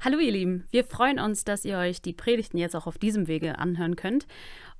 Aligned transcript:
Hallo 0.00 0.20
ihr 0.20 0.30
Lieben, 0.30 0.64
wir 0.70 0.84
freuen 0.84 1.18
uns, 1.18 1.42
dass 1.42 1.64
ihr 1.64 1.76
euch 1.76 2.00
die 2.00 2.12
Predigten 2.12 2.56
jetzt 2.56 2.76
auch 2.76 2.86
auf 2.86 2.98
diesem 2.98 3.26
Wege 3.26 3.58
anhören 3.58 3.96
könnt. 3.96 4.28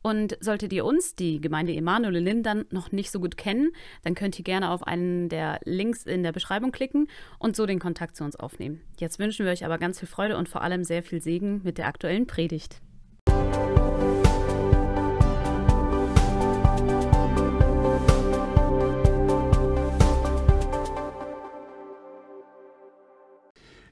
Und 0.00 0.38
solltet 0.38 0.72
ihr 0.72 0.84
uns, 0.84 1.16
die 1.16 1.40
Gemeinde 1.40 1.74
Emanuel 1.74 2.14
in 2.14 2.24
Lindern, 2.24 2.66
noch 2.70 2.92
nicht 2.92 3.10
so 3.10 3.18
gut 3.18 3.36
kennen, 3.36 3.72
dann 4.04 4.14
könnt 4.14 4.38
ihr 4.38 4.44
gerne 4.44 4.70
auf 4.70 4.84
einen 4.84 5.28
der 5.28 5.58
Links 5.64 6.04
in 6.04 6.22
der 6.22 6.30
Beschreibung 6.30 6.70
klicken 6.70 7.08
und 7.40 7.56
so 7.56 7.66
den 7.66 7.80
Kontakt 7.80 8.14
zu 8.14 8.22
uns 8.22 8.36
aufnehmen. 8.36 8.80
Jetzt 9.00 9.18
wünschen 9.18 9.44
wir 9.44 9.50
euch 9.50 9.64
aber 9.64 9.78
ganz 9.78 9.98
viel 9.98 10.06
Freude 10.06 10.36
und 10.36 10.48
vor 10.48 10.62
allem 10.62 10.84
sehr 10.84 11.02
viel 11.02 11.20
Segen 11.20 11.62
mit 11.64 11.78
der 11.78 11.88
aktuellen 11.88 12.28
Predigt. 12.28 12.80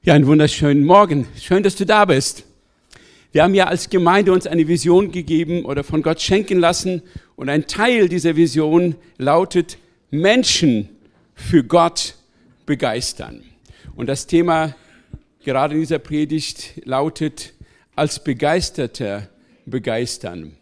Ja, 0.07 0.13
einen 0.13 0.25
wunderschönen 0.25 0.85
Morgen. 0.85 1.27
Schön, 1.37 1.63
dass 1.63 1.75
du 1.75 1.85
da 1.85 2.05
bist. 2.05 2.45
Wir 3.33 3.43
haben 3.43 3.53
ja 3.53 3.67
als 3.67 3.89
Gemeinde 3.89 4.31
uns 4.31 4.47
eine 4.47 4.65
Vision 4.65 5.11
gegeben 5.11 5.65
oder 5.65 5.83
von 5.83 6.01
Gott 6.01 6.21
schenken 6.21 6.59
lassen 6.59 7.01
und 7.35 7.49
ein 7.49 7.67
Teil 7.67 8.07
dieser 8.07 8.37
Vision 8.37 8.95
lautet 9.17 9.77
Menschen 10.09 10.87
für 11.35 11.61
Gott 11.61 12.15
begeistern. 12.65 13.43
Und 13.97 14.07
das 14.07 14.27
Thema 14.27 14.77
gerade 15.43 15.73
in 15.73 15.81
dieser 15.81 15.99
Predigt 15.99 16.81
lautet 16.85 17.51
als 17.93 18.23
Begeisterter 18.23 19.27
begeistern. 19.65 20.55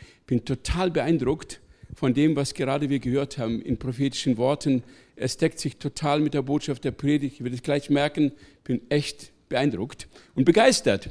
Ich 0.00 0.26
bin 0.26 0.44
total 0.44 0.90
beeindruckt 0.90 1.60
von 1.94 2.12
dem, 2.12 2.34
was 2.34 2.54
gerade 2.54 2.90
wir 2.90 2.98
gehört 2.98 3.38
haben 3.38 3.62
in 3.62 3.78
prophetischen 3.78 4.36
Worten 4.36 4.82
es 5.20 5.36
deckt 5.36 5.58
sich 5.58 5.76
total 5.76 6.20
mit 6.20 6.32
der 6.32 6.40
Botschaft 6.40 6.82
der 6.82 6.92
Predigt. 6.92 7.34
Ich 7.34 7.44
werde 7.44 7.54
es 7.54 7.62
gleich 7.62 7.90
merken, 7.90 8.32
bin 8.64 8.80
echt 8.90 9.32
beeindruckt 9.50 10.08
und 10.34 10.46
begeistert. 10.46 11.10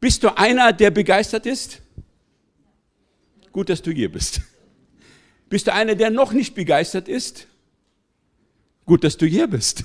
Bist 0.00 0.22
du 0.22 0.36
einer, 0.38 0.72
der 0.72 0.92
begeistert 0.92 1.44
ist? 1.44 1.82
Gut, 3.50 3.70
dass 3.70 3.82
du 3.82 3.90
hier 3.90 4.10
bist. 4.10 4.40
Bist 5.48 5.66
du 5.66 5.72
einer, 5.72 5.96
der 5.96 6.10
noch 6.10 6.32
nicht 6.32 6.54
begeistert 6.54 7.08
ist? 7.08 7.48
Gut, 8.86 9.02
dass 9.02 9.16
du 9.16 9.26
hier 9.26 9.48
bist. 9.48 9.84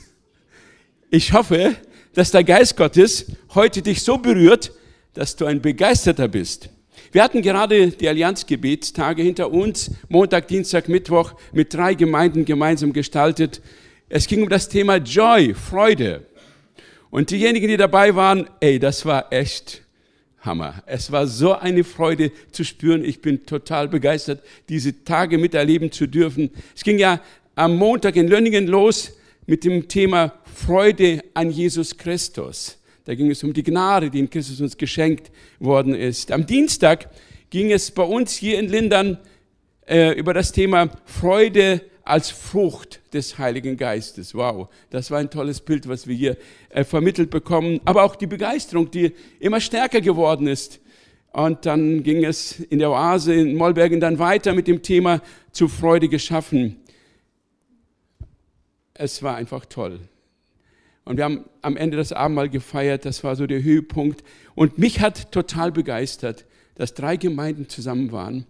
Ich 1.10 1.34
hoffe, 1.34 1.76
dass 2.14 2.30
der 2.30 2.44
Geist 2.44 2.78
Gottes 2.78 3.32
heute 3.56 3.82
dich 3.82 4.04
so 4.04 4.20
berührt, 4.20 4.74
dass 5.14 5.36
du 5.36 5.46
ein 5.46 5.60
Begeisterter 5.60 6.28
bist. 6.28 6.70
Wir 7.12 7.24
hatten 7.24 7.42
gerade 7.42 7.88
die 7.88 8.08
Allianzgebetstage 8.08 9.22
hinter 9.22 9.52
uns, 9.52 9.92
Montag, 10.08 10.48
Dienstag, 10.48 10.90
Mittwoch, 10.90 11.34
mit 11.54 11.74
drei 11.74 11.94
Gemeinden 11.94 12.46
gemeinsam 12.46 12.94
gestaltet. 12.94 13.62
Es 14.10 14.28
ging 14.28 14.44
um 14.44 14.50
das 14.50 14.70
Thema 14.70 14.98
Joy, 14.98 15.54
Freude. 15.54 16.26
Und 17.10 17.32
diejenigen, 17.32 17.68
die 17.68 17.78
dabei 17.78 18.16
waren, 18.16 18.50
ey, 18.60 18.80
das 18.80 19.06
war 19.06 19.32
echt 19.32 19.82
Hammer. 20.42 20.84
Es 20.86 21.12
war 21.12 21.28
so 21.28 21.54
eine 21.54 21.84
Freude 21.84 22.32
zu 22.52 22.64
spüren. 22.64 23.04
Ich 23.04 23.22
bin 23.22 23.46
total 23.46 23.88
begeistert, 23.88 24.42
diese 24.70 25.04
Tage 25.04 25.38
miterleben 25.38 25.92
zu 25.92 26.08
dürfen. 26.08 26.52
Es 26.76 26.84
ging 26.84 26.98
ja 26.98 27.22
am 27.56 27.76
Montag 27.76 28.16
in 28.16 28.28
Lönningen 28.28 28.68
los 28.68 29.12
mit 29.46 29.64
dem 29.64 29.88
Thema 29.88 30.34
Freude 30.46 31.24
an 31.34 31.52
Jesus 31.52 31.98
Christus. 31.98 32.79
Da 33.10 33.16
ging 33.16 33.32
es 33.32 33.44
um 33.44 33.54
die 33.54 33.64
Gnade, 33.64 34.12
die 34.12 34.20
in 34.20 34.30
Christus 34.30 34.62
uns 34.62 34.78
geschenkt 34.78 35.32
worden 35.58 35.96
ist. 35.96 36.32
Am 36.32 36.46
Dienstag 36.46 37.10
ging 37.50 37.72
es 37.72 37.90
bei 37.90 38.04
uns 38.04 38.34
hier 38.34 38.60
in 38.60 38.70
Lindern 38.70 39.18
äh, 39.88 40.12
über 40.12 40.36
das 40.36 40.52
Thema 40.52 40.92
Freude 41.06 41.82
als 42.04 42.30
Frucht 42.30 43.02
des 43.12 43.40
Heiligen 43.40 43.78
Geistes. 43.78 44.36
Wow, 44.36 44.70
das 44.92 45.10
war 45.10 45.18
ein 45.18 45.32
tolles 45.32 45.60
Bild, 45.60 45.90
was 45.90 46.06
wir 46.06 46.16
hier 46.16 46.38
äh, 46.70 46.84
vermittelt 46.84 47.32
bekommen. 47.32 47.82
Aber 47.84 48.04
auch 48.04 48.16
die 48.16 48.28
Begeisterung, 48.28 48.92
die 48.92 49.14
immer 49.40 49.60
stärker 49.60 50.02
geworden 50.02 50.46
ist. 50.46 50.80
Und 51.32 51.66
dann 51.66 52.04
ging 52.04 52.24
es 52.24 52.60
in 52.60 52.78
der 52.78 52.92
Oase 52.92 53.34
in 53.34 53.56
Mollbergen 53.56 54.00
dann 54.00 54.20
weiter 54.20 54.54
mit 54.54 54.68
dem 54.68 54.84
Thema 54.84 55.24
zu 55.52 55.68
Freude 55.68 56.10
geschaffen. 56.10 56.76
Es 58.94 59.24
war 59.24 59.36
einfach 59.36 59.66
toll. 59.66 60.00
Und 61.10 61.18
wir 61.18 61.24
haben 61.24 61.46
am 61.64 61.76
Ende 61.76 61.98
das 61.98 62.14
Abendmahl 62.14 62.50
gefeiert, 62.50 63.04
das 63.04 63.24
war 63.24 63.36
so 63.36 63.48
der 63.48 63.64
Höhepunkt. 63.64 64.24
Und 64.54 64.78
mich 64.78 65.00
hat 65.00 65.32
total 65.32 65.72
begeistert, 65.72 66.46
dass 66.76 66.94
drei 66.94 67.18
Gemeinden 67.18 67.68
zusammen 67.68 68.12
waren 68.12 68.46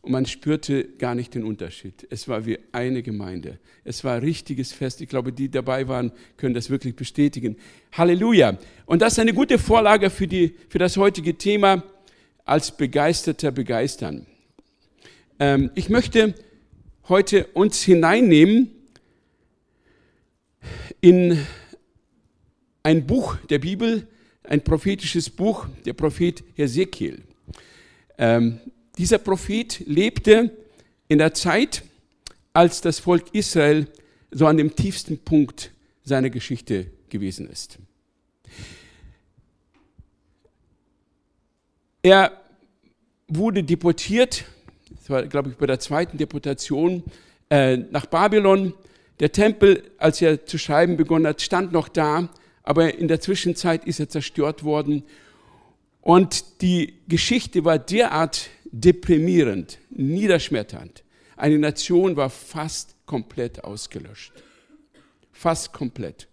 und 0.00 0.10
man 0.10 0.26
spürte 0.26 0.82
gar 0.98 1.14
nicht 1.14 1.32
den 1.36 1.44
Unterschied. 1.44 2.04
Es 2.10 2.26
war 2.26 2.44
wie 2.44 2.58
eine 2.72 3.04
Gemeinde. 3.04 3.60
Es 3.84 4.02
war 4.02 4.14
ein 4.16 4.22
richtiges 4.22 4.72
Fest. 4.72 5.00
Ich 5.00 5.08
glaube, 5.08 5.32
die 5.32 5.48
dabei 5.48 5.86
waren, 5.86 6.10
können 6.38 6.54
das 6.54 6.70
wirklich 6.70 6.96
bestätigen. 6.96 7.54
Halleluja. 7.92 8.58
Und 8.84 9.00
das 9.00 9.12
ist 9.12 9.18
eine 9.20 9.32
gute 9.32 9.60
Vorlage 9.60 10.10
für, 10.10 10.26
die, 10.26 10.56
für 10.70 10.78
das 10.80 10.96
heutige 10.96 11.38
Thema 11.38 11.84
als 12.44 12.76
Begeisterter 12.76 13.52
begeistern. 13.52 14.26
Ähm, 15.38 15.70
ich 15.76 15.88
möchte 15.88 16.34
heute 17.08 17.46
uns 17.54 17.80
hineinnehmen 17.80 18.72
in 21.00 21.38
ein 22.82 23.06
Buch 23.06 23.36
der 23.48 23.58
Bibel, 23.58 24.06
ein 24.44 24.62
prophetisches 24.62 25.30
Buch, 25.30 25.66
der 25.84 25.92
Prophet 25.92 26.42
Hesekiel. 26.54 27.22
Ähm, 28.18 28.60
dieser 28.98 29.18
Prophet 29.18 29.80
lebte 29.86 30.50
in 31.08 31.18
der 31.18 31.34
Zeit, 31.34 31.82
als 32.52 32.80
das 32.80 32.98
Volk 32.98 33.34
Israel 33.34 33.86
so 34.30 34.46
an 34.46 34.56
dem 34.56 34.74
tiefsten 34.74 35.18
Punkt 35.18 35.70
seiner 36.04 36.30
Geschichte 36.30 36.86
gewesen 37.08 37.48
ist. 37.48 37.78
Er 42.02 42.32
wurde 43.28 43.62
deportiert, 43.62 44.44
das 44.90 45.08
war, 45.08 45.22
glaube 45.24 45.50
ich, 45.50 45.56
bei 45.56 45.66
der 45.66 45.78
zweiten 45.78 46.18
Deportation 46.18 47.04
äh, 47.48 47.76
nach 47.76 48.06
Babylon. 48.06 48.74
Der 49.20 49.30
Tempel, 49.30 49.90
als 49.98 50.20
er 50.20 50.44
zu 50.44 50.58
schreiben 50.58 50.96
begonnen 50.96 51.26
hat, 51.26 51.40
stand 51.40 51.72
noch 51.72 51.88
da 51.88 52.28
aber 52.62 52.94
in 52.94 53.08
der 53.08 53.20
Zwischenzeit 53.20 53.84
ist 53.84 54.00
er 54.00 54.08
zerstört 54.08 54.64
worden. 54.64 55.04
Und 56.00 56.62
die 56.62 56.94
Geschichte 57.08 57.64
war 57.64 57.78
derart 57.78 58.48
deprimierend, 58.64 59.78
niederschmetternd. 59.90 61.04
Eine 61.36 61.58
Nation 61.58 62.16
war 62.16 62.30
fast 62.30 62.94
komplett 63.06 63.64
ausgelöscht. 63.64 64.32
Fast 65.32 65.72
komplett. 65.72 66.28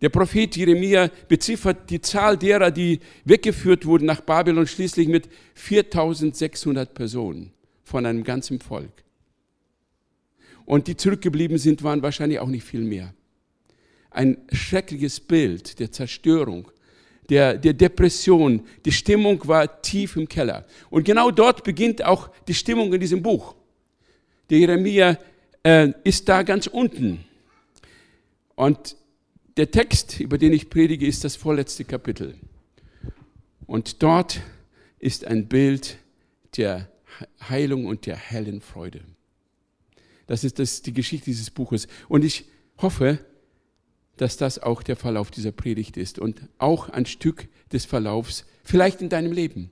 Der 0.00 0.08
Prophet 0.08 0.56
Jeremia 0.56 1.10
beziffert 1.28 1.90
die 1.90 2.00
Zahl 2.00 2.36
derer, 2.36 2.70
die 2.70 3.00
weggeführt 3.24 3.84
wurden 3.84 4.06
nach 4.06 4.22
Babylon, 4.22 4.66
schließlich 4.66 5.08
mit 5.08 5.28
4600 5.54 6.94
Personen 6.94 7.52
von 7.84 8.06
einem 8.06 8.24
ganzen 8.24 8.60
Volk. 8.60 9.04
Und 10.64 10.86
die 10.86 10.96
zurückgeblieben 10.96 11.58
sind, 11.58 11.82
waren 11.82 12.02
wahrscheinlich 12.02 12.38
auch 12.38 12.48
nicht 12.48 12.64
viel 12.64 12.82
mehr 12.82 13.12
ein 14.10 14.38
schreckliches 14.52 15.20
Bild 15.20 15.78
der 15.78 15.92
Zerstörung, 15.92 16.70
der, 17.28 17.56
der 17.56 17.72
Depression. 17.72 18.66
Die 18.84 18.92
Stimmung 18.92 19.46
war 19.46 19.82
tief 19.82 20.16
im 20.16 20.28
Keller. 20.28 20.66
Und 20.90 21.04
genau 21.04 21.30
dort 21.30 21.64
beginnt 21.64 22.04
auch 22.04 22.30
die 22.48 22.54
Stimmung 22.54 22.92
in 22.92 23.00
diesem 23.00 23.22
Buch. 23.22 23.54
Der 24.50 24.58
Jeremia 24.58 25.18
äh, 25.62 25.92
ist 26.04 26.28
da 26.28 26.42
ganz 26.42 26.66
unten. 26.66 27.24
Und 28.56 28.96
der 29.56 29.70
Text, 29.70 30.20
über 30.20 30.38
den 30.38 30.52
ich 30.52 30.70
predige, 30.70 31.06
ist 31.06 31.24
das 31.24 31.36
vorletzte 31.36 31.84
Kapitel. 31.84 32.34
Und 33.66 34.02
dort 34.02 34.40
ist 34.98 35.24
ein 35.24 35.46
Bild 35.46 35.98
der 36.56 36.90
Heilung 37.48 37.86
und 37.86 38.06
der 38.06 38.16
hellen 38.16 38.60
Freude. 38.60 39.02
Das 40.26 40.44
ist 40.44 40.58
das, 40.58 40.82
die 40.82 40.92
Geschichte 40.92 41.26
dieses 41.26 41.50
Buches. 41.50 41.88
Und 42.08 42.24
ich 42.24 42.46
hoffe, 42.78 43.18
dass 44.20 44.36
das 44.36 44.58
auch 44.58 44.82
der 44.82 44.96
Verlauf 44.96 45.30
dieser 45.30 45.50
Predigt 45.50 45.96
ist 45.96 46.18
und 46.18 46.42
auch 46.58 46.90
ein 46.90 47.06
Stück 47.06 47.48
des 47.72 47.86
Verlaufs, 47.86 48.44
vielleicht 48.64 49.00
in 49.00 49.08
deinem 49.08 49.32
Leben. 49.32 49.70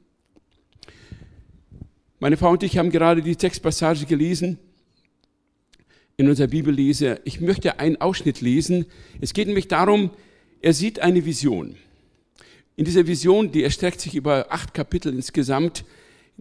Meine 2.18 2.38
Frau 2.38 2.52
und 2.52 2.62
ich 2.62 2.78
haben 2.78 2.90
gerade 2.90 3.22
die 3.22 3.36
Textpassage 3.36 4.06
gelesen 4.06 4.58
in 6.16 6.28
unserer 6.28 6.48
Bibellese. 6.48 7.20
Ich 7.24 7.40
möchte 7.40 7.78
einen 7.78 8.00
Ausschnitt 8.00 8.40
lesen. 8.40 8.86
Es 9.20 9.34
geht 9.34 9.48
nämlich 9.48 9.68
darum, 9.68 10.10
er 10.62 10.72
sieht 10.72 10.98
eine 10.98 11.26
Vision. 11.26 11.76
In 12.74 12.86
dieser 12.86 13.06
Vision, 13.06 13.52
die 13.52 13.62
erstreckt 13.62 14.00
sich 14.00 14.14
über 14.14 14.46
acht 14.48 14.72
Kapitel 14.72 15.12
insgesamt, 15.12 15.84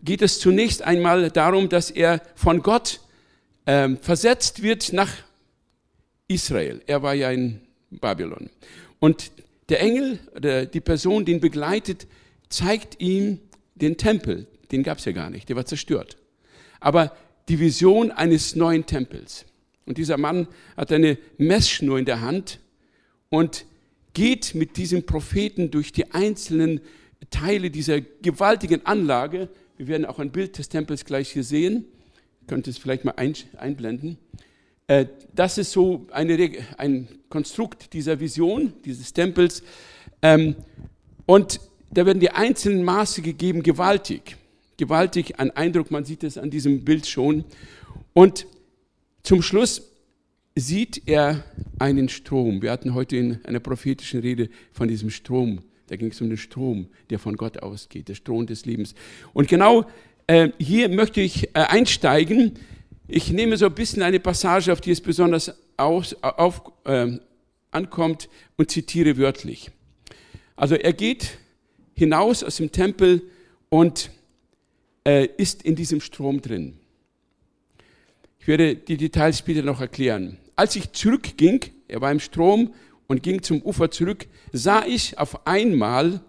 geht 0.01 0.21
es 0.21 0.39
zunächst 0.39 0.81
einmal 0.81 1.29
darum, 1.29 1.67
dass 1.67 1.91
er 1.91 2.21
von 2.35 2.61
Gott 2.61 3.01
äh, 3.65 3.89
versetzt 3.97 4.63
wird 4.63 4.93
nach 4.93 5.11
Israel. 6.27 6.81
Er 6.87 7.03
war 7.03 7.13
ja 7.13 7.27
ein 7.27 7.61
Babylon. 7.91 8.49
Und 8.99 9.31
der 9.69 9.81
Engel, 9.81 10.19
oder 10.35 10.65
die 10.65 10.81
Person, 10.81 11.25
die 11.25 11.33
ihn 11.33 11.39
begleitet, 11.39 12.07
zeigt 12.49 13.01
ihm 13.01 13.39
den 13.75 13.97
Tempel. 13.97 14.47
Den 14.71 14.83
gab 14.83 14.97
es 14.99 15.05
ja 15.05 15.11
gar 15.11 15.29
nicht, 15.29 15.49
der 15.49 15.55
war 15.55 15.65
zerstört. 15.65 16.17
Aber 16.79 17.15
die 17.49 17.59
Vision 17.59 18.11
eines 18.11 18.55
neuen 18.55 18.85
Tempels. 18.85 19.45
Und 19.85 19.97
dieser 19.97 20.17
Mann 20.17 20.47
hat 20.75 20.91
eine 20.91 21.17
Messschnur 21.37 21.97
in 21.97 22.05
der 22.05 22.21
Hand 22.21 22.59
und 23.29 23.65
geht 24.13 24.55
mit 24.55 24.77
diesem 24.77 25.05
Propheten 25.05 25.71
durch 25.71 25.91
die 25.91 26.11
einzelnen 26.11 26.81
Teile 27.29 27.69
dieser 27.71 28.01
gewaltigen 28.01 28.85
Anlage. 28.85 29.49
Wir 29.77 29.87
werden 29.87 30.05
auch 30.05 30.19
ein 30.19 30.31
Bild 30.31 30.57
des 30.57 30.69
Tempels 30.69 31.05
gleich 31.05 31.31
hier 31.31 31.43
sehen. 31.43 31.85
Könnt 32.47 32.67
es 32.67 32.77
vielleicht 32.77 33.05
mal 33.05 33.15
einblenden. 33.57 34.17
Äh, 34.87 35.07
das 35.33 35.57
ist 35.57 35.71
so 35.71 36.07
eine, 36.11 36.51
ein 36.77 37.07
Konstrukt 37.29 37.93
dieser 37.93 38.19
Vision, 38.19 38.73
dieses 38.85 39.11
Tempels. 39.11 39.61
Ähm, 40.21 40.55
und 41.25 41.59
da 41.91 42.05
werden 42.05 42.19
die 42.19 42.31
einzelnen 42.31 42.83
Maße 42.83 43.21
gegeben, 43.21 43.63
gewaltig. 43.63 44.37
Gewaltig, 44.77 45.39
ein 45.39 45.51
Eindruck, 45.51 45.91
man 45.91 46.05
sieht 46.05 46.23
es 46.23 46.37
an 46.37 46.49
diesem 46.49 46.85
Bild 46.85 47.05
schon. 47.05 47.43
Und 48.13 48.47
zum 49.23 49.41
Schluss 49.41 49.91
sieht 50.55 51.03
er 51.05 51.43
einen 51.79 52.07
Strom. 52.07 52.61
Wir 52.61 52.71
hatten 52.71 52.93
heute 52.93 53.17
in 53.17 53.45
einer 53.45 53.59
prophetischen 53.59 54.21
Rede 54.21 54.49
von 54.71 54.87
diesem 54.87 55.09
Strom. 55.09 55.59
Da 55.87 55.95
ging 55.97 56.11
es 56.11 56.21
um 56.21 56.29
den 56.29 56.37
Strom, 56.37 56.87
der 57.09 57.19
von 57.19 57.35
Gott 57.35 57.61
ausgeht, 57.61 58.07
der 58.07 58.15
Strom 58.15 58.47
des 58.47 58.65
Lebens. 58.65 58.95
Und 59.33 59.47
genau 59.47 59.85
äh, 60.27 60.49
hier 60.59 60.89
möchte 60.89 61.21
ich 61.21 61.49
äh, 61.49 61.59
einsteigen. 61.59 62.53
Ich 63.09 63.31
nehme 63.31 63.55
so 63.55 63.67
ein 63.67 63.75
bisschen 63.75 64.03
eine 64.03 64.19
Passage, 64.19 64.71
auf 64.71 64.81
die 64.81 64.91
es 64.91 64.99
besonders 64.99 65.53
aus, 65.77 66.13
auf, 66.21 66.61
äh, 66.83 67.17
ankommt 67.71 68.27
und 68.57 68.69
zitiere 68.69 69.17
wörtlich. 69.17 69.71
Also 70.57 70.75
er 70.75 70.91
geht 70.91 71.37
hinaus 71.93 72.43
aus 72.43 72.57
dem 72.57 72.71
Tempel 72.71 73.21
und 73.69 74.11
äh, 75.05 75.27
ist 75.37 75.63
in 75.63 75.75
diesem 75.75 76.01
Strom 76.01 76.41
drin. 76.41 76.77
Ich 78.39 78.47
werde 78.47 78.75
die 78.75 78.97
Details 78.97 79.39
später 79.39 79.61
noch 79.61 79.79
erklären. 79.79 80.37
Als 80.55 80.75
ich 80.75 80.91
zurückging, 80.91 81.61
er 81.87 82.01
war 82.01 82.11
im 82.11 82.19
Strom 82.19 82.73
und 83.07 83.23
ging 83.23 83.41
zum 83.41 83.61
Ufer 83.61 83.89
zurück, 83.89 84.27
sah 84.51 84.85
ich 84.85 85.17
auf 85.17 85.47
einmal, 85.47 86.19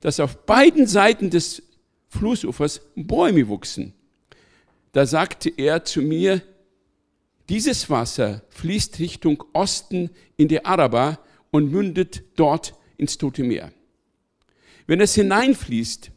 dass 0.00 0.18
auf 0.18 0.46
beiden 0.46 0.86
Seiten 0.88 1.30
des 1.30 1.62
Flussufers 2.08 2.80
Bäume 2.96 3.46
wuchsen. 3.46 3.94
Da 4.92 5.06
sagte 5.06 5.50
er 5.56 5.84
zu 5.84 6.02
mir, 6.02 6.42
dieses 7.48 7.90
Wasser 7.90 8.42
fließt 8.50 8.98
Richtung 8.98 9.42
Osten 9.52 10.10
in 10.36 10.48
die 10.48 10.64
Araba 10.64 11.18
und 11.50 11.70
mündet 11.70 12.22
dort 12.36 12.74
ins 12.96 13.18
Tote 13.18 13.42
Meer. 13.42 13.72
Wenn 14.86 15.00
es 15.00 15.14
hineinfließt, 15.14 16.10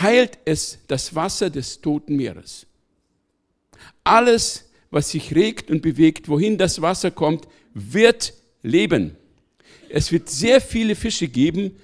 heilt 0.00 0.38
es 0.44 0.78
das 0.86 1.14
Wasser 1.14 1.50
des 1.50 1.80
Toten 1.80 2.16
Meeres. 2.16 2.66
Alles 4.04 4.66
was 4.90 5.10
sich 5.10 5.34
regt 5.34 5.70
und 5.70 5.82
bewegt, 5.82 6.28
wohin 6.28 6.58
das 6.58 6.80
Wasser 6.80 7.10
kommt, 7.10 7.46
wird 7.74 8.32
leben. 8.62 9.16
Es 9.88 10.12
wird 10.12 10.30
sehr 10.30 10.60
viele 10.60 10.94
Fische 10.94 11.28
geben, 11.28 11.76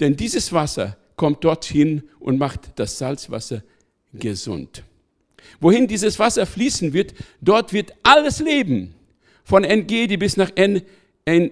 denn 0.00 0.16
dieses 0.16 0.52
Wasser 0.52 0.96
kommt 1.16 1.44
dorthin 1.44 2.02
und 2.20 2.38
macht 2.38 2.72
das 2.76 2.98
Salzwasser 2.98 3.62
gesund. 4.12 4.84
Wohin 5.60 5.86
dieses 5.86 6.18
Wasser 6.18 6.46
fließen 6.46 6.92
wird, 6.92 7.14
dort 7.40 7.72
wird 7.72 7.92
alles 8.02 8.40
leben. 8.40 8.94
Von 9.44 9.64
Engedi 9.64 10.16
bis 10.16 10.36
nach 10.36 10.50
en, 10.54 10.82
en, 11.24 11.50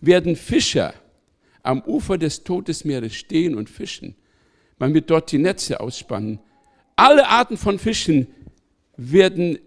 werden 0.00 0.36
Fischer 0.36 0.94
am 1.62 1.82
Ufer 1.82 2.18
des 2.18 2.44
Todesmeeres 2.44 3.14
stehen 3.14 3.54
und 3.54 3.68
fischen. 3.68 4.14
Man 4.78 4.94
wird 4.94 5.10
dort 5.10 5.32
die 5.32 5.38
Netze 5.38 5.80
ausspannen. 5.80 6.38
Alle 6.96 7.28
Arten 7.28 7.56
von 7.56 7.78
Fischen 7.78 8.28
werden 8.96 9.58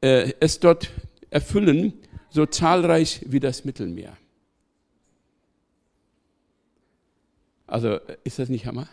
äh, 0.00 0.32
es 0.40 0.60
dort 0.60 0.90
erfüllen, 1.30 1.92
so 2.30 2.46
zahlreich 2.46 3.20
wie 3.26 3.40
das 3.40 3.64
Mittelmeer. 3.64 4.16
Also 7.66 7.98
ist 8.24 8.38
das 8.38 8.48
nicht 8.48 8.66
Hammer? 8.66 8.88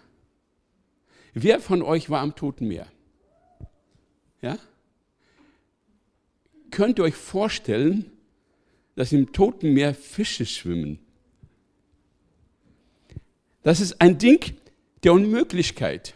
Wer 1.37 1.59
von 1.59 1.81
euch 1.81 2.09
war 2.09 2.21
am 2.21 2.33
Toten 2.33 2.65
Meer? 2.69 2.87
Ja? 4.41 4.57
Könnt 6.71 6.97
ihr 6.97 7.03
euch 7.03 7.13
vorstellen, 7.13 8.09
dass 8.95 9.11
im 9.11 9.33
Toten 9.33 9.73
Meer 9.73 9.93
Fische 9.93 10.45
schwimmen? 10.45 10.97
Das 13.63 13.81
ist 13.81 13.99
ein 13.99 14.17
Ding 14.17 14.55
der 15.03 15.11
Unmöglichkeit. 15.11 16.15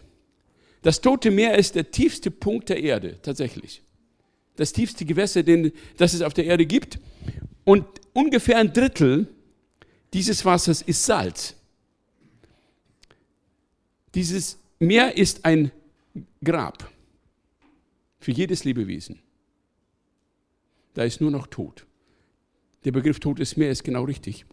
Das 0.83 1.01
Tote 1.01 1.31
Meer 1.31 1.57
ist 1.57 1.75
der 1.75 1.91
tiefste 1.91 2.31
Punkt 2.31 2.69
der 2.69 2.81
Erde, 2.81 3.21
tatsächlich. 3.21 3.81
Das 4.55 4.71
tiefste 4.71 5.03
Gewässer, 5.03 5.43
den, 5.43 5.73
das 5.97 6.13
es 6.13 6.21
auf 6.21 6.33
der 6.33 6.45
Erde 6.45 6.65
gibt. 6.65 6.97
Und 7.65 7.85
ungefähr 8.13 8.57
ein 8.57 8.71
Drittel 8.71 9.27
dieses 10.13 10.45
Wassers 10.45 10.81
ist 10.81 11.03
Salz. 11.03 11.55
Dieses 14.15 14.57
Meer 14.79 15.17
ist 15.17 15.43
ein 15.45 15.71
Grab 16.43 16.89
für 18.19 18.31
jedes 18.31 18.63
Lebewesen. 18.63 19.19
Da 20.93 21.03
ist 21.03 21.19
nur 21.21 21.31
noch 21.31 21.47
Tod. 21.47 21.85
Der 22.85 22.91
Begriff 22.91 23.19
Totes 23.19 23.57
Meer 23.57 23.71
ist 23.71 23.83
genau 23.83 24.03
richtig. 24.03 24.45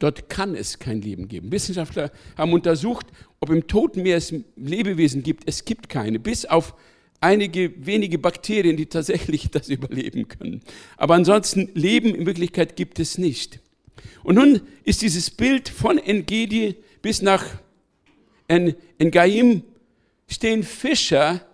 Dort 0.00 0.28
kann 0.28 0.56
es 0.56 0.80
kein 0.80 1.00
Leben 1.00 1.28
geben. 1.28 1.52
Wissenschaftler 1.52 2.10
haben 2.36 2.52
untersucht, 2.52 3.06
ob 3.38 3.50
im 3.50 3.68
Toten 3.68 4.02
Meer 4.02 4.16
es 4.16 4.34
Lebewesen 4.56 5.22
gibt. 5.22 5.44
Es 5.46 5.64
gibt 5.64 5.88
keine, 5.88 6.18
bis 6.18 6.44
auf 6.44 6.74
einige 7.20 7.86
wenige 7.86 8.18
Bakterien, 8.18 8.76
die 8.76 8.86
tatsächlich 8.86 9.50
das 9.52 9.68
überleben 9.68 10.26
können. 10.26 10.62
Aber 10.96 11.14
ansonsten 11.14 11.70
Leben 11.74 12.14
in 12.14 12.26
Wirklichkeit 12.26 12.74
gibt 12.74 12.98
es 12.98 13.18
nicht. 13.18 13.60
Und 14.24 14.34
nun 14.34 14.62
ist 14.82 15.02
dieses 15.02 15.30
Bild 15.30 15.68
von 15.68 15.98
Engedi 15.98 16.76
bis 17.02 17.22
nach 17.22 17.44
Engaim 18.48 19.62
stehen 20.26 20.62
Fischer 20.62 21.46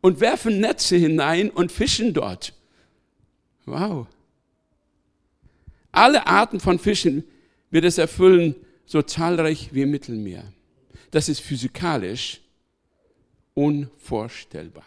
und 0.00 0.20
werfen 0.20 0.60
Netze 0.60 0.96
hinein 0.96 1.50
und 1.50 1.72
fischen 1.72 2.14
dort. 2.14 2.54
Wow. 3.66 4.06
Alle 5.92 6.26
Arten 6.26 6.60
von 6.60 6.78
Fischen 6.78 7.24
wird 7.70 7.84
es 7.84 7.98
erfüllen, 7.98 8.54
so 8.86 9.02
zahlreich 9.02 9.70
wie 9.72 9.82
im 9.82 9.90
Mittelmeer. 9.90 10.52
Das 11.10 11.28
ist 11.28 11.40
physikalisch 11.40 12.40
unvorstellbar. 13.54 14.84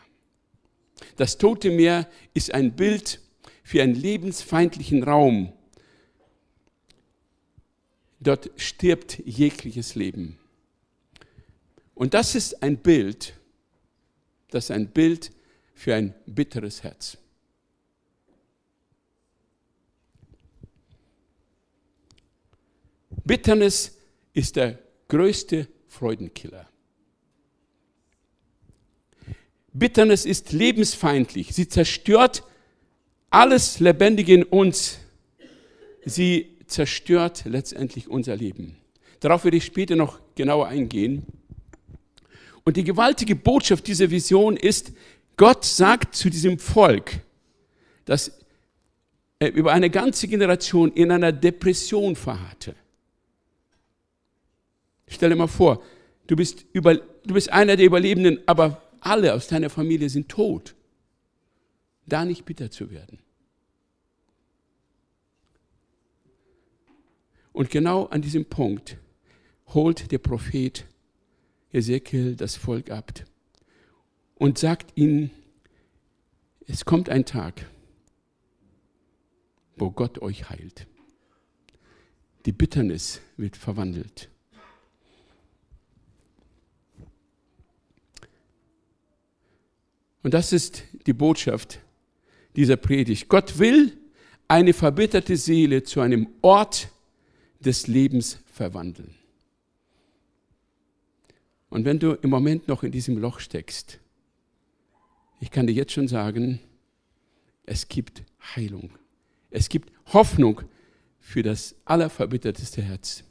Das 1.17 1.37
Tote 1.37 1.71
Meer 1.71 2.07
ist 2.33 2.53
ein 2.53 2.75
Bild 2.75 3.19
für 3.63 3.81
einen 3.81 3.95
lebensfeindlichen 3.95 5.03
Raum. 5.03 5.51
Dort 8.19 8.51
stirbt 8.55 9.19
jegliches 9.25 9.95
Leben. 9.95 10.37
Und 11.95 12.13
das 12.13 12.35
ist 12.35 12.61
ein 12.63 12.77
Bild, 12.77 13.33
das 14.49 14.65
ist 14.65 14.71
ein 14.71 14.87
Bild 14.87 15.31
für 15.73 15.95
ein 15.95 16.13
bitteres 16.25 16.83
Herz. 16.83 17.17
Bitternis 23.23 23.97
ist 24.33 24.55
der 24.55 24.79
größte 25.07 25.67
Freudenkiller. 25.87 26.67
Bitternis 29.73 30.25
ist 30.25 30.51
lebensfeindlich. 30.51 31.53
Sie 31.53 31.67
zerstört 31.67 32.43
alles 33.29 33.79
Lebendige 33.79 34.33
in 34.33 34.43
uns. 34.43 34.99
Sie 36.03 36.57
zerstört 36.67 37.43
letztendlich 37.45 38.09
unser 38.09 38.35
Leben. 38.35 38.77
Darauf 39.21 39.43
werde 39.43 39.57
ich 39.57 39.65
später 39.65 39.95
noch 39.95 40.19
genauer 40.35 40.67
eingehen. 40.67 41.25
Und 42.63 42.77
die 42.77 42.83
gewaltige 42.83 43.35
Botschaft 43.35 43.87
dieser 43.87 44.09
Vision 44.11 44.55
ist, 44.55 44.93
Gott 45.37 45.65
sagt 45.65 46.15
zu 46.15 46.29
diesem 46.29 46.59
Volk, 46.59 47.21
das 48.05 48.39
über 49.39 49.71
eine 49.71 49.89
ganze 49.89 50.27
Generation 50.27 50.91
in 50.93 51.11
einer 51.11 51.31
Depression 51.31 52.15
verharrte. 52.15 52.75
Stell 55.07 55.31
dir 55.31 55.35
mal 55.35 55.47
vor, 55.47 55.83
du 56.27 56.35
bist, 56.35 56.65
über, 56.73 56.95
du 56.95 57.33
bist 57.33 57.51
einer 57.51 57.75
der 57.75 57.85
Überlebenden, 57.87 58.39
aber 58.45 58.81
alle 58.99 59.33
aus 59.33 59.47
deiner 59.47 59.69
Familie 59.69 60.09
sind 60.09 60.29
tot. 60.29 60.75
Da 62.05 62.23
nicht 62.23 62.45
bitter 62.45 62.69
zu 62.69 62.91
werden. 62.91 63.19
Und 67.51 67.69
genau 67.69 68.05
an 68.05 68.21
diesem 68.21 68.45
Punkt 68.45 68.97
holt 69.67 70.11
der 70.11 70.19
Prophet 70.19 70.85
Ezekiel 71.71 72.35
das 72.35 72.55
Volk 72.55 72.91
ab 72.91 73.13
und 74.35 74.57
sagt 74.57 74.97
ihnen, 74.97 75.31
es 76.67 76.85
kommt 76.85 77.09
ein 77.09 77.25
Tag, 77.25 77.65
wo 79.75 79.91
Gott 79.91 80.19
euch 80.19 80.49
heilt. 80.49 80.87
Die 82.45 82.51
Bitternis 82.51 83.21
wird 83.37 83.57
verwandelt 83.57 84.31
Und 90.23 90.33
das 90.33 90.53
ist 90.53 90.83
die 91.07 91.13
Botschaft 91.13 91.79
dieser 92.55 92.77
Predigt. 92.77 93.27
Gott 93.27 93.57
will 93.59 93.97
eine 94.47 94.73
verbitterte 94.73 95.37
Seele 95.37 95.83
zu 95.83 96.01
einem 96.01 96.27
Ort 96.41 96.89
des 97.59 97.87
Lebens 97.87 98.39
verwandeln. 98.45 99.15
Und 101.71 101.85
wenn 101.85 101.99
du 101.99 102.11
im 102.11 102.29
Moment 102.29 102.67
noch 102.67 102.83
in 102.83 102.91
diesem 102.91 103.17
Loch 103.17 103.39
steckst, 103.39 103.97
ich 105.39 105.49
kann 105.49 105.65
dir 105.65 105.73
jetzt 105.73 105.93
schon 105.93 106.09
sagen, 106.09 106.59
es 107.65 107.87
gibt 107.87 108.23
Heilung. 108.55 108.91
Es 109.49 109.69
gibt 109.69 109.89
Hoffnung 110.11 110.61
für 111.21 111.43
das 111.43 111.73
allerverbitterteste 111.85 112.81
Herz. 112.81 113.23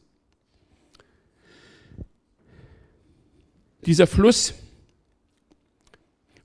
Dieser 3.84 4.06
Fluss, 4.06 4.54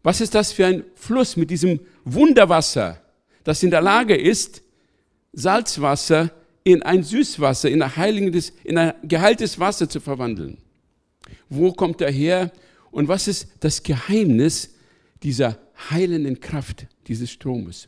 was 0.04 0.20
ist 0.20 0.36
das 0.36 0.52
für 0.52 0.66
ein 0.66 0.84
Fluss 0.96 1.38
mit 1.38 1.50
diesem 1.50 1.80
Wunderwasser, 2.04 3.02
das 3.46 3.64
in 3.64 3.72
der 3.72 3.82
Lage 3.82 4.18
ist, 4.18 4.62
Salzwasser 5.32 6.30
in 6.66 6.84
ein 6.84 7.04
Süßwasser, 7.04 7.70
in 7.70 7.82
ein, 7.82 7.96
heiliges, 7.96 8.52
in 8.66 8.78
ein 8.78 8.94
geheiltes 9.04 9.60
Wasser 9.60 9.88
zu 9.88 10.02
verwandeln? 10.02 10.58
Wo 11.50 11.72
kommt 11.74 12.02
er 12.02 12.12
her? 12.12 12.52
Und 12.92 13.08
was 13.08 13.28
ist 13.28 13.48
das 13.60 13.84
Geheimnis 13.84 14.76
dieser 15.24 15.60
heilenden 15.90 16.40
Kraft 16.40 16.88
dieses 17.08 17.32
Stromes? 17.32 17.88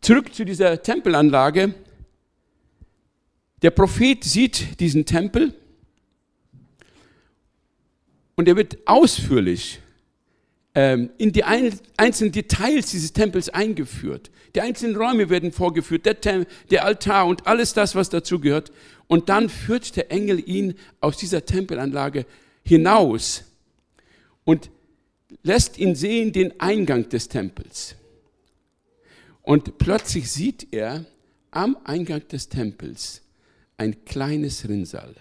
Zurück 0.00 0.34
zu 0.34 0.44
dieser 0.44 0.82
Tempelanlage. 0.82 1.74
Der 3.62 3.70
Prophet 3.70 4.22
sieht 4.22 4.78
diesen 4.78 5.06
Tempel 5.06 5.54
und 8.34 8.46
er 8.48 8.56
wird 8.56 8.76
ausführlich 8.86 9.80
in 10.74 11.32
die 11.32 11.44
einzelnen 11.44 12.32
Details 12.32 12.90
dieses 12.90 13.12
Tempels 13.12 13.48
eingeführt. 13.48 14.32
Die 14.56 14.60
einzelnen 14.60 14.96
Räume 14.96 15.30
werden 15.30 15.52
vorgeführt, 15.52 16.04
der, 16.04 16.20
Tem 16.20 16.46
der 16.70 16.84
Altar 16.84 17.26
und 17.26 17.46
alles 17.46 17.74
das, 17.74 17.94
was 17.94 18.08
dazu 18.08 18.40
gehört. 18.40 18.72
Und 19.06 19.28
dann 19.28 19.48
führt 19.48 19.94
der 19.94 20.10
Engel 20.10 20.48
ihn 20.48 20.74
aus 21.00 21.16
dieser 21.16 21.44
Tempelanlage 21.44 22.26
hinaus 22.64 23.44
und 24.42 24.70
lässt 25.42 25.78
ihn 25.78 25.94
sehen 25.94 26.32
den 26.32 26.58
Eingang 26.60 27.08
des 27.08 27.28
Tempels. 27.28 27.94
Und 29.42 29.78
plötzlich 29.78 30.30
sieht 30.30 30.68
er 30.72 31.04
am 31.50 31.76
Eingang 31.84 32.26
des 32.28 32.48
Tempels 32.48 33.22
ein 33.76 34.04
kleines 34.04 34.68
Rinnsal. 34.68 35.14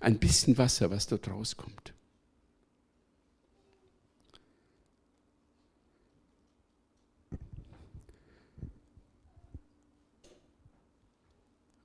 Ein 0.00 0.18
bisschen 0.18 0.58
Wasser, 0.58 0.90
was 0.90 1.06
dort 1.06 1.28
rauskommt. 1.28 1.93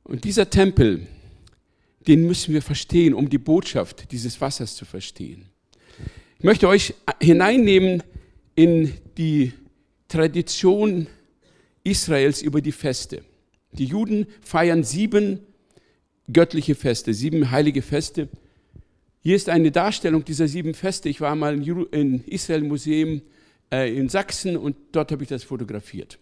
Und 0.10 0.24
dieser 0.24 0.50
Tempel, 0.50 1.06
den 2.08 2.26
müssen 2.26 2.52
wir 2.52 2.64
verstehen, 2.64 3.14
um 3.14 3.30
die 3.30 3.38
Botschaft 3.38 4.12
dieses 4.12 4.42
Wassers 4.42 4.76
zu 4.76 4.84
verstehen. 4.84 5.46
Ich 6.40 6.44
möchte 6.44 6.68
euch 6.68 6.96
hineinnehmen 7.22 8.02
in 8.56 8.92
die 9.20 9.54
Tradition 10.08 11.06
Israels 11.84 12.42
über 12.42 12.60
die 12.60 12.72
Feste. 12.72 13.24
Die 13.74 13.86
Juden 13.86 14.26
feiern 14.42 14.84
sieben 14.84 15.42
göttliche 16.34 16.74
Feste, 16.74 17.14
sieben 17.14 17.52
heilige 17.52 17.84
Feste. 17.84 18.30
Hier 19.22 19.36
ist 19.36 19.48
eine 19.48 19.70
Darstellung 19.70 20.26
dieser 20.26 20.48
sieben 20.48 20.74
Feste. 20.74 21.08
Ich 21.08 21.22
war 21.22 21.36
mal 21.36 21.54
im 21.92 22.24
Israel 22.26 22.64
Museum 22.64 23.22
äh, 23.72 23.96
in 23.96 24.10
Sachsen 24.10 24.58
und 24.58 24.76
dort 24.92 25.12
habe 25.12 25.22
ich 25.22 25.30
das 25.30 25.44
fotografiert. 25.44 26.18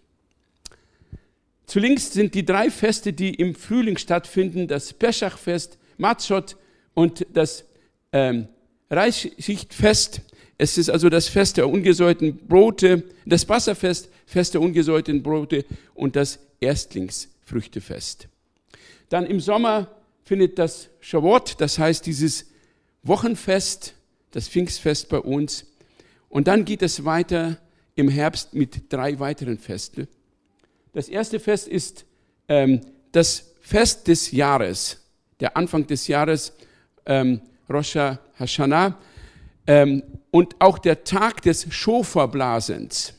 Zulinks 1.67 2.13
sind 2.13 2.33
die 2.33 2.45
drei 2.45 2.71
Feste, 2.71 3.11
die 3.11 3.35
im 3.35 3.53
Frühling 3.53 3.97
stattfinden, 3.97 4.69
das 4.69 4.93
Peschachfest, 4.93 5.77
Matzot 5.97 6.55
und 6.93 7.27
das 7.33 7.65
ähm, 8.13 8.47
Reichschichtfest. 8.89 10.21
Es 10.57 10.77
ist 10.77 10.89
also 10.89 11.09
das 11.09 11.27
Fest 11.27 11.57
der 11.57 11.69
ungesäuerten 11.69 12.37
Brote, 12.47 13.03
das 13.25 13.43
Passafest, 13.43 14.09
Fest 14.25 14.53
der 14.53 14.61
ungesäuerten 14.61 15.21
Brote 15.21 15.65
und 15.93 16.15
das 16.15 16.39
Erstlingsfrüchtefest. 16.61 18.29
Dann 19.09 19.25
im 19.25 19.41
Sommer 19.41 19.87
findet 20.23 20.57
das 20.57 20.87
Shavuot, 21.01 21.59
das 21.59 21.77
heißt 21.77 22.05
dieses 22.05 22.45
Wochenfest, 23.03 23.93
das 24.31 24.47
Pfingstfest 24.47 25.09
bei 25.09 25.19
uns. 25.19 25.65
Und 26.29 26.47
dann 26.47 26.63
geht 26.63 26.81
es 26.81 27.03
weiter 27.03 27.57
im 27.95 28.07
Herbst 28.07 28.53
mit 28.53 28.91
drei 28.91 29.19
weiteren 29.19 29.57
Festen. 29.57 30.07
Das 30.97 31.09
erste 31.09 31.39
Fest 31.39 31.67
ist 31.67 32.07
ähm, 32.47 32.81
das 33.11 33.51
Fest 33.61 34.07
des 34.07 34.31
Jahres, 34.31 34.97
der 35.39 35.55
Anfang 35.55 35.85
des 35.85 36.07
Jahres, 36.07 36.53
ähm, 37.05 37.39
Rosh 37.69 37.95
Hashanah 38.39 38.97
ähm, 39.67 40.01
und 40.31 40.55
auch 40.57 40.79
der 40.79 41.03
Tag 41.03 41.43
des 41.43 41.71
Schofarblasens. 41.71 43.13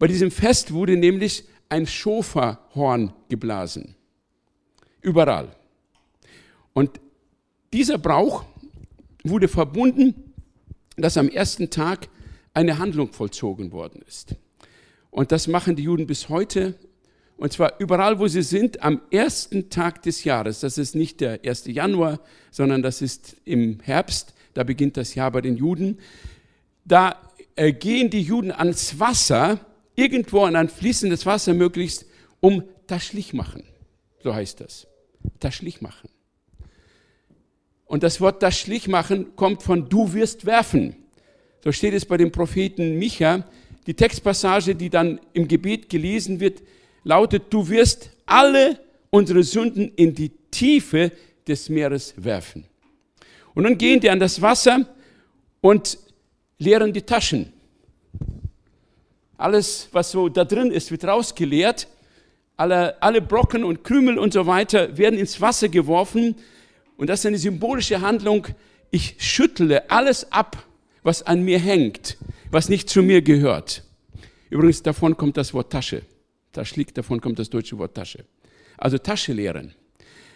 Bei 0.00 0.08
diesem 0.08 0.32
Fest 0.32 0.72
wurde 0.72 0.96
nämlich 0.96 1.44
ein 1.68 1.86
Schoferhorn 1.86 3.12
geblasen. 3.28 3.94
Überall. 5.02 5.54
Und 6.72 6.98
dieser 7.72 7.98
Brauch 7.98 8.44
wurde 9.22 9.46
verbunden, 9.46 10.32
dass 10.96 11.16
am 11.16 11.28
ersten 11.28 11.70
Tag 11.70 12.08
eine 12.54 12.78
Handlung 12.78 13.12
vollzogen 13.12 13.70
worden 13.70 14.02
ist. 14.02 14.34
Und 15.12 15.30
das 15.30 15.46
machen 15.46 15.76
die 15.76 15.84
Juden 15.84 16.08
bis 16.08 16.28
heute. 16.28 16.74
Und 17.36 17.52
zwar 17.52 17.74
überall, 17.78 18.18
wo 18.18 18.26
sie 18.26 18.42
sind, 18.42 18.82
am 18.82 19.00
ersten 19.12 19.70
Tag 19.70 20.02
des 20.02 20.24
Jahres. 20.24 20.58
Das 20.58 20.76
ist 20.76 20.96
nicht 20.96 21.20
der 21.20 21.38
1. 21.44 21.66
Januar, 21.66 22.18
sondern 22.50 22.82
das 22.82 23.00
ist 23.00 23.36
im 23.44 23.78
Herbst 23.80 24.34
da 24.54 24.64
beginnt 24.64 24.96
das 24.96 25.14
Jahr 25.14 25.30
bei 25.30 25.40
den 25.40 25.56
Juden, 25.56 25.98
da 26.84 27.16
äh, 27.56 27.72
gehen 27.72 28.10
die 28.10 28.22
Juden 28.22 28.52
ans 28.52 28.98
Wasser, 28.98 29.60
irgendwo 29.94 30.44
an 30.44 30.56
ein 30.56 30.68
fließendes 30.68 31.26
Wasser 31.26 31.54
möglichst, 31.54 32.06
um 32.40 32.64
Taschlich 32.86 33.32
machen. 33.32 33.62
So 34.22 34.34
heißt 34.34 34.60
das. 34.60 34.86
Taschlich 35.40 35.80
machen. 35.80 36.10
Und 37.84 38.02
das 38.02 38.20
Wort 38.20 38.40
Taschlich 38.40 38.88
machen 38.88 39.36
kommt 39.36 39.62
von 39.62 39.88
du 39.88 40.12
wirst 40.12 40.44
werfen. 40.44 40.96
So 41.62 41.72
steht 41.72 41.94
es 41.94 42.04
bei 42.04 42.16
dem 42.16 42.32
Propheten 42.32 42.98
Micha. 42.98 43.44
Die 43.86 43.94
Textpassage, 43.94 44.74
die 44.74 44.90
dann 44.90 45.20
im 45.32 45.48
Gebet 45.48 45.88
gelesen 45.90 46.40
wird, 46.40 46.62
lautet, 47.04 47.44
du 47.50 47.68
wirst 47.68 48.10
alle 48.26 48.78
unsere 49.10 49.42
Sünden 49.42 49.92
in 49.96 50.14
die 50.14 50.30
Tiefe 50.50 51.12
des 51.46 51.68
Meeres 51.68 52.14
werfen. 52.16 52.64
Und 53.54 53.64
dann 53.64 53.76
gehen 53.76 54.00
die 54.00 54.08
an 54.08 54.20
das 54.20 54.40
Wasser 54.40 54.86
und 55.60 55.98
leeren 56.58 56.92
die 56.92 57.02
Taschen. 57.02 57.52
Alles, 59.36 59.88
was 59.92 60.12
so 60.12 60.28
da 60.28 60.44
drin 60.44 60.70
ist, 60.70 60.90
wird 60.90 61.04
rausgeleert. 61.04 61.88
Alle, 62.56 63.02
alle 63.02 63.20
Brocken 63.20 63.64
und 63.64 63.82
Krümel 63.82 64.18
und 64.18 64.32
so 64.32 64.46
weiter 64.46 64.96
werden 64.96 65.18
ins 65.18 65.40
Wasser 65.40 65.68
geworfen. 65.68 66.36
Und 66.96 67.10
das 67.10 67.20
ist 67.20 67.26
eine 67.26 67.38
symbolische 67.38 68.00
Handlung. 68.00 68.46
Ich 68.90 69.16
schüttle 69.18 69.90
alles 69.90 70.30
ab, 70.30 70.64
was 71.02 71.22
an 71.24 71.42
mir 71.42 71.58
hängt, 71.58 72.16
was 72.52 72.68
nicht 72.68 72.88
zu 72.88 73.02
mir 73.02 73.22
gehört. 73.22 73.82
Übrigens, 74.50 74.82
davon 74.82 75.16
kommt 75.16 75.38
das 75.38 75.54
Wort 75.54 75.72
Tasche. 75.72 76.02
Da 76.52 76.64
schlägt, 76.66 76.98
davon 76.98 77.20
kommt 77.20 77.38
das 77.38 77.48
deutsche 77.48 77.78
Wort 77.78 77.94
Tasche. 77.94 78.26
Also 78.76 78.98
Tasche 78.98 79.32
leeren. 79.32 79.74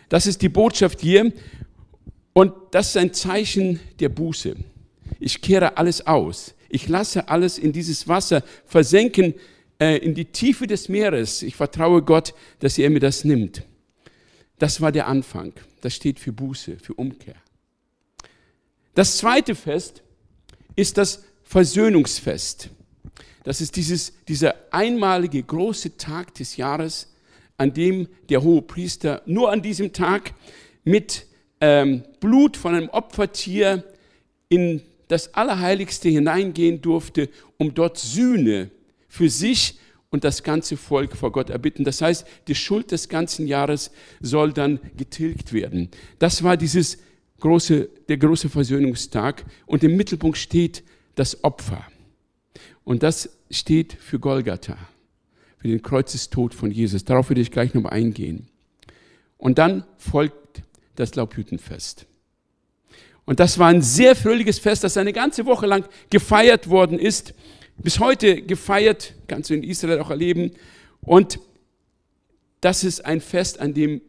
Das 0.09 0.27
ist 0.27 0.41
die 0.41 0.49
Botschaft 0.49 1.01
hier. 1.03 1.31
Und 2.33 2.53
das 2.71 2.89
ist 2.89 2.97
ein 2.97 3.13
Zeichen 3.13 3.81
der 4.01 4.09
Buße. 4.09 4.57
Ich 5.21 5.43
kehre 5.43 5.77
alles 5.77 6.07
aus. 6.07 6.55
Ich 6.71 6.89
lasse 6.89 7.29
alles 7.29 7.59
in 7.59 7.73
dieses 7.73 8.09
Wasser 8.09 8.43
versenken, 8.65 9.35
äh, 9.79 9.99
in 9.99 10.15
die 10.15 10.25
Tiefe 10.25 10.67
des 10.67 10.89
Meeres. 10.89 11.43
Ich 11.43 11.55
vertraue 11.55 12.01
Gott, 12.03 12.35
dass 12.61 12.79
er 12.79 12.89
mir 12.89 13.01
das 13.01 13.25
nimmt. 13.25 13.63
Das 14.59 14.81
war 14.81 14.91
der 14.91 15.07
Anfang. 15.07 15.53
Das 15.83 15.95
steht 15.95 16.19
für 16.19 16.33
Buße, 16.33 16.79
für 16.79 16.95
Umkehr. 16.95 17.37
Das 18.95 19.19
zweite 19.19 19.55
Fest 19.55 20.03
ist 20.77 20.97
das 20.97 21.23
Versöhnungsfest. 21.47 22.71
Das 23.45 23.61
ist 23.61 23.77
dieses, 23.77 24.13
dieser 24.27 24.57
einmalige 24.73 25.43
große 25.43 25.97
Tag 25.97 26.35
des 26.35 26.57
Jahres, 26.57 27.15
an 27.57 27.73
dem 27.73 28.09
der 28.29 28.43
hohe 28.43 28.63
Priester 28.63 29.23
nur 29.27 29.53
an 29.53 29.63
diesem 29.63 29.93
Tag 29.93 30.35
mit 30.85 31.27
ähm, 31.61 32.03
Blut 32.19 32.57
von 32.57 32.75
einem 32.75 32.89
Opfertier 32.89 33.85
in 34.49 34.83
das 35.07 35.35
Allerheiligste 35.35 36.09
hineingehen 36.09 36.83
durfte, 36.83 37.29
um 37.59 37.73
dort 37.73 37.97
Sühne 37.97 38.73
für 39.09 39.31
sich 39.31 39.79
und 40.11 40.25
das 40.25 40.43
ganze 40.43 40.77
Volk 40.77 41.17
vor 41.17 41.31
Gott 41.31 41.49
erbitten. 41.49 41.85
Das 41.85 42.03
heißt, 42.03 42.27
die 42.49 42.57
Schuld 42.57 42.91
des 42.91 43.09
ganzen 43.09 43.47
Jahres 43.47 43.93
soll 44.21 44.53
dann 44.53 44.81
getilgt 44.97 45.53
werden. 45.53 45.91
Das 46.19 46.43
war 46.43 46.57
dieses 46.57 46.99
große, 47.39 47.89
der 48.09 48.17
große 48.17 48.49
Versöhnungstag 48.49 49.45
und 49.67 49.85
im 49.85 49.97
Mittelpunkt 49.97 50.39
steht 50.39 50.83
das 51.17 51.43
Opfer. 51.43 51.85
Und 52.85 53.03
das 53.03 53.29
steht 53.51 53.95
für 53.95 54.21
Golgatha, 54.21 54.79
für 55.59 55.69
den 55.69 55.83
Kreuzestod 55.83 56.55
von 56.55 56.71
Jesus. 56.71 57.05
Darauf 57.05 57.29
würde 57.29 57.41
ich 57.41 57.51
gleich 57.51 57.75
noch 57.75 57.87
eingehen. 57.87 58.49
Und 59.37 59.59
dann 59.59 59.85
folgt 59.99 60.63
das 60.95 61.15
Laubhüttenfest. 61.17 62.07
Und 63.25 63.41
das 63.41 63.59
war 63.59 63.69
ein 63.69 63.83
sehr 63.83 64.15
fröhliches 64.15 64.61
Fest, 64.61 64.85
das 64.85 64.97
eine 64.97 65.13
ganze 65.13 65.47
Woche 65.47 65.67
lang 65.67 65.85
gefeiert 66.11 66.71
worden 66.71 66.99
ist. 66.99 67.35
Bis 67.77 67.99
heute 67.99 68.41
gefeiert, 68.41 69.15
kannst 69.27 69.51
du 69.51 69.55
in 69.55 69.65
Israel 69.65 69.99
auch 69.99 70.11
erleben. 70.11 70.53
Und 71.01 71.41
das 72.61 72.85
ist 72.85 73.05
ein 73.05 73.21
Fest, 73.21 73.61
an 73.61 73.75
dem 73.75 74.01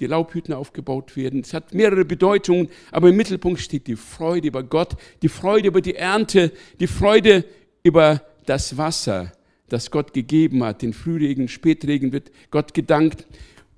die 0.00 0.06
Laubhütten 0.06 0.54
aufgebaut 0.54 1.16
werden. 1.16 1.40
Es 1.40 1.54
hat 1.54 1.74
mehrere 1.74 2.04
Bedeutungen, 2.04 2.68
aber 2.90 3.10
im 3.10 3.16
Mittelpunkt 3.16 3.60
steht 3.60 3.86
die 3.86 3.96
Freude 3.96 4.48
über 4.48 4.62
Gott, 4.62 4.96
die 5.22 5.28
Freude 5.28 5.68
über 5.68 5.80
die 5.80 5.94
Ernte, 5.94 6.52
die 6.80 6.86
Freude 6.86 7.44
über 7.82 8.22
das 8.46 8.76
Wasser, 8.76 9.32
das 9.68 9.90
Gott 9.90 10.12
gegeben 10.12 10.64
hat. 10.64 10.82
Den 10.82 10.92
Frühregen, 10.92 11.48
Spätregen 11.48 12.12
wird 12.12 12.30
Gott 12.50 12.74
gedankt. 12.74 13.26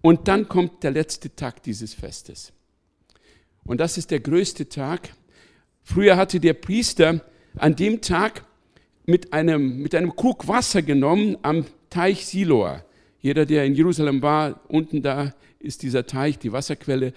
Und 0.00 0.28
dann 0.28 0.48
kommt 0.48 0.82
der 0.82 0.90
letzte 0.90 1.34
Tag 1.34 1.62
dieses 1.62 1.94
Festes. 1.94 2.52
Und 3.64 3.80
das 3.80 3.98
ist 3.98 4.10
der 4.10 4.20
größte 4.20 4.68
Tag. 4.68 5.10
Früher 5.82 6.16
hatte 6.16 6.40
der 6.40 6.54
Priester 6.54 7.20
an 7.56 7.76
dem 7.76 8.00
Tag 8.00 8.44
mit 9.06 9.32
einem, 9.32 9.78
mit 9.78 9.94
einem 9.94 10.14
Krug 10.16 10.48
Wasser 10.48 10.82
genommen 10.82 11.36
am 11.42 11.66
Teich 11.90 12.26
Siloa. 12.26 12.84
Jeder, 13.20 13.46
der 13.46 13.64
in 13.64 13.74
Jerusalem 13.74 14.22
war, 14.22 14.60
unten 14.68 15.02
da 15.02 15.34
ist 15.62 15.82
dieser 15.82 16.06
Teich, 16.06 16.38
die 16.38 16.52
Wasserquelle. 16.52 17.12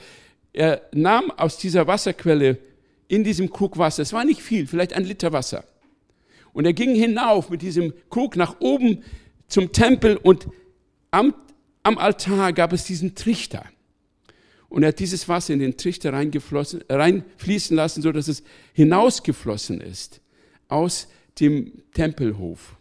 Er 0.54 0.82
nahm 0.94 1.32
aus 1.32 1.58
dieser 1.58 1.88
Wasserquelle 1.88 2.58
in 3.08 3.24
diesem 3.24 3.50
Krug 3.50 3.78
Wasser, 3.78 4.04
es 4.04 4.14
war 4.14 4.26
nicht 4.26 4.42
viel, 4.42 4.68
vielleicht 4.68 4.94
ein 4.94 5.04
Liter 5.04 5.32
Wasser. 5.32 5.66
Und 6.54 6.66
er 6.66 6.74
ging 6.74 6.96
hinauf 6.96 7.50
mit 7.50 7.62
diesem 7.62 7.94
Krug 8.10 8.36
nach 8.38 8.60
oben 8.60 9.04
zum 9.48 9.72
Tempel 9.72 10.18
und 10.18 10.48
am, 11.12 11.34
am 11.84 11.98
Altar 11.98 12.54
gab 12.54 12.74
es 12.74 12.86
diesen 12.86 13.16
Trichter. 13.16 13.66
Und 14.70 14.84
er 14.84 14.90
hat 14.90 15.00
dieses 15.00 15.28
Wasser 15.30 15.54
in 15.54 15.60
den 15.60 15.78
Trichter 15.78 16.14
reinfließen 16.14 17.76
lassen, 17.76 18.02
sodass 18.02 18.28
es 18.28 18.44
hinausgeflossen 18.74 19.82
ist 19.82 20.22
aus 20.68 21.08
dem 21.40 21.84
Tempelhof. 21.94 22.78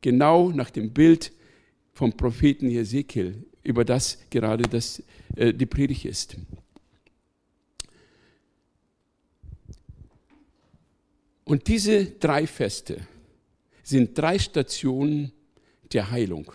Genau 0.00 0.50
nach 0.50 0.70
dem 0.70 0.92
Bild 0.92 1.32
vom 1.92 2.12
Propheten 2.12 2.68
Jesekiel, 2.68 3.44
über 3.64 3.84
das 3.84 4.18
gerade 4.30 4.64
das, 4.64 5.02
äh, 5.34 5.52
die 5.52 5.66
Predigt 5.66 6.04
ist. 6.04 6.36
Und 11.44 11.66
diese 11.66 12.06
drei 12.06 12.46
Feste 12.46 13.06
sind 13.82 14.16
drei 14.16 14.38
Stationen 14.38 15.32
der 15.92 16.10
Heilung, 16.10 16.52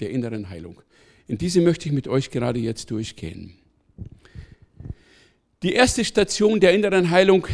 der 0.00 0.10
inneren 0.10 0.48
Heilung. 0.48 0.80
In 1.28 1.38
diese 1.38 1.60
möchte 1.60 1.88
ich 1.88 1.94
mit 1.94 2.08
euch 2.08 2.30
gerade 2.30 2.58
jetzt 2.58 2.90
durchgehen. 2.90 3.54
Die 5.62 5.72
erste 5.72 6.04
Station 6.04 6.60
der 6.60 6.72
inneren 6.72 7.10
Heilung 7.10 7.46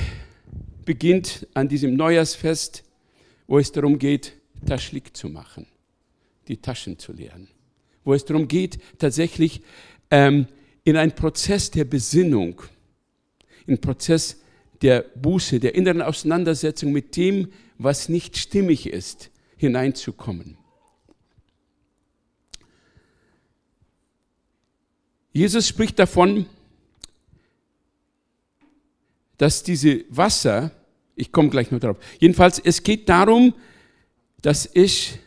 beginnt 0.85 1.47
an 1.55 1.69
diesem 1.69 1.97
Neujahrsfest, 1.97 2.85
wo 3.47 3.59
es 3.59 3.73
darum 3.73 3.99
geht, 3.99 4.35
Taschlik 4.67 5.17
zu 5.17 5.29
machen, 5.29 5.67
die 6.49 6.57
Taschen 6.57 6.99
zu 6.99 7.13
leeren. 7.13 7.49
Wo 8.05 8.15
es 8.15 8.25
darum 8.25 8.49
geht, 8.49 8.79
tatsächlich 8.99 9.63
ähm, 10.11 10.47
in 10.85 10.97
einen 10.97 11.13
Prozess 11.13 11.71
der 11.71 11.85
Besinnung, 11.85 12.63
in 13.67 13.75
einen 13.75 13.81
Prozess 13.81 14.41
der 14.83 15.03
Buße, 15.15 15.61
der 15.61 15.75
inneren 15.75 16.03
Auseinandersetzung 16.03 16.93
mit 16.93 17.17
dem, 17.17 17.49
was 17.79 18.09
nicht 18.09 18.37
stimmig 18.37 18.87
ist, 18.87 19.31
hineinzukommen. 19.57 20.59
Jesus 25.33 25.67
spricht 25.67 25.99
davon, 25.99 26.47
dass 29.37 29.65
diese 29.65 30.05
Wasser, 30.09 30.71
ich 31.17 31.33
komme 31.33 31.49
gleich 31.49 31.71
noch 31.73 31.81
darauf, 31.81 31.99
jedenfalls 32.21 32.61
es 32.61 32.83
geht 32.83 33.09
darum, 33.09 33.53
dass 34.43 34.71
ich, 34.75 35.19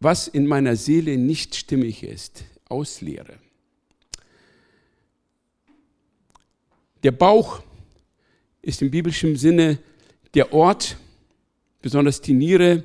was 0.00 0.28
in 0.28 0.46
meiner 0.46 0.76
Seele 0.76 1.16
nicht 1.18 1.54
stimmig 1.54 2.02
ist, 2.02 2.44
ausleere. 2.68 3.38
Der 7.02 7.12
Bauch 7.12 7.62
ist 8.62 8.82
im 8.82 8.90
biblischen 8.90 9.36
Sinne 9.36 9.78
der 10.34 10.52
Ort, 10.52 10.96
besonders 11.82 12.20
die 12.20 12.34
Niere, 12.34 12.84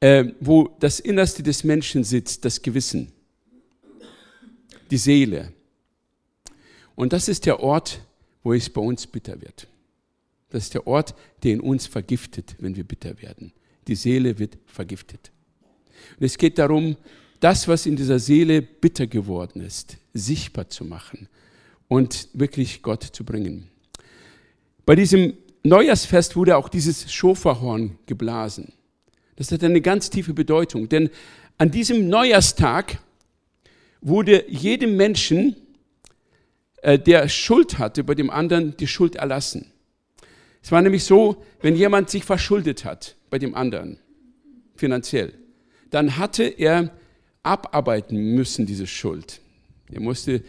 äh, 0.00 0.26
wo 0.40 0.76
das 0.80 1.00
Innerste 1.00 1.42
des 1.42 1.64
Menschen 1.64 2.04
sitzt, 2.04 2.44
das 2.44 2.60
Gewissen, 2.60 3.12
die 4.90 4.98
Seele. 4.98 5.52
Und 6.94 7.12
das 7.12 7.28
ist 7.28 7.46
der 7.46 7.60
Ort, 7.60 8.00
wo 8.42 8.52
es 8.52 8.68
bei 8.68 8.80
uns 8.80 9.06
bitter 9.06 9.40
wird. 9.40 9.68
Das 10.50 10.64
ist 10.64 10.74
der 10.74 10.86
Ort, 10.86 11.14
der 11.42 11.52
in 11.52 11.60
uns 11.60 11.86
vergiftet, 11.86 12.56
wenn 12.58 12.76
wir 12.76 12.84
bitter 12.84 13.20
werden. 13.22 13.52
Die 13.86 13.94
Seele 13.94 14.38
wird 14.38 14.58
vergiftet. 14.66 15.32
Und 16.18 16.26
es 16.26 16.38
geht 16.38 16.58
darum, 16.58 16.96
das, 17.40 17.66
was 17.68 17.86
in 17.86 17.96
dieser 17.96 18.18
Seele 18.18 18.62
bitter 18.62 19.06
geworden 19.06 19.60
ist, 19.60 19.96
sichtbar 20.14 20.68
zu 20.68 20.84
machen 20.84 21.28
und 21.88 22.28
wirklich 22.32 22.82
Gott 22.82 23.02
zu 23.02 23.24
bringen. 23.24 23.68
Bei 24.86 24.94
diesem 24.94 25.34
Neujahrsfest 25.64 26.36
wurde 26.36 26.56
auch 26.56 26.68
dieses 26.68 27.12
Schoferhorn 27.12 27.98
geblasen. 28.06 28.72
Das 29.36 29.50
hat 29.50 29.64
eine 29.64 29.80
ganz 29.80 30.10
tiefe 30.10 30.34
Bedeutung, 30.34 30.88
denn 30.88 31.10
an 31.58 31.70
diesem 31.70 32.08
Neujahrstag 32.08 32.98
wurde 34.00 34.44
jedem 34.48 34.96
Menschen 34.96 35.56
äh, 36.82 36.98
der 36.98 37.28
Schuld 37.28 37.78
hatte, 37.78 38.04
bei 38.04 38.14
dem 38.14 38.30
anderen 38.30 38.76
die 38.76 38.88
Schuld 38.88 39.16
erlassen. 39.16 39.72
Es 40.62 40.70
war 40.70 40.82
nämlich 40.82 41.04
so, 41.04 41.42
wenn 41.60 41.76
jemand 41.76 42.10
sich 42.10 42.24
verschuldet 42.24 42.84
hat 42.84 43.16
bei 43.30 43.38
dem 43.38 43.54
anderen, 43.54 43.98
finanziell, 44.76 45.34
dann 45.92 46.16
hatte 46.16 46.44
er 46.44 46.90
abarbeiten 47.42 48.16
müssen, 48.34 48.66
diese 48.66 48.86
Schuld. 48.86 49.40
Er 49.90 50.00
musste 50.00 50.42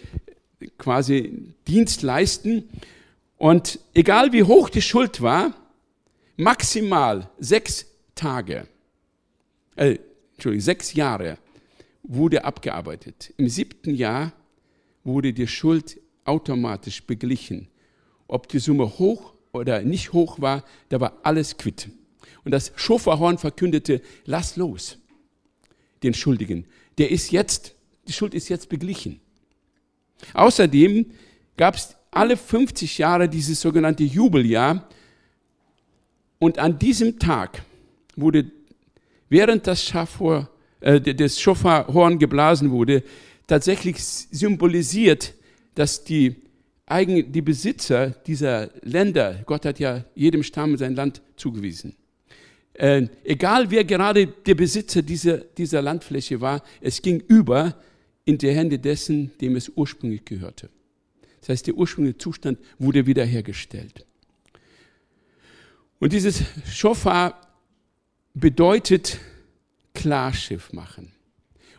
quasi 0.77 1.53
Dienst 1.67 2.01
leisten 2.01 2.69
und 3.38 3.79
egal 3.93 4.32
wie 4.32 4.43
hoch 4.43 4.69
die 4.69 4.82
Schuld 4.82 5.21
war, 5.21 5.53
maximal 6.38 7.29
sechs 7.39 7.86
Tage, 8.15 8.67
äh, 9.75 9.97
Entschuldigung, 10.34 10.63
sechs 10.63 10.93
Jahre 10.93 11.38
wurde 12.03 12.45
abgearbeitet. 12.45 13.34
Im 13.38 13.49
siebten 13.49 13.93
Jahr 13.95 14.32
wurde 15.03 15.34
die 15.34 15.47
Schuld 15.47 15.99
automatisch 16.23 17.03
beglichen. 17.03 17.67
Ob 18.27 18.47
die 18.47 18.60
Summe 18.60 18.97
hoch 18.97 19.34
oder 19.51 19.82
nicht 19.82 20.13
hoch 20.13 20.39
war, 20.39 20.63
da 20.88 21.01
war 21.01 21.17
alles 21.23 21.58
quitt. 21.58 21.89
Und 22.45 22.51
das 22.51 22.71
Schoferhorn 22.75 23.38
verkündete, 23.38 24.01
lass 24.25 24.56
los 24.56 24.99
den 26.04 26.13
Schuldigen. 26.13 26.66
Der 26.98 27.12
ist 27.12 27.32
jetzt, 27.32 27.76
die 28.08 28.13
Schuld 28.13 28.34
ist 28.34 28.50
jetzt 28.50 28.70
beglichen. 28.70 29.20
Außerdem 30.34 31.06
gab 31.58 31.76
es 31.76 31.96
alle 32.12 32.38
50 32.38 32.98
Jahre 32.98 33.28
dieses 33.28 33.62
sogenannte 33.62 34.04
Jubeljahr. 34.04 34.88
Und 36.39 36.60
an 36.60 36.78
diesem 36.78 37.20
Tag 37.20 37.63
wurde, 38.16 38.52
während 39.30 39.66
das 39.68 39.84
Schafhor, 39.84 40.50
äh, 40.82 41.00
das 41.00 41.39
Schoferhorn 41.39 42.20
geblasen 42.20 42.72
wurde, 42.72 43.04
tatsächlich 43.48 44.04
symbolisiert, 44.04 45.34
dass 45.76 46.04
die, 46.04 46.36
eigen, 46.86 47.32
die 47.32 47.42
Besitzer 47.42 48.10
dieser 48.10 48.70
Länder, 48.82 49.42
Gott 49.46 49.66
hat 49.66 49.80
ja 49.80 50.04
jedem 50.16 50.44
Stamm 50.44 50.78
sein 50.78 50.96
Land 50.96 51.22
zugewiesen, 51.36 51.96
äh, 52.73 53.07
egal 53.23 53.69
wer 53.71 53.83
gerade 53.83 54.27
der 54.27 54.55
Besitzer 54.55 55.01
dieser, 55.01 55.38
dieser 55.38 55.81
Landfläche 55.81 56.41
war, 56.41 56.63
es 56.81 57.01
ging 57.01 57.19
über 57.27 57.75
in 58.25 58.38
die 58.38 58.51
Hände 58.51 58.79
dessen, 58.79 59.31
dem 59.39 59.55
es 59.55 59.69
ursprünglich 59.75 60.25
gehörte. 60.25 60.69
Das 61.41 61.49
heißt, 61.49 61.67
der 61.67 61.75
ursprüngliche 61.75 62.17
Zustand 62.17 62.57
wurde 62.79 63.05
wiederhergestellt. 63.05 64.05
Und 65.99 66.13
dieses 66.13 66.41
Schofar 66.71 67.39
bedeutet 68.33 69.19
Klarschiff 69.93 70.73
machen. 70.73 71.12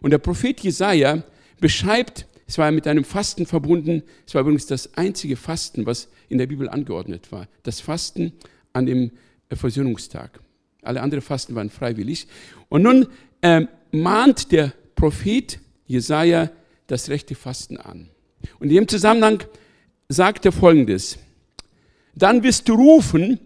Und 0.00 0.10
der 0.10 0.18
Prophet 0.18 0.60
Jesaja 0.60 1.22
beschreibt 1.60 2.26
es 2.46 2.58
war 2.58 2.70
mit 2.70 2.86
einem 2.86 3.04
Fasten 3.04 3.46
verbunden. 3.46 4.02
Es 4.26 4.34
war 4.34 4.42
übrigens 4.42 4.66
das 4.66 4.94
einzige 4.94 5.36
Fasten, 5.36 5.86
was 5.86 6.08
in 6.28 6.38
der 6.38 6.46
Bibel 6.46 6.68
angeordnet 6.68 7.32
war. 7.32 7.48
Das 7.62 7.80
Fasten 7.80 8.32
an 8.72 8.86
dem 8.86 9.12
Versöhnungstag. 9.50 10.40
Alle 10.84 11.02
anderen 11.02 11.22
Fasten 11.22 11.54
waren 11.54 11.70
freiwillig. 11.70 12.26
Und 12.68 12.82
nun 12.82 13.06
äh, 13.40 13.66
mahnt 13.90 14.52
der 14.52 14.72
Prophet 14.94 15.58
Jesaja 15.86 16.50
das 16.86 17.08
rechte 17.08 17.34
Fasten 17.34 17.76
an. 17.76 18.10
Und 18.58 18.68
in 18.68 18.74
dem 18.74 18.88
Zusammenhang 18.88 19.42
sagt 20.08 20.44
er 20.46 20.52
folgendes: 20.52 21.18
Dann 22.14 22.42
wirst 22.42 22.68
du 22.68 22.74
rufen 22.74 23.38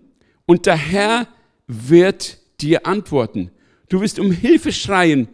und 0.46 0.66
der 0.66 0.76
Herr 0.76 1.28
wird 1.66 2.38
dir 2.60 2.86
antworten. 2.86 3.50
Du 3.88 4.00
wirst 4.00 4.18
um 4.18 4.32
Hilfe 4.32 4.72
schreien 4.72 5.28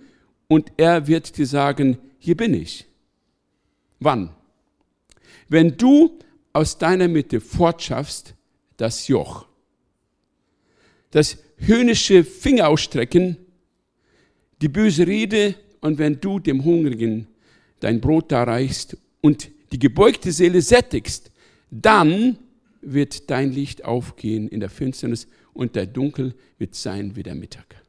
und 0.49 0.73
er 0.77 1.07
wird 1.07 1.37
dir 1.37 1.47
sagen, 1.47 1.99
hier 2.19 2.37
bin 2.37 2.55
ich. 2.55 2.87
Wann? 4.01 4.31
Wenn 5.49 5.77
du 5.77 6.19
aus 6.53 6.79
deiner 6.79 7.09
Mitte 7.09 7.41
fortschaffst 7.41 8.35
das 8.77 9.09
Joch, 9.09 9.47
das 11.11 11.39
höhnische 11.57 12.25
Fingerausstrecken, 12.25 13.37
die 14.61 14.69
böse 14.69 15.07
Rede 15.07 15.55
und 15.81 15.99
wenn 15.99 16.21
du 16.21 16.39
dem 16.39 16.65
Hungrigen 16.65 17.27
dein 17.81 18.01
Brot 18.01 18.33
darreichst 18.33 18.97
und 19.21 19.51
die 19.73 19.79
gebeugte 19.79 20.33
Seele 20.33 20.63
sättigst, 20.63 21.31
dann 21.71 22.39
wird 22.81 23.31
dein 23.31 23.53
Licht 23.53 23.85
aufgehen 23.85 24.49
in 24.49 24.61
der 24.61 24.71
Finsternis 24.71 25.27
und 25.53 25.75
der 25.75 25.87
Dunkel 25.87 26.35
wird 26.59 26.75
sein 26.75 27.17
wie 27.17 27.23
der 27.23 27.35
Mittag. 27.35 27.83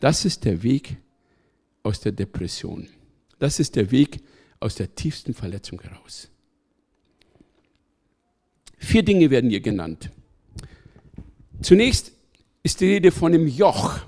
Das 0.00 0.24
ist 0.24 0.44
der 0.44 0.62
Weg 0.62 0.96
aus 1.82 2.00
der 2.00 2.12
Depression. 2.12 2.88
Das 3.38 3.60
ist 3.60 3.76
der 3.76 3.90
Weg 3.90 4.20
aus 4.60 4.74
der 4.74 4.94
tiefsten 4.94 5.34
Verletzung 5.34 5.80
heraus. 5.80 6.28
Vier 8.78 9.02
Dinge 9.02 9.30
werden 9.30 9.50
hier 9.50 9.60
genannt. 9.60 10.10
Zunächst 11.60 12.12
ist 12.68 12.82
die 12.82 12.92
Rede 12.92 13.12
von 13.12 13.32
dem 13.32 13.46
Joch. 13.46 13.98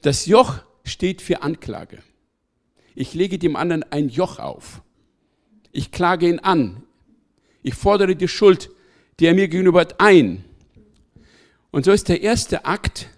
Das 0.00 0.24
Joch 0.24 0.60
steht 0.82 1.20
für 1.20 1.42
Anklage. 1.42 1.98
Ich 2.94 3.12
lege 3.12 3.38
dem 3.38 3.54
anderen 3.54 3.82
ein 3.82 4.08
Joch 4.08 4.38
auf. 4.38 4.80
Ich 5.70 5.92
klage 5.92 6.26
ihn 6.26 6.38
an. 6.38 6.84
Ich 7.62 7.74
fordere 7.74 8.16
die 8.16 8.28
Schuld, 8.28 8.70
die 9.20 9.26
er 9.26 9.34
mir 9.34 9.48
gegenüber 9.48 9.80
hat, 9.80 10.00
ein. 10.00 10.42
Und 11.70 11.84
so 11.84 11.92
ist 11.92 12.08
der 12.08 12.22
erste 12.22 12.64
Akt, 12.64 13.10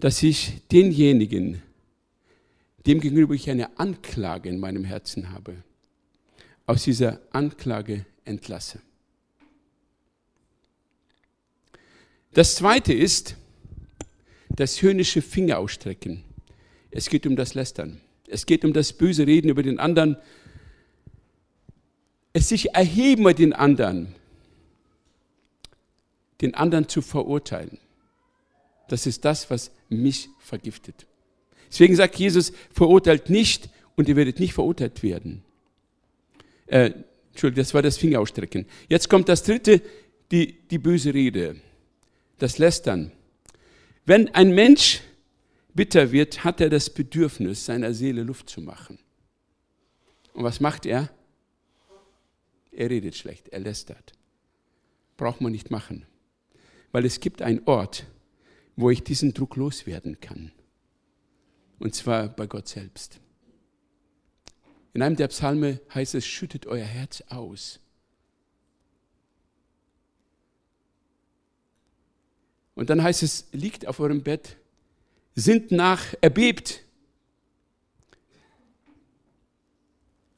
dass 0.00 0.20
ich 0.20 0.66
denjenigen, 0.72 1.62
dem 2.84 2.98
gegenüber 2.98 3.34
ich 3.34 3.48
eine 3.48 3.78
Anklage 3.78 4.48
in 4.48 4.58
meinem 4.58 4.82
Herzen 4.82 5.30
habe, 5.30 5.62
aus 6.66 6.82
dieser 6.82 7.20
Anklage 7.30 8.06
entlasse. 8.24 8.80
Das 12.32 12.54
zweite 12.54 12.92
ist 12.92 13.36
das 14.48 14.82
höhnische 14.82 15.22
Fingerausstrecken. 15.22 16.22
Es 16.90 17.08
geht 17.08 17.26
um 17.26 17.36
das 17.36 17.54
Lästern. 17.54 18.00
Es 18.28 18.46
geht 18.46 18.64
um 18.64 18.72
das 18.72 18.92
böse 18.92 19.26
Reden 19.26 19.48
über 19.48 19.62
den 19.62 19.80
anderen. 19.80 20.16
Es 22.32 22.48
sich 22.48 22.74
erheben 22.74 23.24
bei 23.24 23.32
den 23.32 23.52
anderen. 23.52 24.14
Den 26.40 26.54
anderen 26.54 26.88
zu 26.88 27.02
verurteilen. 27.02 27.78
Das 28.88 29.06
ist 29.06 29.24
das, 29.24 29.50
was 29.50 29.72
mich 29.88 30.28
vergiftet. 30.38 31.06
Deswegen 31.68 31.94
sagt 31.94 32.16
Jesus, 32.16 32.52
verurteilt 32.72 33.30
nicht 33.30 33.68
und 33.96 34.08
ihr 34.08 34.16
werdet 34.16 34.40
nicht 34.40 34.54
verurteilt 34.54 35.02
werden. 35.02 35.42
Äh, 36.66 36.92
Entschuldigung, 37.30 37.62
das 37.62 37.74
war 37.74 37.82
das 37.82 37.98
Fingerausstrecken. 37.98 38.66
Jetzt 38.88 39.08
kommt 39.08 39.28
das 39.28 39.42
dritte, 39.42 39.82
die, 40.30 40.58
die 40.68 40.78
böse 40.78 41.14
Rede, 41.14 41.56
das 42.42 42.58
Lästern. 42.58 43.12
Wenn 44.04 44.34
ein 44.34 44.54
Mensch 44.54 45.00
bitter 45.74 46.10
wird, 46.10 46.42
hat 46.42 46.60
er 46.60 46.70
das 46.70 46.90
Bedürfnis, 46.90 47.64
seiner 47.64 47.94
Seele 47.94 48.22
Luft 48.22 48.50
zu 48.50 48.60
machen. 48.60 48.98
Und 50.32 50.44
was 50.44 50.60
macht 50.60 50.86
er? 50.86 51.10
Er 52.72 52.90
redet 52.90 53.16
schlecht, 53.16 53.48
er 53.48 53.60
lästert. 53.60 54.12
Braucht 55.16 55.40
man 55.40 55.52
nicht 55.52 55.70
machen. 55.70 56.06
Weil 56.92 57.04
es 57.04 57.20
gibt 57.20 57.42
einen 57.42 57.62
Ort, 57.66 58.06
wo 58.76 58.90
ich 58.90 59.04
diesen 59.04 59.34
Druck 59.34 59.56
loswerden 59.56 60.20
kann. 60.20 60.52
Und 61.78 61.94
zwar 61.94 62.28
bei 62.28 62.46
Gott 62.46 62.68
selbst. 62.68 63.20
In 64.92 65.02
einem 65.02 65.16
der 65.16 65.28
Psalme 65.28 65.80
heißt 65.94 66.14
es, 66.14 66.26
schüttet 66.26 66.66
euer 66.66 66.84
Herz 66.84 67.22
aus. 67.28 67.80
Und 72.80 72.88
dann 72.88 73.02
heißt 73.02 73.22
es, 73.22 73.46
liegt 73.52 73.86
auf 73.86 74.00
eurem 74.00 74.22
Bett, 74.22 74.56
sind 75.34 75.70
nach, 75.70 76.14
erbebt. 76.22 76.82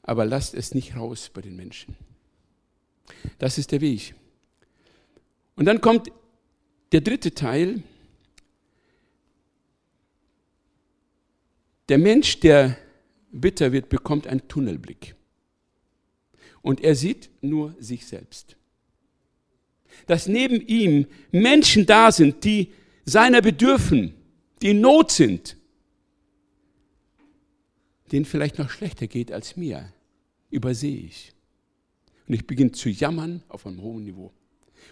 Aber 0.01 0.25
lasst 0.25 0.53
es 0.53 0.75
nicht 0.75 0.97
raus 0.97 1.31
bei 1.33 1.39
den 1.39 1.55
Menschen. 1.55 1.95
Das 3.39 3.57
ist 3.57 3.71
der 3.71 3.79
Weg. 3.79 4.13
Und 5.55 5.63
dann 5.63 5.79
kommt 5.79 6.11
der 6.91 6.99
dritte 6.99 7.33
Teil. 7.33 7.81
Der 11.87 11.97
Mensch, 11.97 12.41
der 12.41 12.77
bitter 13.31 13.71
wird, 13.71 13.87
bekommt 13.87 14.27
einen 14.27 14.45
Tunnelblick. 14.49 15.15
Und 16.61 16.81
er 16.81 16.95
sieht 16.95 17.29
nur 17.41 17.73
sich 17.79 18.05
selbst. 18.05 18.57
Dass 20.07 20.27
neben 20.27 20.61
ihm 20.67 21.07
Menschen 21.31 21.85
da 21.85 22.11
sind, 22.11 22.43
die 22.43 22.71
seiner 23.05 23.41
bedürfen, 23.41 24.13
die 24.61 24.69
in 24.71 24.81
Not 24.81 25.11
sind, 25.11 25.57
denen 28.11 28.25
vielleicht 28.25 28.59
noch 28.59 28.69
schlechter 28.69 29.07
geht 29.07 29.31
als 29.31 29.57
mir, 29.57 29.91
übersehe 30.49 30.97
ich. 30.97 31.33
Und 32.27 32.35
ich 32.35 32.47
beginne 32.47 32.71
zu 32.71 32.89
jammern 32.89 33.43
auf 33.49 33.65
einem 33.65 33.81
hohen 33.81 34.03
Niveau 34.03 34.31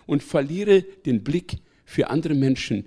und 0.05 0.23
verliere 0.23 0.81
den 0.81 1.23
Blick 1.23 1.59
für 1.85 2.09
andere 2.09 2.33
Menschen, 2.33 2.85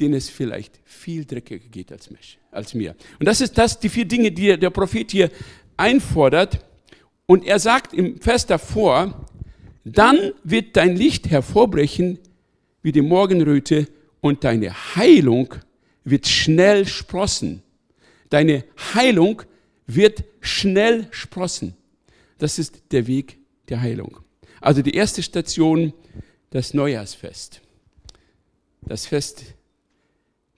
denen 0.00 0.14
es 0.14 0.28
vielleicht 0.28 0.80
viel 0.84 1.24
dreckiger 1.24 1.68
geht 1.68 1.92
als, 1.92 2.10
mich, 2.10 2.38
als 2.50 2.74
mir. 2.74 2.94
Und 3.18 3.26
das 3.26 3.40
ist 3.40 3.56
das, 3.56 3.78
die 3.78 3.88
vier 3.88 4.04
Dinge, 4.04 4.32
die 4.32 4.58
der 4.58 4.70
Prophet 4.70 5.10
hier 5.10 5.30
einfordert. 5.76 6.64
Und 7.26 7.44
er 7.44 7.58
sagt 7.58 7.94
im 7.94 8.20
Vers 8.20 8.46
davor, 8.46 9.26
dann 9.84 10.32
wird 10.42 10.76
dein 10.76 10.96
Licht 10.96 11.30
hervorbrechen 11.30 12.18
wie 12.82 12.92
die 12.92 13.02
Morgenröte 13.02 13.86
und 14.20 14.44
deine 14.44 14.96
Heilung 14.96 15.54
wird 16.04 16.26
schnell 16.26 16.86
sprossen. 16.86 17.62
Deine 18.30 18.64
Heilung 18.94 19.42
wird 19.86 20.24
schnell 20.40 21.08
sprossen. 21.10 21.76
Das 22.38 22.58
ist 22.58 22.82
der 22.90 23.06
Weg 23.06 23.38
der 23.68 23.80
Heilung. 23.80 24.18
Also 24.60 24.80
die 24.80 24.94
erste 24.94 25.22
Station, 25.22 25.92
das 26.50 26.72
Neujahrsfest. 26.72 27.60
Das 28.82 29.06
Fest 29.06 29.44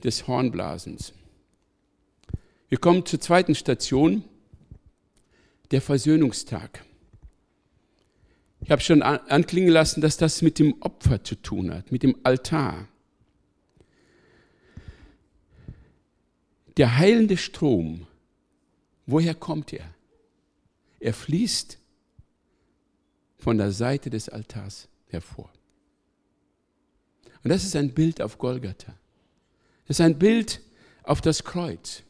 des 0.02 0.26
Hornblasens. 0.26 1.12
Wir 2.68 2.78
kommen 2.78 3.04
zur 3.04 3.20
zweiten 3.20 3.54
Station, 3.54 4.24
der 5.70 5.80
Versöhnungstag. 5.80 6.85
Ich 8.60 8.70
habe 8.70 8.82
schon 8.82 9.02
anklingen 9.02 9.70
lassen, 9.70 10.00
dass 10.00 10.16
das 10.16 10.42
mit 10.42 10.58
dem 10.58 10.80
Opfer 10.80 11.22
zu 11.22 11.36
tun 11.36 11.72
hat, 11.72 11.92
mit 11.92 12.02
dem 12.02 12.16
Altar. 12.22 12.88
Der 16.76 16.96
heilende 16.98 17.36
Strom, 17.36 18.06
woher 19.06 19.34
kommt 19.34 19.72
er? 19.72 19.94
Er 21.00 21.14
fließt 21.14 21.78
von 23.38 23.58
der 23.58 23.70
Seite 23.70 24.10
des 24.10 24.28
Altars 24.28 24.88
hervor. 25.08 25.50
Und 27.44 27.50
das 27.50 27.64
ist 27.64 27.76
ein 27.76 27.94
Bild 27.94 28.20
auf 28.20 28.38
Golgatha. 28.38 28.94
Das 29.86 30.00
ist 30.00 30.04
ein 30.04 30.18
Bild 30.18 30.60
auf 31.04 31.20
das 31.20 31.44
Kreuz. 31.44 32.02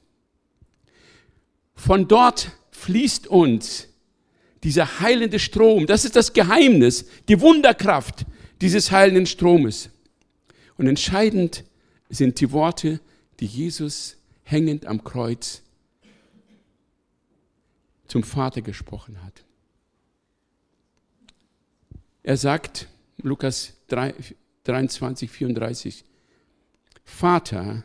Von 1.74 2.08
dort 2.08 2.52
fließt 2.70 3.26
uns 3.26 3.88
dieser 4.66 4.98
heilende 4.98 5.38
Strom. 5.38 5.86
Das 5.86 6.04
ist 6.04 6.16
das 6.16 6.32
Geheimnis, 6.32 7.06
die 7.28 7.40
Wunderkraft 7.40 8.26
dieses 8.60 8.90
heilenden 8.90 9.26
Stromes. 9.26 9.90
Und 10.76 10.88
entscheidend 10.88 11.62
sind 12.08 12.40
die 12.40 12.50
Worte, 12.50 12.98
die 13.38 13.46
Jesus 13.46 14.16
hängend 14.42 14.84
am 14.86 15.04
Kreuz 15.04 15.62
zum 18.08 18.24
Vater 18.24 18.60
gesprochen 18.60 19.22
hat. 19.22 19.44
Er 22.24 22.36
sagt, 22.36 22.88
Lukas 23.22 23.74
3, 23.86 24.14
23, 24.64 25.30
34, 25.30 26.04
Vater, 27.04 27.84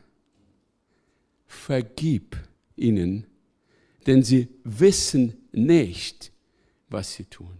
vergib 1.45 2.37
ihnen, 2.75 3.27
denn 4.07 4.23
sie 4.23 4.47
wissen 4.63 5.37
nicht, 5.51 6.30
was 6.91 7.13
sie 7.13 7.25
tun. 7.25 7.57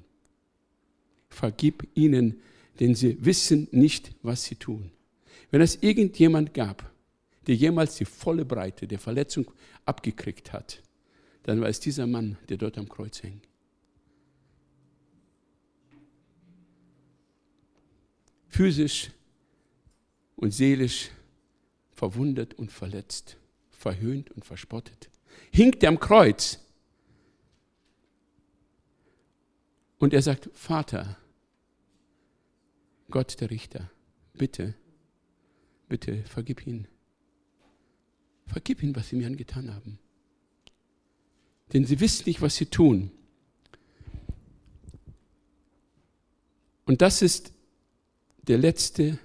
Vergib 1.29 1.87
ihnen, 1.95 2.41
denn 2.79 2.95
sie 2.95 3.17
wissen 3.23 3.67
nicht, 3.71 4.13
was 4.21 4.43
sie 4.43 4.55
tun. 4.55 4.91
Wenn 5.49 5.61
es 5.61 5.81
irgendjemand 5.81 6.53
gab, 6.53 6.91
der 7.47 7.55
jemals 7.55 7.95
die 7.95 8.05
volle 8.05 8.45
Breite 8.45 8.87
der 8.87 8.99
Verletzung 8.99 9.49
abgekriegt 9.85 10.53
hat, 10.53 10.81
dann 11.43 11.59
war 11.59 11.69
es 11.69 11.79
dieser 11.79 12.07
Mann, 12.07 12.37
der 12.49 12.57
dort 12.57 12.77
am 12.77 12.87
Kreuz 12.87 13.23
hängt. 13.23 13.47
Physisch 18.47 19.11
und 20.35 20.53
seelisch 20.53 21.09
verwundet 21.91 22.53
und 22.55 22.71
verletzt, 22.71 23.37
verhöhnt 23.69 24.31
und 24.31 24.43
verspottet. 24.43 25.09
Hinkt 25.51 25.83
er 25.83 25.89
am 25.89 25.99
Kreuz. 25.99 26.59
Und 30.01 30.15
er 30.15 30.23
sagt, 30.23 30.49
Vater, 30.55 31.15
Gott 33.11 33.39
der 33.39 33.51
Richter, 33.51 33.91
bitte, 34.33 34.73
bitte 35.87 36.23
vergib 36.23 36.65
ihn. 36.65 36.87
Vergib 38.47 38.81
ihn, 38.81 38.95
was 38.95 39.09
sie 39.09 39.15
mir 39.15 39.27
angetan 39.27 39.71
haben. 39.71 39.99
Denn 41.71 41.85
sie 41.85 41.99
wissen 41.99 42.23
nicht, 42.25 42.41
was 42.41 42.55
sie 42.55 42.65
tun. 42.65 43.11
Und 46.85 47.03
das 47.03 47.21
ist 47.21 47.53
der 48.47 48.57
letzte 48.57 49.19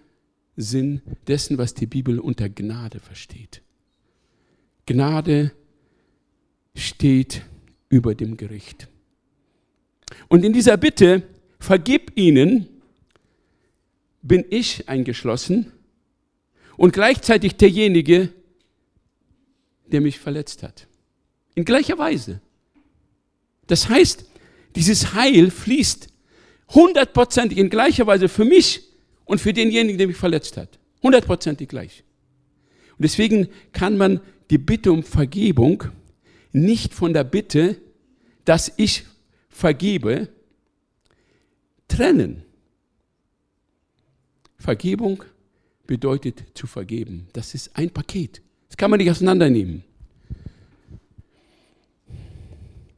Sinn 0.57 1.01
dessen, 1.27 1.57
was 1.57 1.73
die 1.73 1.87
Bibel 1.87 2.21
unter 2.21 2.51
Gnade 2.51 3.01
versteht. 3.01 3.63
Gnade 4.85 5.53
steht 6.75 7.47
über 7.89 8.15
dem 8.15 8.37
Gericht. 8.37 8.89
Und 10.29 10.45
in 10.45 10.53
dieser 10.53 10.77
Bitte, 10.77 11.23
vergib 11.59 12.13
ihnen, 12.17 12.69
bin 14.23 14.45
ich 14.51 14.89
eingeschlossen 14.89 15.73
und 16.77 16.93
gleichzeitig 16.93 17.57
derjenige, 17.57 18.33
der 19.87 20.01
mich 20.01 20.19
verletzt 20.19 20.63
hat. 20.63 20.87
In 21.55 21.65
gleicher 21.65 21.99
Weise. 21.99 22.41
Das 23.67 23.89
heißt, 23.89 24.25
dieses 24.75 25.15
Heil 25.15 25.51
fließt 25.51 26.09
hundertprozentig 26.75 27.59
in 27.59 27.71
gleicher 27.71 28.07
Weise 28.07 28.29
für 28.29 28.45
mich 28.45 28.83
und 29.25 29.41
für 29.41 29.53
denjenigen, 29.53 29.99
der 29.99 30.07
mich 30.09 30.17
verletzt 30.17 30.57
hat. 30.57 30.79
Hundertprozentig 31.03 31.69
gleich. 31.69 32.03
Und 32.99 33.05
deswegen 33.05 33.49
kann 33.73 33.97
man 33.97 34.21
die 34.51 34.59
Bitte 34.59 34.93
um 34.93 35.03
Vergebung 35.03 35.85
nicht 36.53 36.95
von 36.95 37.13
der 37.13 37.25
Bitte, 37.25 37.81
dass 38.45 38.73
ich 38.77 39.05
vergebe, 39.57 40.29
trennen. 41.89 42.43
Vergebung 44.59 45.25
bedeutet 45.87 46.45
zu 46.53 46.67
vergeben. 46.67 47.29
Das 47.33 47.55
ist 47.55 47.75
ein 47.75 47.89
Paket. 47.91 48.43
Das 48.69 48.77
kann 48.77 48.91
man 48.91 48.99
nicht 48.99 49.11
auseinandernehmen. 49.11 49.83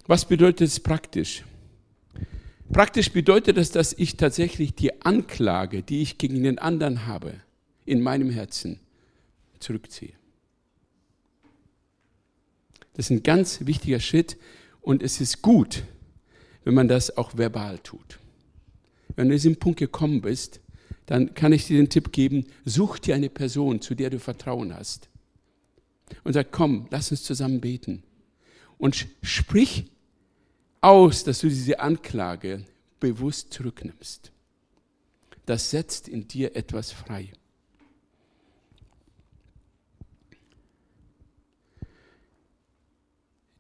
Was 0.07 0.25
bedeutet 0.25 0.63
es 0.63 0.81
praktisch? 0.81 1.45
Praktisch 2.73 3.13
bedeutet 3.13 3.57
das, 3.57 3.71
dass 3.71 3.93
ich 3.93 4.17
tatsächlich 4.17 4.75
die 4.75 5.01
Anklage, 5.03 5.83
die 5.83 6.03
ich 6.03 6.19
gegen 6.19 6.43
den 6.43 6.59
anderen 6.59 7.07
habe, 7.07 7.35
in 7.85 8.03
meinem 8.03 8.31
Herzen 8.31 8.81
zurückziehe. 9.61 10.13
Das 12.95 13.07
ist 13.07 13.11
ein 13.11 13.23
ganz 13.23 13.65
wichtiger 13.65 14.01
Schritt 14.01 14.37
und 14.81 15.05
es 15.05 15.21
ist 15.21 15.41
gut, 15.41 15.85
wenn 16.69 16.75
man 16.75 16.87
das 16.87 17.17
auch 17.17 17.35
verbal 17.35 17.79
tut. 17.79 18.19
Wenn 19.17 19.29
du 19.29 19.35
in 19.35 19.39
diesen 19.39 19.57
Punkt 19.57 19.79
gekommen 19.79 20.21
bist, 20.21 20.61
dann 21.07 21.33
kann 21.33 21.55
ich 21.55 21.67
dir 21.67 21.79
den 21.79 21.89
Tipp 21.89 22.13
geben, 22.13 22.45
such 22.67 22.99
dir 22.99 23.15
eine 23.15 23.31
Person, 23.31 23.81
zu 23.81 23.95
der 23.95 24.11
du 24.11 24.19
Vertrauen 24.19 24.75
hast. 24.75 25.09
Und 26.25 26.35
sag, 26.35 26.53
komm, 26.53 26.87
lass 26.91 27.11
uns 27.11 27.23
zusammen 27.23 27.63
beten. 27.63 28.03
Und 28.77 29.07
sprich 29.23 29.87
aus, 30.83 31.25
dass 31.25 31.39
du 31.39 31.49
diese 31.49 31.81
Anklage 31.81 32.67
bewusst 33.01 33.51
zurücknimmst. 33.55 34.31
Das 35.47 35.71
setzt 35.71 36.07
in 36.07 36.29
dir 36.29 36.55
etwas 36.55 36.93
frei. 36.93 37.33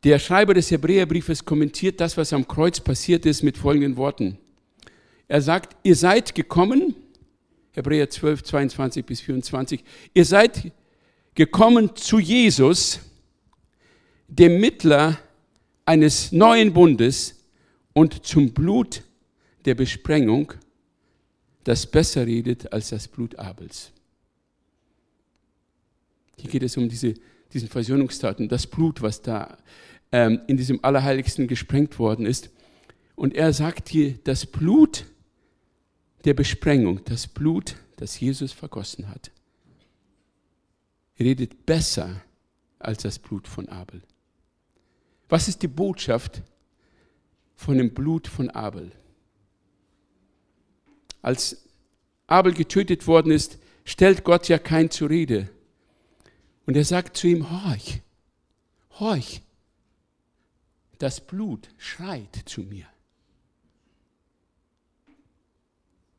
Der 0.04 0.18
Schreiber 0.18 0.54
des 0.54 0.70
Hebräerbriefes 0.70 1.44
kommentiert 1.44 2.00
das, 2.00 2.16
was 2.16 2.32
am 2.32 2.46
Kreuz 2.46 2.80
passiert 2.80 3.26
ist, 3.26 3.42
mit 3.42 3.58
folgenden 3.58 3.96
Worten. 3.96 4.38
Er 5.26 5.42
sagt, 5.42 5.76
ihr 5.82 5.96
seid 5.96 6.34
gekommen, 6.34 6.94
Hebräer 7.72 8.08
12, 8.08 8.44
22 8.44 9.04
bis 9.04 9.20
24, 9.20 9.84
ihr 10.14 10.24
seid 10.24 10.72
gekommen 11.34 11.94
zu 11.96 12.18
Jesus, 12.18 13.00
dem 14.28 14.60
Mittler 14.60 15.18
eines 15.84 16.32
neuen 16.32 16.72
Bundes 16.72 17.44
und 17.92 18.24
zum 18.24 18.52
Blut 18.52 19.02
der 19.64 19.74
Besprengung, 19.74 20.52
das 21.64 21.86
besser 21.86 22.26
redet 22.26 22.72
als 22.72 22.90
das 22.90 23.08
Blut 23.08 23.36
Abels. 23.38 23.92
Hier 26.38 26.50
geht 26.50 26.62
es 26.62 26.76
um 26.76 26.88
diese, 26.88 27.14
diesen 27.52 27.68
Versöhnungstaten, 27.68 28.48
das 28.48 28.66
Blut, 28.66 29.02
was 29.02 29.20
da 29.22 29.58
ähm, 30.12 30.40
in 30.46 30.56
diesem 30.56 30.82
Allerheiligsten 30.84 31.46
gesprengt 31.46 31.98
worden 31.98 32.26
ist. 32.26 32.50
Und 33.14 33.34
er 33.34 33.52
sagt 33.52 33.88
hier, 33.88 34.18
das 34.24 34.46
Blut 34.46 35.06
der 36.24 36.34
Besprengung, 36.34 37.04
das 37.04 37.26
Blut, 37.26 37.76
das 37.96 38.18
Jesus 38.18 38.52
vergossen 38.52 39.08
hat, 39.08 39.30
redet 41.18 41.66
besser 41.66 42.22
als 42.78 43.02
das 43.02 43.18
Blut 43.18 43.48
von 43.48 43.68
Abel. 43.68 44.02
Was 45.28 45.48
ist 45.48 45.62
die 45.62 45.68
Botschaft 45.68 46.42
von 47.54 47.76
dem 47.76 47.92
Blut 47.92 48.28
von 48.28 48.50
Abel? 48.50 48.92
Als 51.20 51.64
Abel 52.26 52.52
getötet 52.52 53.06
worden 53.06 53.32
ist, 53.32 53.58
stellt 53.84 54.24
Gott 54.24 54.48
ja 54.48 54.58
kein 54.58 54.90
zur 54.90 55.10
Rede. 55.10 55.48
Und 56.66 56.76
er 56.76 56.84
sagt 56.84 57.16
zu 57.16 57.26
ihm, 57.26 57.50
horch, 57.50 58.00
horch, 58.98 59.42
das 60.98 61.24
Blut 61.24 61.68
schreit 61.78 62.42
zu 62.46 62.62
mir. 62.62 62.86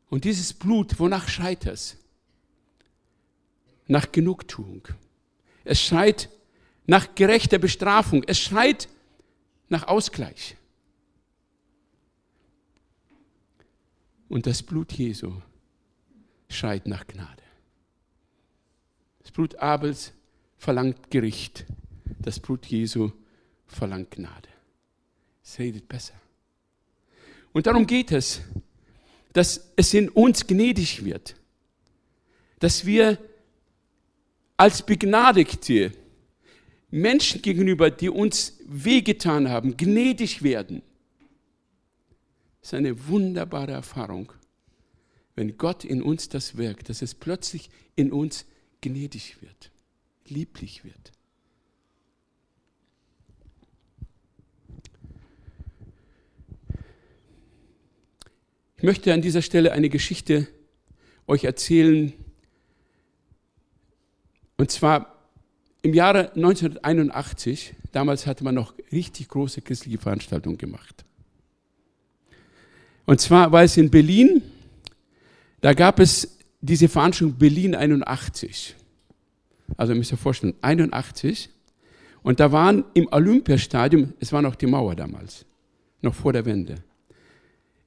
Und 0.09 0.23
dieses 0.23 0.53
Blut, 0.53 0.99
wonach 0.99 1.27
schreit 1.27 1.65
es? 1.65 1.97
Nach 3.87 4.11
Genugtuung. 4.11 4.87
Es 5.63 5.81
schreit 5.81 6.29
nach 6.87 7.13
gerechter 7.13 7.59
Bestrafung. 7.59 8.23
Es 8.25 8.39
schreit 8.39 8.87
nach 9.67 9.87
Ausgleich. 9.87 10.55
Und 14.29 14.45
das 14.47 14.63
Blut 14.63 14.91
Jesu 14.93 15.41
schreit 16.49 16.87
nach 16.87 17.05
Gnade. 17.05 17.43
Das 19.19 19.31
Blut 19.31 19.55
Abels 19.55 20.13
verlangt 20.57 21.11
Gericht. 21.11 21.65
Das 22.19 22.39
Blut 22.39 22.65
Jesu 22.65 23.11
verlangt 23.67 24.11
Gnade. 24.11 24.49
Es 25.49 25.57
redet 25.57 25.87
besser. 25.87 26.13
Und 27.53 27.65
darum 27.65 27.87
geht 27.87 28.11
es, 28.11 28.41
dass 29.33 29.71
es 29.75 29.95
in 29.95 30.07
uns 30.09 30.45
gnädig 30.45 31.03
wird. 31.03 31.35
Dass 32.59 32.85
wir 32.85 33.17
als 34.57 34.85
Begnadigte 34.85 35.91
Menschen 36.91 37.41
gegenüber, 37.41 37.89
die 37.89 38.09
uns 38.09 38.59
wehgetan 38.67 39.49
haben, 39.49 39.75
gnädig 39.75 40.43
werden. 40.43 40.83
Das 42.59 42.69
ist 42.69 42.73
eine 42.75 43.07
wunderbare 43.07 43.71
Erfahrung, 43.71 44.31
wenn 45.33 45.57
Gott 45.57 45.83
in 45.83 46.03
uns 46.03 46.29
das 46.29 46.57
wirkt, 46.57 46.89
dass 46.89 47.01
es 47.01 47.15
plötzlich 47.15 47.71
in 47.95 48.11
uns 48.11 48.45
gnädig 48.81 49.41
wird, 49.41 49.71
lieblich 50.27 50.83
wird. 50.83 51.11
Ich 58.79 58.83
möchte 58.83 59.13
an 59.13 59.21
dieser 59.21 59.41
Stelle 59.41 59.73
eine 59.73 59.89
Geschichte 59.89 60.47
euch 61.27 61.43
erzählen. 61.43 62.13
Und 64.55 64.71
zwar 64.71 65.17
im 65.81 65.93
Jahre 65.93 66.31
1981, 66.31 67.73
damals 67.91 68.25
hatte 68.25 68.45
man 68.45 68.55
noch 68.55 68.73
richtig 68.93 69.27
große 69.27 69.61
christliche 69.63 69.97
Veranstaltungen 69.97 70.57
gemacht. 70.57 71.03
Und 73.05 73.19
zwar 73.19 73.51
war 73.51 73.63
es 73.63 73.75
in 73.75 73.89
Berlin, 73.89 74.43
da 75.59 75.73
gab 75.73 75.99
es 75.99 76.37
diese 76.61 76.87
Veranstaltung 76.87 77.37
Berlin 77.37 77.75
81. 77.75 78.77
Also 79.75 79.91
ihr 79.91 79.97
müsst 79.97 80.13
euch 80.13 80.19
vorstellen, 80.19 80.53
81. 80.61 81.49
Und 82.23 82.39
da 82.39 82.53
waren 82.53 82.85
im 82.93 83.09
Olympiastadion, 83.11 84.13
es 84.21 84.31
war 84.31 84.41
noch 84.41 84.55
die 84.55 84.67
Mauer 84.67 84.95
damals, 84.95 85.45
noch 86.01 86.15
vor 86.15 86.31
der 86.31 86.45
Wende, 86.45 86.75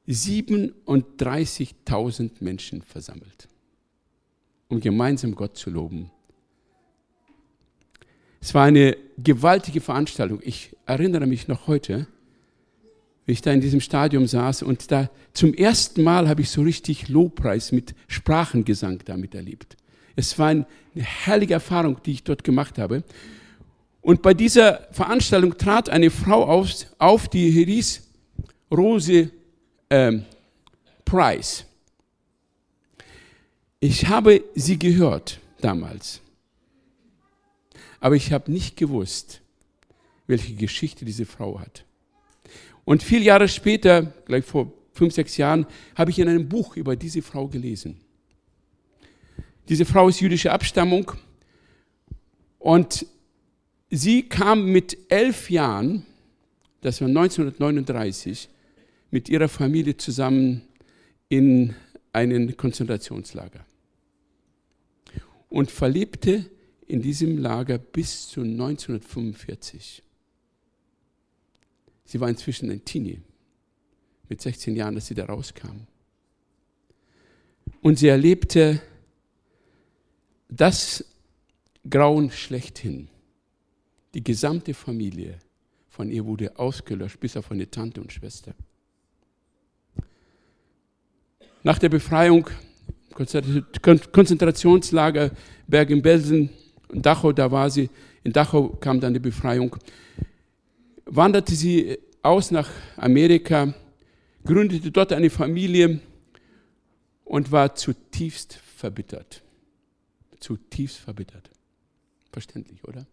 37.000 0.08 2.30
Menschen 2.40 2.82
versammelt, 2.82 3.48
um 4.68 4.80
gemeinsam 4.80 5.34
Gott 5.34 5.56
zu 5.56 5.70
loben 5.70 6.10
es 8.42 8.54
war 8.54 8.64
eine 8.64 8.96
gewaltige 9.18 9.80
Veranstaltung. 9.80 10.40
Ich 10.42 10.76
erinnere 10.84 11.26
mich 11.26 11.46
noch 11.46 11.68
heute, 11.68 12.08
wie 13.24 13.32
ich 13.32 13.40
da 13.40 13.52
in 13.52 13.60
diesem 13.60 13.80
Stadion 13.80 14.26
saß 14.26 14.64
und 14.64 14.90
da 14.90 15.10
zum 15.32 15.54
ersten 15.54 16.02
Mal 16.02 16.28
habe 16.28 16.42
ich 16.42 16.50
so 16.50 16.62
richtig 16.62 17.08
Lobpreis 17.08 17.70
mit 17.70 17.94
Sprachengesang 18.08 19.00
damit 19.04 19.36
erlebt. 19.36 19.76
Es 20.16 20.36
war 20.40 20.48
eine 20.48 20.66
herrliche 20.96 21.54
Erfahrung, 21.54 21.98
die 22.04 22.10
ich 22.10 22.24
dort 22.24 22.42
gemacht 22.42 22.78
habe. 22.78 23.04
Und 24.00 24.22
bei 24.22 24.34
dieser 24.34 24.88
Veranstaltung 24.90 25.56
trat 25.56 25.88
eine 25.88 26.10
Frau 26.10 26.44
auf, 26.44 26.68
auf 26.98 27.28
die 27.28 27.48
hieß 27.48 28.02
Rose 28.72 29.30
ähm, 29.92 30.24
Price. 31.04 31.66
Ich 33.78 34.06
habe 34.08 34.42
sie 34.54 34.78
gehört 34.78 35.38
damals, 35.60 36.22
aber 38.00 38.16
ich 38.16 38.32
habe 38.32 38.50
nicht 38.50 38.76
gewusst, 38.78 39.42
welche 40.26 40.54
Geschichte 40.54 41.04
diese 41.04 41.26
Frau 41.26 41.60
hat. 41.60 41.84
Und 42.86 43.02
viele 43.02 43.24
Jahre 43.24 43.48
später, 43.48 44.14
gleich 44.24 44.46
vor 44.46 44.72
fünf, 44.94 45.12
sechs 45.12 45.36
Jahren, 45.36 45.66
habe 45.94 46.10
ich 46.10 46.18
in 46.18 46.28
einem 46.28 46.48
Buch 46.48 46.76
über 46.76 46.96
diese 46.96 47.20
Frau 47.20 47.46
gelesen. 47.46 48.00
Diese 49.68 49.84
Frau 49.84 50.08
ist 50.08 50.20
jüdischer 50.20 50.52
Abstammung 50.52 51.12
und 52.58 53.06
sie 53.90 54.22
kam 54.22 54.64
mit 54.72 54.96
elf 55.10 55.50
Jahren, 55.50 56.06
das 56.80 57.00
war 57.02 57.08
1939, 57.08 58.48
mit 59.12 59.28
ihrer 59.28 59.48
Familie 59.48 59.96
zusammen 59.96 60.62
in 61.28 61.76
einen 62.12 62.56
Konzentrationslager 62.56 63.64
und 65.48 65.70
verlebte 65.70 66.50
in 66.86 67.02
diesem 67.02 67.38
Lager 67.38 67.78
bis 67.78 68.28
zu 68.28 68.40
1945. 68.40 70.02
Sie 72.06 72.20
war 72.20 72.28
inzwischen 72.28 72.70
ein 72.70 72.84
Teenie, 72.84 73.20
mit 74.28 74.40
16 74.40 74.74
Jahren, 74.74 74.94
als 74.94 75.06
sie 75.06 75.14
da 75.14 75.26
rauskam. 75.26 75.86
Und 77.82 77.98
sie 77.98 78.08
erlebte 78.08 78.80
das 80.48 81.04
Grauen 81.88 82.30
schlechthin. 82.30 83.08
Die 84.14 84.24
gesamte 84.24 84.72
Familie 84.72 85.38
von 85.88 86.10
ihr 86.10 86.24
wurde 86.24 86.58
ausgelöscht, 86.58 87.20
bis 87.20 87.36
auf 87.36 87.50
eine 87.50 87.70
Tante 87.70 88.00
und 88.00 88.12
Schwester. 88.12 88.54
Nach 91.62 91.78
der 91.78 91.88
Befreiung, 91.88 92.48
Konzentrationslager 94.12 95.30
Bergen-Belsen, 95.68 96.50
Dachau, 96.92 97.32
da 97.32 97.50
war 97.50 97.70
sie, 97.70 97.88
in 98.24 98.32
Dachau 98.32 98.68
kam 98.80 99.00
dann 99.00 99.14
die 99.14 99.20
Befreiung 99.20 99.76
wanderte 101.14 101.54
sie 101.54 101.98
aus 102.22 102.50
nach 102.50 102.70
Amerika, 102.96 103.74
gründete 104.44 104.90
dort 104.90 105.12
eine 105.12 105.30
Familie 105.30 106.00
und 107.24 107.52
war 107.52 107.74
zutiefst 107.74 108.54
verbittert. 108.54 109.42
Zutiefst 110.40 110.98
verbittert. 110.98 111.50
Verständlich, 112.32 112.82
oder? 112.84 113.06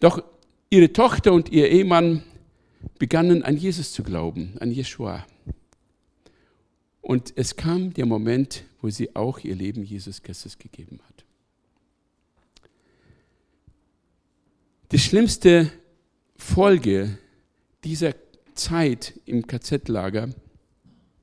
Doch 0.00 0.22
ihre 0.70 0.92
Tochter 0.92 1.32
und 1.32 1.50
ihr 1.50 1.70
Ehemann 1.70 2.24
begannen 2.98 3.44
an 3.44 3.56
Jesus 3.56 3.92
zu 3.92 4.02
glauben, 4.02 4.54
an 4.58 4.72
Jeshua. 4.72 5.24
Und 7.02 7.32
es 7.36 7.56
kam 7.56 7.92
der 7.92 8.06
Moment, 8.06 8.64
wo 8.80 8.88
sie 8.88 9.14
auch 9.14 9.40
ihr 9.40 9.56
Leben 9.56 9.82
Jesus 9.82 10.22
Christus 10.22 10.56
gegeben 10.56 11.00
hat. 11.08 11.24
Das 14.88 15.02
Schlimmste 15.02 15.70
Folge 16.36 17.18
dieser 17.82 18.14
Zeit 18.54 19.18
im 19.26 19.46
KZ-Lager 19.46 20.28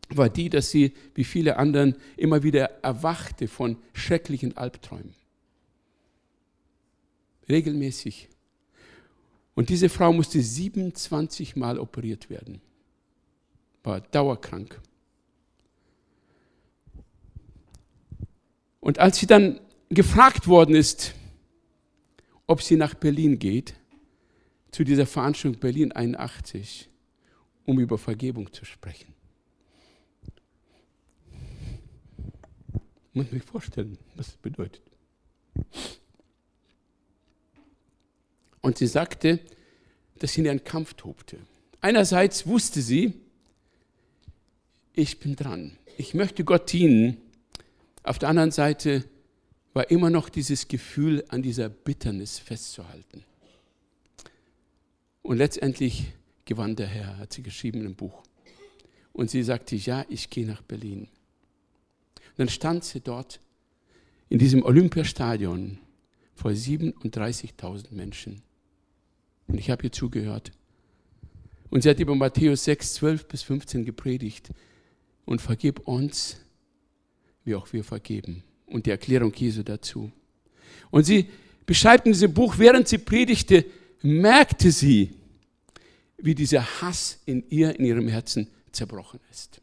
war 0.09 0.29
die, 0.29 0.49
dass 0.49 0.69
sie, 0.71 0.93
wie 1.15 1.23
viele 1.23 1.57
anderen, 1.57 1.95
immer 2.17 2.43
wieder 2.43 2.65
erwachte 2.83 3.47
von 3.47 3.77
schrecklichen 3.93 4.57
Albträumen. 4.57 5.13
Regelmäßig. 7.47 8.27
Und 9.55 9.69
diese 9.69 9.89
Frau 9.89 10.11
musste 10.11 10.41
27 10.41 11.55
Mal 11.55 11.79
operiert 11.79 12.29
werden. 12.29 12.61
War 13.83 14.01
dauerkrank. 14.01 14.81
Und 18.89 18.97
als 18.97 19.19
sie 19.19 19.28
dann 19.28 19.60
gefragt 19.89 20.47
worden 20.47 20.73
ist, 20.73 21.13
ob 22.47 22.63
sie 22.63 22.75
nach 22.75 22.95
Berlin 22.95 23.38
geht, 23.38 23.75
zu 24.71 24.84
dieser 24.84 25.06
Veranstaltung 25.06 25.60
Berlin 25.60 25.91
81, 25.91 26.89
um 27.67 27.80
über 27.80 27.99
Vergebung 27.99 28.52
zu 28.52 28.65
sprechen. 28.65 29.13
Muss 33.13 33.32
mich 33.32 33.43
vorstellen, 33.43 33.99
was 34.15 34.25
das 34.25 34.38
bedeutet. 34.38 34.82
Und 38.62 38.80
sie 38.80 38.88
sagte, 38.88 39.39
dass 40.17 40.34
sie 40.34 40.41
in 40.41 40.47
einen 40.47 40.63
Kampf 40.63 40.95
tobte. 40.95 41.38
Einerseits 41.80 42.47
wusste 42.47 42.82
sie, 42.82 43.13
ich 44.93 45.19
bin 45.19 45.36
dran, 45.36 45.78
ich 45.99 46.15
möchte 46.15 46.43
Gott 46.43 46.73
dienen. 46.73 47.17
Auf 48.03 48.19
der 48.19 48.29
anderen 48.29 48.51
Seite 48.51 49.05
war 49.73 49.89
immer 49.91 50.09
noch 50.09 50.29
dieses 50.29 50.67
Gefühl, 50.67 51.23
an 51.29 51.41
dieser 51.41 51.69
Bitternis 51.69 52.39
festzuhalten. 52.39 53.23
Und 55.21 55.38
letztendlich 55.38 56.13
gewann 56.45 56.75
der 56.75 56.88
Herr, 56.88 57.17
hat 57.17 57.31
sie 57.31 57.43
geschrieben 57.43 57.85
im 57.85 57.95
Buch. 57.95 58.23
Und 59.13 59.29
sie 59.29 59.43
sagte, 59.43 59.75
ja, 59.75 60.05
ich 60.09 60.29
gehe 60.29 60.47
nach 60.47 60.63
Berlin. 60.63 61.01
Und 61.01 62.38
dann 62.38 62.49
stand 62.49 62.83
sie 62.83 63.01
dort 63.01 63.39
in 64.29 64.39
diesem 64.39 64.63
Olympiastadion 64.63 65.77
vor 66.33 66.51
37.000 66.51 67.93
Menschen. 67.93 68.41
Und 69.47 69.59
ich 69.59 69.69
habe 69.69 69.83
ihr 69.83 69.91
zugehört. 69.91 70.51
Und 71.69 71.83
sie 71.83 71.89
hat 71.89 71.99
über 71.99 72.15
Matthäus 72.15 72.63
6, 72.63 72.95
12 72.95 73.27
bis 73.27 73.43
15 73.43 73.85
gepredigt. 73.85 74.51
Und 75.25 75.41
vergib 75.41 75.88
uns, 75.88 76.38
wie 77.49 77.55
auch 77.55 77.73
wir 77.73 77.83
vergeben. 77.83 78.43
Und 78.67 78.85
die 78.85 78.91
Erklärung 78.91 79.33
Jesu 79.33 79.63
dazu. 79.63 80.12
Und 80.91 81.03
sie 81.03 81.27
beschreibt 81.65 82.05
in 82.05 82.13
diesem 82.13 82.33
Buch, 82.33 82.57
während 82.57 82.88
sie 82.88 82.99
predigte, 82.99 83.65
merkte 84.01 84.71
sie, 84.71 85.15
wie 86.17 86.35
dieser 86.35 86.81
Hass 86.81 87.19
in 87.25 87.43
ihr, 87.49 87.77
in 87.77 87.85
ihrem 87.85 88.07
Herzen 88.07 88.47
zerbrochen 88.71 89.19
ist. 89.31 89.62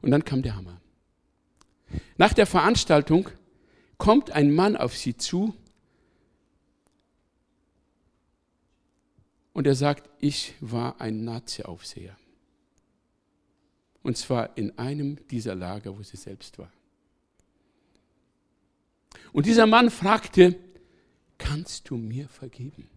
Und 0.00 0.12
dann 0.12 0.24
kam 0.24 0.42
der 0.42 0.56
Hammer. 0.56 0.80
Nach 2.16 2.32
der 2.32 2.46
Veranstaltung 2.46 3.28
kommt 3.98 4.30
ein 4.30 4.54
Mann 4.54 4.76
auf 4.76 4.96
sie 4.96 5.16
zu 5.16 5.54
und 9.52 9.66
er 9.66 9.74
sagt, 9.74 10.08
ich 10.20 10.54
war 10.60 11.00
ein 11.00 11.24
Nazi-Aufseher. 11.24 12.16
Und 14.02 14.16
zwar 14.16 14.56
in 14.56 14.78
einem 14.78 15.26
dieser 15.28 15.54
Lager, 15.54 15.96
wo 15.96 16.02
sie 16.02 16.16
selbst 16.16 16.58
war. 16.58 16.72
Und 19.32 19.46
dieser 19.46 19.66
Mann 19.66 19.90
fragte, 19.90 20.58
kannst 21.38 21.90
du 21.90 21.96
mir 21.96 22.28
vergeben? 22.28 22.88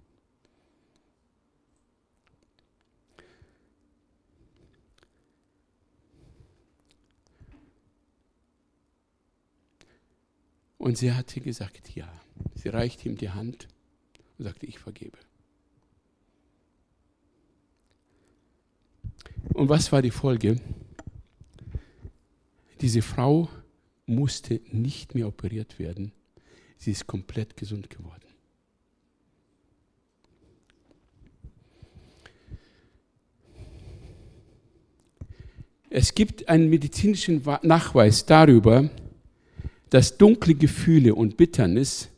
Und 10.77 10.97
sie 10.97 11.13
hatte 11.13 11.39
gesagt, 11.39 11.95
ja. 11.95 12.11
Sie 12.55 12.67
reichte 12.67 13.07
ihm 13.07 13.15
die 13.15 13.29
Hand 13.29 13.69
und 14.37 14.43
sagte, 14.43 14.65
ich 14.65 14.79
vergebe. 14.79 15.17
Und 19.53 19.69
was 19.69 19.91
war 19.91 20.01
die 20.01 20.11
Folge? 20.11 20.59
Diese 22.83 23.01
Frau 23.01 23.47
musste 24.07 24.59
nicht 24.73 25.15
mehr 25.15 25.29
operiert 25.29 25.79
werden. 25.79 26.11
Sie 26.77 26.91
ist 26.91 27.07
komplett 27.07 27.55
gesund 27.55 27.89
geworden. 27.89 28.27
Es 35.89 36.13
gibt 36.13 36.49
einen 36.49 36.69
medizinischen 36.69 37.41
Nachweis 37.61 38.25
darüber, 38.25 38.89
dass 39.89 40.17
dunkle 40.17 40.53
Gefühle 40.53 41.15
und 41.15 41.37
Bitternis 41.37 42.09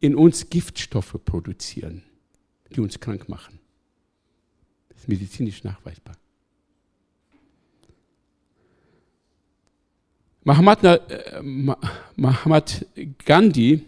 in 0.00 0.14
uns 0.14 0.50
Giftstoffe 0.50 1.18
produzieren, 1.24 2.02
die 2.76 2.80
uns 2.80 3.00
krank 3.00 3.30
machen. 3.30 3.58
Das 4.90 4.98
ist 4.98 5.08
medizinisch 5.08 5.64
nachweisbar. 5.64 6.18
Mahatma, 10.42 10.94
äh, 10.94 11.42
Mahatma 11.42 12.62
Gandhi 13.24 13.84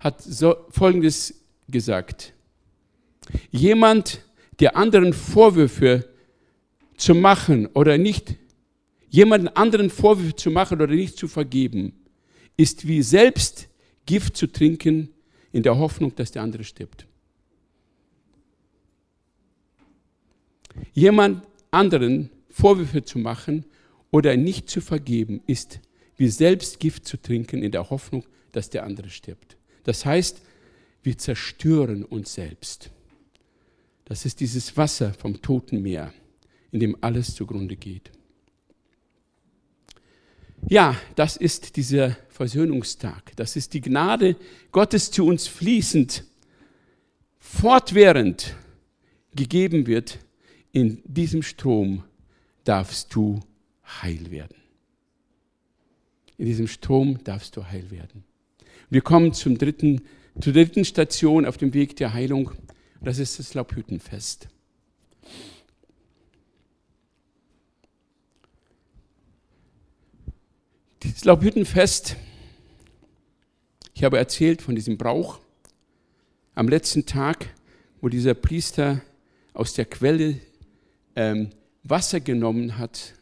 hat 0.00 0.22
so 0.22 0.56
Folgendes 0.70 1.34
gesagt. 1.68 2.32
Jemand, 3.50 4.22
der 4.60 4.76
anderen 4.76 5.12
Vorwürfe 5.12 6.08
zu 6.96 7.14
machen 7.14 7.66
oder 7.74 7.98
nicht 7.98 8.36
Jemanden 9.14 9.46
anderen 9.46 9.90
Vorwürfe 9.90 10.34
zu 10.34 10.50
machen 10.50 10.80
oder 10.80 10.92
nicht 10.92 11.16
zu 11.16 11.28
vergeben, 11.28 11.92
ist 12.56 12.88
wie 12.88 13.00
selbst 13.00 13.68
Gift 14.06 14.36
zu 14.36 14.48
trinken 14.48 15.08
in 15.52 15.62
der 15.62 15.78
Hoffnung, 15.78 16.12
dass 16.16 16.32
der 16.32 16.42
andere 16.42 16.64
stirbt. 16.64 17.06
Jemand 20.92 21.46
anderen 21.70 22.28
Vorwürfe 22.50 23.04
zu 23.04 23.20
machen 23.20 23.64
oder 24.14 24.36
nicht 24.36 24.70
zu 24.70 24.80
vergeben, 24.80 25.42
ist 25.48 25.80
wie 26.16 26.28
selbst 26.28 26.78
Gift 26.78 27.04
zu 27.04 27.16
trinken 27.16 27.64
in 27.64 27.72
der 27.72 27.90
Hoffnung, 27.90 28.24
dass 28.52 28.70
der 28.70 28.84
andere 28.84 29.10
stirbt. 29.10 29.56
Das 29.82 30.06
heißt, 30.06 30.40
wir 31.02 31.18
zerstören 31.18 32.04
uns 32.04 32.32
selbst. 32.32 32.92
Das 34.04 34.24
ist 34.24 34.38
dieses 34.38 34.76
Wasser 34.76 35.14
vom 35.14 35.42
Toten 35.42 35.82
Meer, 35.82 36.14
in 36.70 36.78
dem 36.78 36.96
alles 37.00 37.34
zugrunde 37.34 37.74
geht. 37.74 38.12
Ja, 40.68 40.96
das 41.16 41.36
ist 41.36 41.74
dieser 41.74 42.16
Versöhnungstag. 42.28 43.32
Das 43.34 43.56
ist 43.56 43.74
die 43.74 43.80
Gnade 43.80 44.36
Gottes 44.70 45.10
zu 45.10 45.26
uns 45.26 45.48
fließend, 45.48 46.22
fortwährend 47.40 48.54
gegeben 49.34 49.88
wird. 49.88 50.20
In 50.70 51.02
diesem 51.04 51.42
Strom 51.42 52.04
darfst 52.62 53.12
du 53.12 53.40
heil 53.84 54.30
werden. 54.30 54.56
In 56.36 56.46
diesem 56.46 56.66
Strom 56.66 57.22
darfst 57.24 57.56
du 57.56 57.64
heil 57.64 57.90
werden. 57.90 58.24
Wir 58.90 59.02
kommen 59.02 59.32
zum 59.32 59.56
dritten, 59.56 60.02
zur 60.40 60.52
dritten 60.52 60.84
Station 60.84 61.46
auf 61.46 61.56
dem 61.56 61.74
Weg 61.74 61.96
der 61.96 62.12
Heilung. 62.12 62.50
Das 63.00 63.18
ist 63.18 63.38
das 63.38 63.54
Laubhüttenfest. 63.54 64.48
Das 71.00 71.24
Laubhüttenfest, 71.24 72.16
ich 73.92 74.04
habe 74.04 74.18
erzählt 74.18 74.62
von 74.62 74.74
diesem 74.74 74.98
Brauch. 74.98 75.38
Am 76.54 76.68
letzten 76.68 77.06
Tag, 77.06 77.54
wo 78.00 78.08
dieser 78.08 78.34
Priester 78.34 79.02
aus 79.52 79.74
der 79.74 79.84
Quelle 79.84 80.40
ähm, 81.14 81.50
Wasser 81.82 82.20
genommen 82.20 82.78
hat 82.78 83.14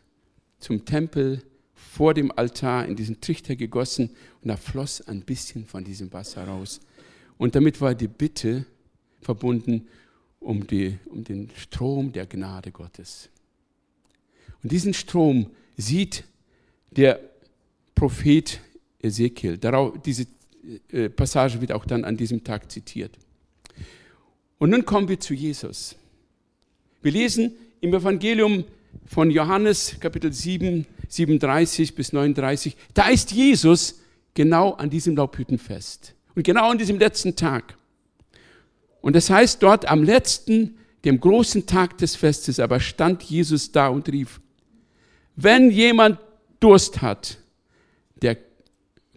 zum 0.63 0.85
Tempel 0.85 1.43
vor 1.75 2.15
dem 2.15 2.33
Altar 2.37 2.87
in 2.87 2.97
diesen 2.97 3.21
Trichter 3.21 3.57
gegossen 3.57 4.11
und 4.41 4.49
da 4.49 4.57
floss 4.57 5.01
ein 5.03 5.23
bisschen 5.23 5.67
von 5.67 5.85
diesem 5.85 6.13
Wasser 6.13 6.45
raus. 6.45 6.81
Und 7.37 7.55
damit 7.55 7.81
war 7.81 7.95
die 7.95 8.09
Bitte 8.09 8.65
verbunden 9.21 9.89
um, 10.41 10.67
die, 10.67 10.99
um 11.07 11.25
den 11.25 11.51
Strom 11.57 12.13
der 12.13 12.27
Gnade 12.27 12.73
Gottes. 12.73 13.29
Und 14.63 14.73
diesen 14.73 14.95
Strom 14.95 15.51
sieht 15.77 16.25
der 16.91 17.21
Prophet 17.95 18.61
Ezekiel. 19.01 19.59
Darauf, 19.59 20.01
diese 20.03 20.27
äh, 20.91 21.09
Passage 21.09 21.61
wird 21.61 21.73
auch 21.73 21.85
dann 21.85 22.05
an 22.05 22.17
diesem 22.17 22.45
Tag 22.45 22.71
zitiert. 22.71 23.19
Und 24.59 24.71
nun 24.71 24.85
kommen 24.85 25.09
wir 25.09 25.19
zu 25.19 25.35
Jesus. 25.35 25.97
Wir 27.03 27.13
lesen 27.13 27.53
im 27.81 27.93
Evangelium 27.93 28.65
von 29.07 29.31
Johannes 29.31 29.97
Kapitel 30.01 30.33
7, 30.33 30.87
37 31.09 31.95
bis 31.95 32.13
39. 32.13 32.77
Da 32.95 33.09
ist 33.09 33.33
Jesus 33.33 34.01
genau 34.35 34.73
an 34.73 34.91
diesem 34.91 35.17
Laubhüttenfest. 35.17 36.15
Und 36.35 36.45
genau 36.45 36.71
an 36.71 36.79
diesem 36.79 36.99
letzten 36.99 37.37
Tag. 37.37 37.77
Und 39.03 39.15
das 39.15 39.29
heißt 39.29 39.63
dort 39.63 39.87
am 39.87 40.03
letzten, 40.03 40.79
dem 41.05 41.21
großen 41.21 41.67
Tag 41.67 41.99
des 41.99 42.17
Festes, 42.17 42.61
aber 42.61 42.81
stand 42.81 43.23
Jesus 43.25 43.73
da 43.73 43.89
und 43.89 44.09
rief, 44.09 44.41
wenn 45.35 45.71
jemand 45.71 46.19
Durst 46.61 47.03
hat, 47.03 47.39
der 48.23 48.37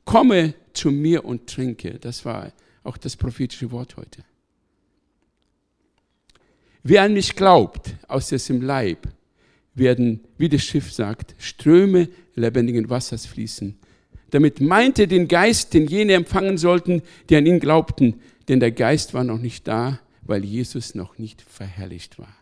komme 0.04 0.56
zu 0.74 0.90
mir 0.90 1.26
und 1.26 1.48
trinke. 1.48 2.00
Das 2.00 2.26
war 2.26 2.52
auch 2.84 2.98
das 2.98 3.16
prophetische 3.16 3.72
Wort 3.72 3.98
heute. 3.98 4.24
Wer 6.82 7.04
an 7.04 7.14
mich 7.14 7.36
glaubt, 7.36 7.96
aus 8.08 8.30
dessen 8.30 8.62
Leib 8.62 9.08
werden, 9.76 10.22
wie 10.38 10.50
das 10.50 10.64
Schiff 10.64 10.92
sagt, 10.92 11.36
Ströme 11.38 12.10
lebendigen 12.34 12.90
Wassers 12.90 13.26
fließen. 13.26 13.78
Damit 14.32 14.60
meinte 14.60 15.08
den 15.08 15.28
Geist, 15.28 15.74
den 15.74 15.88
jene 15.88 16.14
empfangen 16.14 16.58
sollten, 16.58 17.02
die 17.30 17.36
an 17.36 17.46
ihn 17.46 17.60
glaubten, 17.60 18.22
denn 18.48 18.60
der 18.60 18.72
Geist 18.72 19.14
war 19.14 19.24
noch 19.24 19.40
nicht 19.40 19.68
da, 19.68 20.00
weil 20.22 20.44
Jesus 20.44 20.96
noch 20.96 21.18
nicht 21.18 21.42
verherrlicht 21.42 22.18
war. 22.18 22.36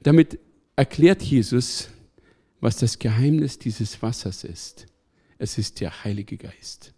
Damit 0.00 0.38
erklärt 0.74 1.22
Jesus, 1.22 1.88
was 2.60 2.76
das 2.76 2.98
Geheimnis 2.98 3.58
dieses 3.58 4.02
Wassers 4.02 4.44
ist. 4.44 4.86
Es 5.38 5.58
ist 5.58 5.80
der 5.80 6.04
Heilige 6.04 6.36
Geist. 6.36 6.92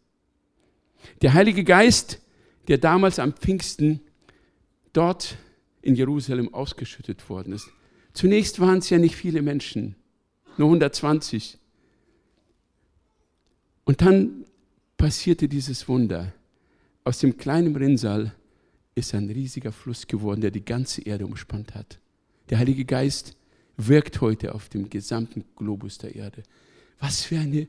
Der 1.22 1.34
Heilige 1.34 1.64
Geist, 1.64 2.20
der 2.68 2.78
damals 2.78 3.18
am 3.18 3.32
Pfingsten 3.32 4.00
dort 4.92 5.36
in 5.88 5.94
Jerusalem 5.94 6.52
ausgeschüttet 6.52 7.30
worden 7.30 7.54
ist. 7.54 7.70
Zunächst 8.12 8.60
waren 8.60 8.78
es 8.78 8.90
ja 8.90 8.98
nicht 8.98 9.16
viele 9.16 9.40
Menschen, 9.40 9.96
nur 10.58 10.68
120. 10.68 11.58
Und 13.84 14.02
dann 14.02 14.44
passierte 14.98 15.48
dieses 15.48 15.88
Wunder. 15.88 16.34
Aus 17.04 17.20
dem 17.20 17.38
kleinen 17.38 17.74
Rinnsal 17.74 18.34
ist 18.94 19.14
ein 19.14 19.30
riesiger 19.30 19.72
Fluss 19.72 20.06
geworden, 20.06 20.42
der 20.42 20.50
die 20.50 20.64
ganze 20.64 21.00
Erde 21.02 21.24
umspannt 21.24 21.74
hat. 21.74 21.98
Der 22.50 22.58
Heilige 22.58 22.84
Geist 22.84 23.34
wirkt 23.78 24.20
heute 24.20 24.54
auf 24.54 24.68
dem 24.68 24.90
gesamten 24.90 25.44
Globus 25.56 25.96
der 25.96 26.14
Erde. 26.14 26.42
Was 27.00 27.22
für 27.22 27.38
eine 27.38 27.66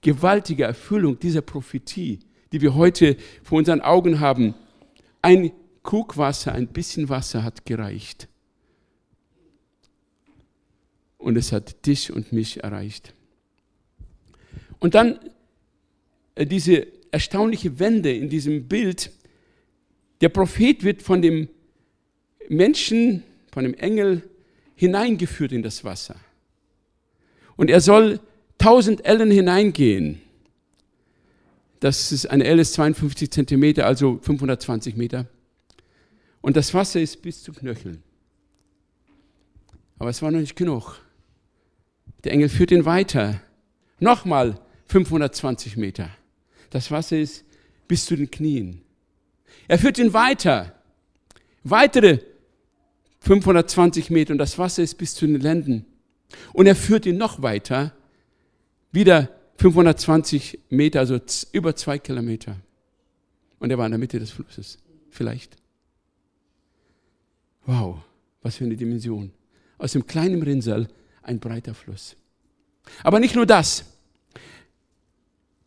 gewaltige 0.00 0.64
Erfüllung 0.64 1.20
dieser 1.20 1.42
Prophetie, 1.42 2.18
die 2.50 2.60
wir 2.62 2.74
heute 2.74 3.16
vor 3.44 3.58
unseren 3.58 3.80
Augen 3.80 4.18
haben. 4.18 4.54
Ein 5.22 5.52
Krug 5.90 6.16
Wasser, 6.16 6.52
ein 6.52 6.68
bisschen 6.68 7.08
Wasser 7.08 7.42
hat 7.42 7.66
gereicht. 7.66 8.28
Und 11.18 11.36
es 11.36 11.50
hat 11.50 11.84
dich 11.84 12.12
und 12.12 12.32
mich 12.32 12.62
erreicht. 12.62 13.12
Und 14.78 14.94
dann 14.94 15.18
äh, 16.36 16.46
diese 16.46 16.86
erstaunliche 17.10 17.80
Wende 17.80 18.14
in 18.14 18.28
diesem 18.28 18.68
Bild. 18.68 19.10
Der 20.20 20.28
Prophet 20.28 20.84
wird 20.84 21.02
von 21.02 21.22
dem 21.22 21.48
Menschen, 22.48 23.24
von 23.50 23.64
dem 23.64 23.74
Engel 23.74 24.22
hineingeführt 24.76 25.50
in 25.50 25.64
das 25.64 25.82
Wasser. 25.82 26.14
Und 27.56 27.68
er 27.68 27.80
soll 27.80 28.20
1000 28.60 29.04
Ellen 29.04 29.32
hineingehen. 29.32 30.22
Das 31.80 32.12
ist 32.12 32.26
eine 32.26 32.44
Elle 32.44 32.62
ist 32.62 32.74
52 32.74 33.28
Zentimeter, 33.32 33.86
also 33.86 34.20
520 34.22 34.94
Meter. 34.94 35.26
Und 36.40 36.56
das 36.56 36.72
Wasser 36.74 37.00
ist 37.00 37.22
bis 37.22 37.42
zu 37.42 37.52
Knöcheln. 37.52 38.02
Aber 39.98 40.10
es 40.10 40.22
war 40.22 40.30
noch 40.30 40.40
nicht 40.40 40.56
genug. 40.56 41.00
Der 42.24 42.32
Engel 42.32 42.48
führt 42.48 42.70
ihn 42.70 42.84
weiter. 42.84 43.40
Nochmal 43.98 44.58
520 44.86 45.76
Meter. 45.76 46.10
Das 46.70 46.90
Wasser 46.90 47.18
ist 47.18 47.44
bis 47.88 48.06
zu 48.06 48.16
den 48.16 48.30
Knien. 48.30 48.82
Er 49.68 49.78
führt 49.78 49.98
ihn 49.98 50.12
weiter. 50.12 50.74
Weitere 51.62 52.20
520 53.20 54.10
Meter 54.10 54.32
und 54.32 54.38
das 54.38 54.58
Wasser 54.58 54.82
ist 54.82 54.96
bis 54.96 55.14
zu 55.14 55.26
den 55.26 55.40
Lenden. 55.40 55.84
Und 56.52 56.66
er 56.66 56.76
führt 56.76 57.06
ihn 57.06 57.18
noch 57.18 57.42
weiter, 57.42 57.92
wieder 58.92 59.28
520 59.58 60.60
Meter, 60.70 61.00
also 61.00 61.18
über 61.52 61.76
zwei 61.76 61.98
Kilometer. 61.98 62.56
Und 63.58 63.70
er 63.70 63.78
war 63.78 63.86
in 63.86 63.92
der 63.92 63.98
Mitte 63.98 64.18
des 64.18 64.30
Flusses, 64.30 64.78
vielleicht. 65.10 65.59
Wow, 67.66 67.98
was 68.42 68.56
für 68.56 68.64
eine 68.64 68.76
Dimension. 68.76 69.32
Aus 69.78 69.92
dem 69.92 70.06
kleinen 70.06 70.42
Rinnsal 70.42 70.88
ein 71.22 71.40
breiter 71.40 71.74
Fluss. 71.74 72.16
Aber 73.02 73.20
nicht 73.20 73.34
nur 73.34 73.46
das. 73.46 73.84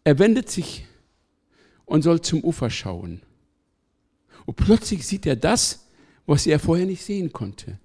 Er 0.03 0.19
wendet 0.19 0.49
sich 0.49 0.85
und 1.85 2.01
soll 2.01 2.21
zum 2.21 2.43
Ufer 2.43 2.69
schauen. 2.69 3.21
Und 4.45 4.55
plötzlich 4.55 5.07
sieht 5.07 5.25
er 5.25 5.35
das, 5.35 5.87
was 6.25 6.45
er 6.45 6.59
vorher 6.59 6.85
nicht 6.85 7.03
sehen 7.03 7.31
konnte. 7.31 7.79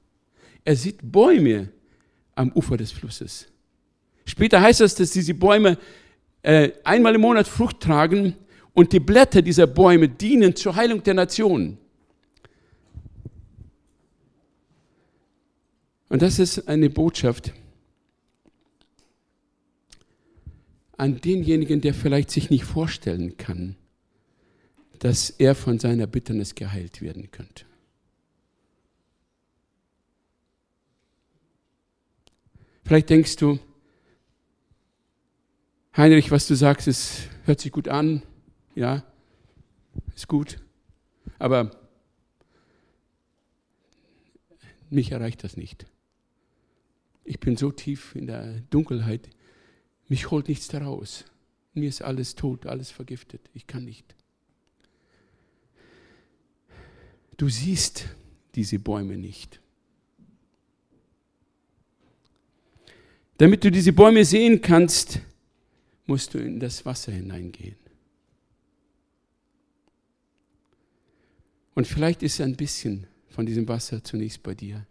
Er 0.64 0.76
sieht 0.76 0.98
Bäume 1.02 1.68
am 2.34 2.52
Ufer 2.52 2.76
des 2.76 2.92
Flusses. 2.92 3.46
Später 4.24 4.60
heißt 4.60 4.80
es, 4.80 4.94
dass 4.94 5.10
diese 5.10 5.34
Bäume 5.34 5.78
äh, 6.42 6.70
einmal 6.84 7.14
im 7.14 7.20
Monat 7.20 7.48
Frucht 7.48 7.80
tragen 7.80 8.34
und 8.74 8.92
die 8.92 9.00
Blätter 9.00 9.42
dieser 9.42 9.66
Bäume 9.66 10.08
dienen 10.08 10.54
zur 10.54 10.76
Heilung 10.76 11.02
der 11.02 11.14
Nationen. 11.14 11.78
Und 16.08 16.22
das 16.22 16.38
ist 16.38 16.68
eine 16.68 16.88
Botschaft 16.88 17.52
an 20.96 21.20
denjenigen, 21.20 21.80
der 21.80 21.94
vielleicht 21.94 22.30
sich 22.30 22.50
nicht 22.50 22.64
vorstellen 22.64 23.36
kann, 23.36 23.76
dass 24.98 25.30
er 25.30 25.54
von 25.54 25.78
seiner 25.78 26.06
Bitternis 26.06 26.54
geheilt 26.54 27.00
werden 27.00 27.30
könnte. 27.30 27.64
Vielleicht 32.84 33.10
denkst 33.10 33.36
du, 33.36 33.58
Heinrich, 35.96 36.30
was 36.30 36.46
du 36.46 36.54
sagst, 36.54 36.88
es 36.88 37.28
hört 37.44 37.60
sich 37.60 37.70
gut 37.70 37.88
an, 37.88 38.22
ja, 38.74 39.04
ist 40.14 40.26
gut, 40.26 40.58
aber 41.38 41.70
mich 44.90 45.12
erreicht 45.12 45.44
das 45.44 45.56
nicht. 45.56 45.86
Ich 47.28 47.40
bin 47.40 47.58
so 47.58 47.70
tief 47.70 48.14
in 48.14 48.26
der 48.26 48.62
Dunkelheit, 48.70 49.28
mich 50.08 50.30
holt 50.30 50.48
nichts 50.48 50.68
daraus. 50.68 51.26
Mir 51.74 51.90
ist 51.90 52.00
alles 52.00 52.34
tot, 52.34 52.64
alles 52.64 52.90
vergiftet. 52.90 53.50
Ich 53.52 53.66
kann 53.66 53.84
nicht. 53.84 54.14
Du 57.36 57.50
siehst 57.50 58.06
diese 58.54 58.78
Bäume 58.78 59.18
nicht. 59.18 59.60
Damit 63.36 63.62
du 63.62 63.70
diese 63.70 63.92
Bäume 63.92 64.24
sehen 64.24 64.62
kannst, 64.62 65.20
musst 66.06 66.32
du 66.32 66.38
in 66.38 66.58
das 66.58 66.86
Wasser 66.86 67.12
hineingehen. 67.12 67.76
Und 71.74 71.86
vielleicht 71.86 72.22
ist 72.22 72.40
ein 72.40 72.56
bisschen 72.56 73.06
von 73.28 73.44
diesem 73.44 73.68
Wasser 73.68 74.02
zunächst 74.02 74.42
bei 74.42 74.54
dir. 74.54 74.86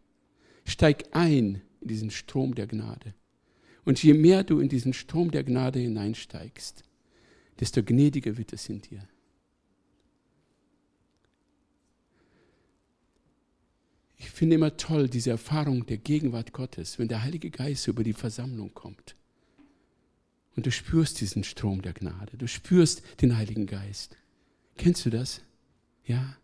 Steig 0.65 1.05
ein 1.13 1.63
in 1.87 1.95
diesen 1.95 2.11
Strom 2.11 2.53
der 2.53 2.67
Gnade. 2.67 3.13
Und 3.85 4.03
je 4.03 4.13
mehr 4.13 4.43
du 4.43 4.59
in 4.59 4.67
diesen 4.67 4.91
Strom 4.91 5.31
der 5.31 5.45
Gnade 5.45 5.79
hineinsteigst, 5.79 6.83
desto 7.61 7.81
gnädiger 7.81 8.37
wird 8.37 8.51
es 8.51 8.67
in 8.67 8.81
dir. 8.81 9.07
Ich 14.17 14.29
finde 14.29 14.55
immer 14.55 14.75
toll 14.75 15.07
diese 15.07 15.29
Erfahrung 15.29 15.85
der 15.85 15.97
Gegenwart 15.97 16.51
Gottes, 16.51 16.99
wenn 16.99 17.07
der 17.07 17.23
Heilige 17.23 17.49
Geist 17.49 17.87
über 17.87 18.03
die 18.03 18.13
Versammlung 18.13 18.73
kommt. 18.73 19.15
Und 20.57 20.65
du 20.65 20.71
spürst 20.71 21.21
diesen 21.21 21.45
Strom 21.45 21.81
der 21.81 21.93
Gnade, 21.93 22.35
du 22.35 22.47
spürst 22.47 23.03
den 23.21 23.37
Heiligen 23.37 23.67
Geist. 23.67 24.17
Kennst 24.75 25.05
du 25.05 25.09
das? 25.09 25.41
Ja. 26.05 26.35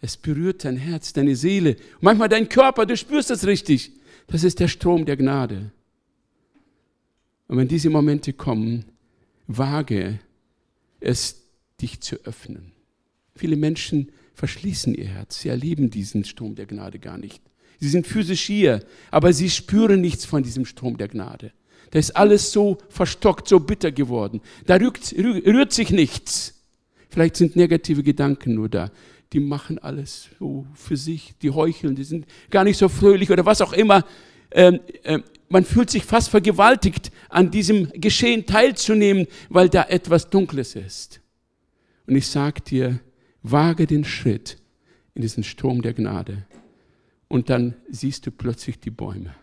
Es 0.00 0.16
berührt 0.16 0.64
dein 0.64 0.76
Herz, 0.76 1.12
deine 1.12 1.36
Seele, 1.36 1.76
manchmal 2.00 2.28
dein 2.28 2.48
Körper, 2.48 2.86
du 2.86 2.96
spürst 2.96 3.30
das 3.30 3.46
richtig. 3.46 3.92
Das 4.26 4.44
ist 4.44 4.60
der 4.60 4.68
Strom 4.68 5.04
der 5.04 5.16
Gnade. 5.16 5.70
Und 7.48 7.58
wenn 7.58 7.68
diese 7.68 7.90
Momente 7.90 8.32
kommen, 8.32 8.86
wage 9.46 10.18
es, 11.00 11.42
dich 11.80 12.00
zu 12.00 12.16
öffnen. 12.24 12.72
Viele 13.36 13.56
Menschen 13.56 14.12
verschließen 14.34 14.94
ihr 14.94 15.06
Herz. 15.06 15.40
Sie 15.40 15.48
erleben 15.48 15.90
diesen 15.90 16.24
Strom 16.24 16.54
der 16.54 16.66
Gnade 16.66 16.98
gar 16.98 17.18
nicht. 17.18 17.42
Sie 17.80 17.88
sind 17.88 18.06
physisch 18.06 18.42
hier, 18.42 18.84
aber 19.10 19.32
sie 19.32 19.50
spüren 19.50 20.00
nichts 20.00 20.24
von 20.24 20.42
diesem 20.42 20.64
Strom 20.64 20.96
der 20.96 21.08
Gnade. 21.08 21.52
Da 21.90 21.98
ist 21.98 22.16
alles 22.16 22.50
so 22.50 22.78
verstockt, 22.88 23.48
so 23.48 23.60
bitter 23.60 23.92
geworden. 23.92 24.40
Da 24.66 24.76
rührt, 24.76 25.12
rührt 25.16 25.72
sich 25.72 25.90
nichts. 25.90 26.62
Vielleicht 27.10 27.36
sind 27.36 27.56
negative 27.56 28.02
Gedanken 28.02 28.54
nur 28.54 28.68
da. 28.68 28.90
Die 29.34 29.40
machen 29.40 29.78
alles 29.78 30.30
so 30.38 30.64
für 30.74 30.96
sich, 30.96 31.34
die 31.42 31.50
heucheln, 31.50 31.96
die 31.96 32.04
sind 32.04 32.26
gar 32.50 32.64
nicht 32.64 32.78
so 32.78 32.88
fröhlich 32.88 33.30
oder 33.30 33.44
was 33.44 33.60
auch 33.60 33.72
immer. 33.72 34.04
Ähm, 34.52 34.80
äh, 35.02 35.18
man 35.48 35.64
fühlt 35.64 35.90
sich 35.90 36.04
fast 36.04 36.30
vergewaltigt, 36.30 37.10
an 37.28 37.50
diesem 37.50 37.90
Geschehen 37.92 38.46
teilzunehmen, 38.46 39.26
weil 39.48 39.68
da 39.68 39.82
etwas 39.84 40.30
Dunkles 40.30 40.76
ist. 40.76 41.20
Und 42.06 42.16
ich 42.16 42.28
sage 42.28 42.60
dir, 42.60 43.00
Wage 43.42 43.86
den 43.86 44.04
Schritt 44.04 44.56
in 45.14 45.22
diesen 45.22 45.44
Strom 45.44 45.82
der 45.82 45.94
Gnade 45.94 46.46
und 47.28 47.50
dann 47.50 47.74
siehst 47.88 48.26
du 48.26 48.30
plötzlich 48.30 48.78
die 48.78 48.90
Bäume. 48.90 49.34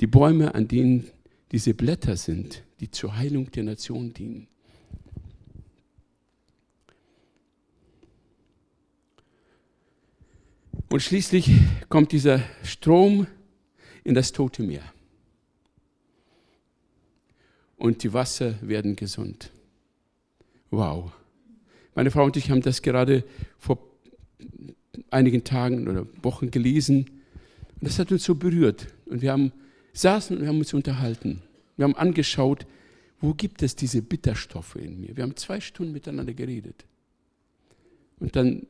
Die 0.00 0.06
Bäume, 0.06 0.54
an 0.54 0.68
denen 0.68 1.06
diese 1.52 1.74
Blätter 1.74 2.16
sind, 2.16 2.64
die 2.80 2.90
zur 2.90 3.16
Heilung 3.16 3.50
der 3.50 3.64
Nation 3.64 4.12
dienen. 4.12 4.48
Und 10.92 11.00
schließlich 11.00 11.50
kommt 11.88 12.12
dieser 12.12 12.42
Strom 12.64 13.26
in 14.04 14.14
das 14.14 14.30
Tote 14.30 14.62
Meer. 14.62 14.82
Und 17.78 18.02
die 18.02 18.12
Wasser 18.12 18.56
werden 18.60 18.94
gesund. 18.94 19.50
Wow. 20.70 21.10
Meine 21.94 22.10
Frau 22.10 22.24
und 22.24 22.36
ich 22.36 22.50
haben 22.50 22.60
das 22.60 22.82
gerade 22.82 23.24
vor 23.56 23.78
einigen 25.10 25.44
Tagen 25.44 25.88
oder 25.88 26.06
Wochen 26.22 26.50
gelesen. 26.50 27.22
Und 27.80 27.88
das 27.88 27.98
hat 27.98 28.12
uns 28.12 28.24
so 28.24 28.34
berührt. 28.34 28.88
Und 29.06 29.22
wir 29.22 29.32
haben, 29.32 29.50
saßen 29.94 30.36
und 30.36 30.42
wir 30.42 30.48
haben 30.50 30.58
uns 30.58 30.74
unterhalten. 30.74 31.40
Wir 31.78 31.84
haben 31.84 31.96
angeschaut, 31.96 32.66
wo 33.18 33.32
gibt 33.32 33.62
es 33.62 33.74
diese 33.76 34.02
Bitterstoffe 34.02 34.76
in 34.76 35.00
mir. 35.00 35.16
Wir 35.16 35.22
haben 35.22 35.36
zwei 35.36 35.58
Stunden 35.58 35.94
miteinander 35.94 36.34
geredet. 36.34 36.84
Und 38.20 38.36
dann 38.36 38.66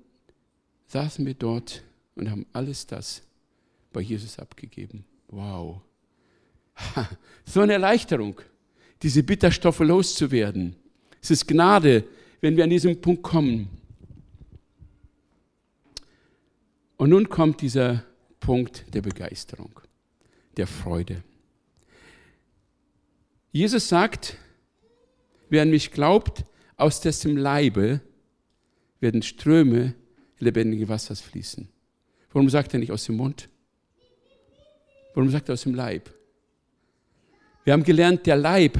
saßen 0.87 1.27
wir 1.27 1.35
dort 1.35 1.83
und 2.15 2.31
haben 2.31 2.47
alles 2.53 2.87
das 2.87 3.23
bei 3.93 4.01
Jesus 4.01 4.39
abgegeben. 4.39 5.05
Wow. 5.29 5.81
So 7.45 7.61
eine 7.61 7.75
Erleichterung, 7.75 8.41
diese 9.03 9.23
Bitterstoffe 9.23 9.81
loszuwerden. 9.81 10.77
Es 11.21 11.31
ist 11.31 11.47
Gnade, 11.47 12.05
wenn 12.41 12.57
wir 12.57 12.65
an 12.65 12.71
diesen 12.71 13.01
Punkt 13.01 13.23
kommen. 13.23 13.69
Und 16.97 17.11
nun 17.11 17.29
kommt 17.29 17.61
dieser 17.61 18.05
Punkt 18.41 18.85
der 18.95 19.03
Begeisterung, 19.03 19.81
der 20.57 20.67
Freude. 20.67 21.23
Jesus 23.53 23.89
sagt, 23.89 24.37
wer 25.51 25.63
an 25.63 25.71
mich 25.71 25.91
glaubt, 25.91 26.45
aus 26.77 27.01
dessen 27.01 27.37
Leibe 27.37 28.01
werden 29.01 29.23
Ströme 29.23 29.95
lebendigen 30.39 30.89
Wassers 30.89 31.21
fließen. 31.21 31.69
Warum 32.33 32.49
sagt 32.49 32.73
er 32.73 32.81
nicht 32.81 32.93
aus 32.93 33.05
dem 33.05 33.17
Mund? 33.17 33.49
Warum 35.15 35.31
sagt 35.31 35.49
er 35.49 35.55
aus 35.55 35.63
dem 35.63 35.75
Leib? 35.75 36.11
Wir 37.65 37.75
haben 37.75 37.85
gelernt, 37.85 38.27
der 38.27 38.37
Leib 38.37 38.79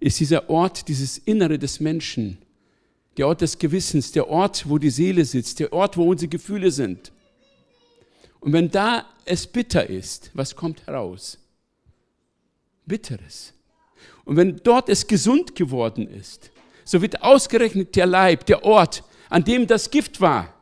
ist 0.00 0.18
dieser 0.20 0.48
Ort, 0.48 0.88
dieses 0.88 1.18
Innere 1.18 1.58
des 1.58 1.80
Menschen, 1.80 2.38
der 3.16 3.28
Ort 3.28 3.42
des 3.42 3.58
Gewissens, 3.58 4.12
der 4.12 4.28
Ort, 4.28 4.68
wo 4.68 4.78
die 4.78 4.90
Seele 4.90 5.24
sitzt, 5.24 5.60
der 5.60 5.72
Ort, 5.72 5.96
wo 5.96 6.08
unsere 6.08 6.28
Gefühle 6.28 6.70
sind. 6.70 7.12
Und 8.40 8.52
wenn 8.52 8.70
da 8.70 9.06
es 9.24 9.46
bitter 9.46 9.88
ist, 9.88 10.30
was 10.34 10.56
kommt 10.56 10.86
heraus? 10.86 11.38
Bitteres. 12.86 13.52
Und 14.24 14.36
wenn 14.36 14.56
dort 14.56 14.88
es 14.88 15.06
gesund 15.06 15.54
geworden 15.54 16.08
ist, 16.08 16.50
so 16.84 17.00
wird 17.00 17.22
ausgerechnet 17.22 17.94
der 17.94 18.06
Leib, 18.06 18.46
der 18.46 18.64
Ort, 18.64 19.04
an 19.28 19.44
dem 19.44 19.66
das 19.66 19.90
Gift 19.90 20.20
war, 20.20 20.54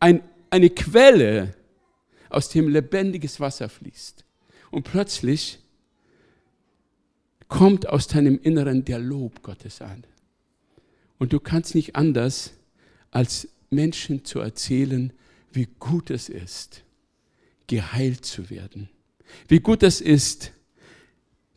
ein, 0.00 0.22
eine 0.52 0.68
Quelle, 0.68 1.54
aus 2.28 2.50
dem 2.50 2.68
lebendiges 2.68 3.40
Wasser 3.40 3.68
fließt. 3.68 4.24
Und 4.70 4.84
plötzlich 4.84 5.58
kommt 7.48 7.88
aus 7.88 8.06
deinem 8.06 8.38
Inneren 8.38 8.84
der 8.84 8.98
Lob 8.98 9.42
Gottes 9.42 9.80
an. 9.80 10.04
Und 11.18 11.32
du 11.32 11.40
kannst 11.40 11.74
nicht 11.74 11.96
anders, 11.96 12.52
als 13.10 13.48
Menschen 13.70 14.24
zu 14.24 14.40
erzählen, 14.40 15.12
wie 15.52 15.68
gut 15.78 16.10
es 16.10 16.28
ist, 16.28 16.84
geheilt 17.66 18.24
zu 18.24 18.50
werden. 18.50 18.90
Wie 19.48 19.60
gut 19.60 19.82
es 19.82 20.00
ist, 20.00 20.52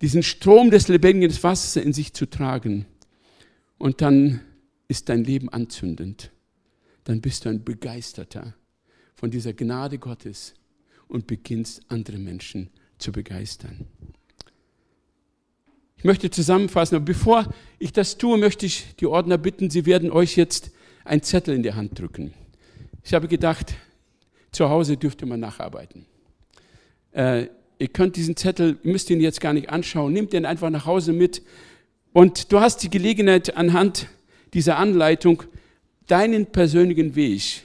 diesen 0.01 0.23
Strom 0.23 0.71
des 0.71 0.87
lebendigen 0.87 1.43
Wassers 1.43 1.75
in 1.77 1.93
sich 1.93 2.13
zu 2.13 2.25
tragen. 2.25 2.85
Und 3.77 4.01
dann 4.01 4.41
ist 4.87 5.09
dein 5.09 5.23
Leben 5.23 5.49
anzündend. 5.49 6.31
Dann 7.05 7.21
bist 7.21 7.45
du 7.45 7.49
ein 7.49 7.63
Begeisterter 7.63 8.55
von 9.15 9.31
dieser 9.31 9.53
Gnade 9.53 9.97
Gottes 9.97 10.53
und 11.07 11.27
beginnst 11.27 11.81
andere 11.87 12.17
Menschen 12.17 12.69
zu 12.97 13.11
begeistern. 13.11 13.85
Ich 15.97 16.03
möchte 16.03 16.29
zusammenfassen, 16.29 16.95
aber 16.95 17.05
bevor 17.05 17.53
ich 17.79 17.91
das 17.91 18.17
tue, 18.17 18.37
möchte 18.37 18.65
ich 18.65 18.95
die 18.99 19.07
Ordner 19.07 19.37
bitten, 19.37 19.69
sie 19.69 19.85
werden 19.85 20.11
euch 20.11 20.35
jetzt 20.35 20.71
einen 21.03 21.23
Zettel 21.23 21.55
in 21.55 21.63
die 21.63 21.73
Hand 21.73 21.97
drücken. 21.99 22.33
Ich 23.03 23.13
habe 23.13 23.27
gedacht, 23.27 23.73
zu 24.51 24.69
Hause 24.69 24.97
dürfte 24.97 25.25
man 25.25 25.39
nacharbeiten. 25.39 26.05
Äh, 27.11 27.47
ihr 27.79 27.87
könnt 27.87 28.15
diesen 28.15 28.35
Zettel, 28.35 28.77
müsst 28.83 29.09
ihn 29.09 29.19
jetzt 29.19 29.41
gar 29.41 29.53
nicht 29.53 29.69
anschauen, 29.69 30.13
nehmt 30.13 30.33
den 30.33 30.45
einfach 30.45 30.69
nach 30.69 30.85
Hause 30.85 31.13
mit 31.13 31.41
und 32.13 32.51
du 32.51 32.59
hast 32.59 32.83
die 32.83 32.89
Gelegenheit 32.89 33.57
anhand 33.57 34.07
dieser 34.53 34.77
Anleitung 34.77 35.43
deinen 36.07 36.45
persönlichen 36.45 37.15
Weg 37.15 37.64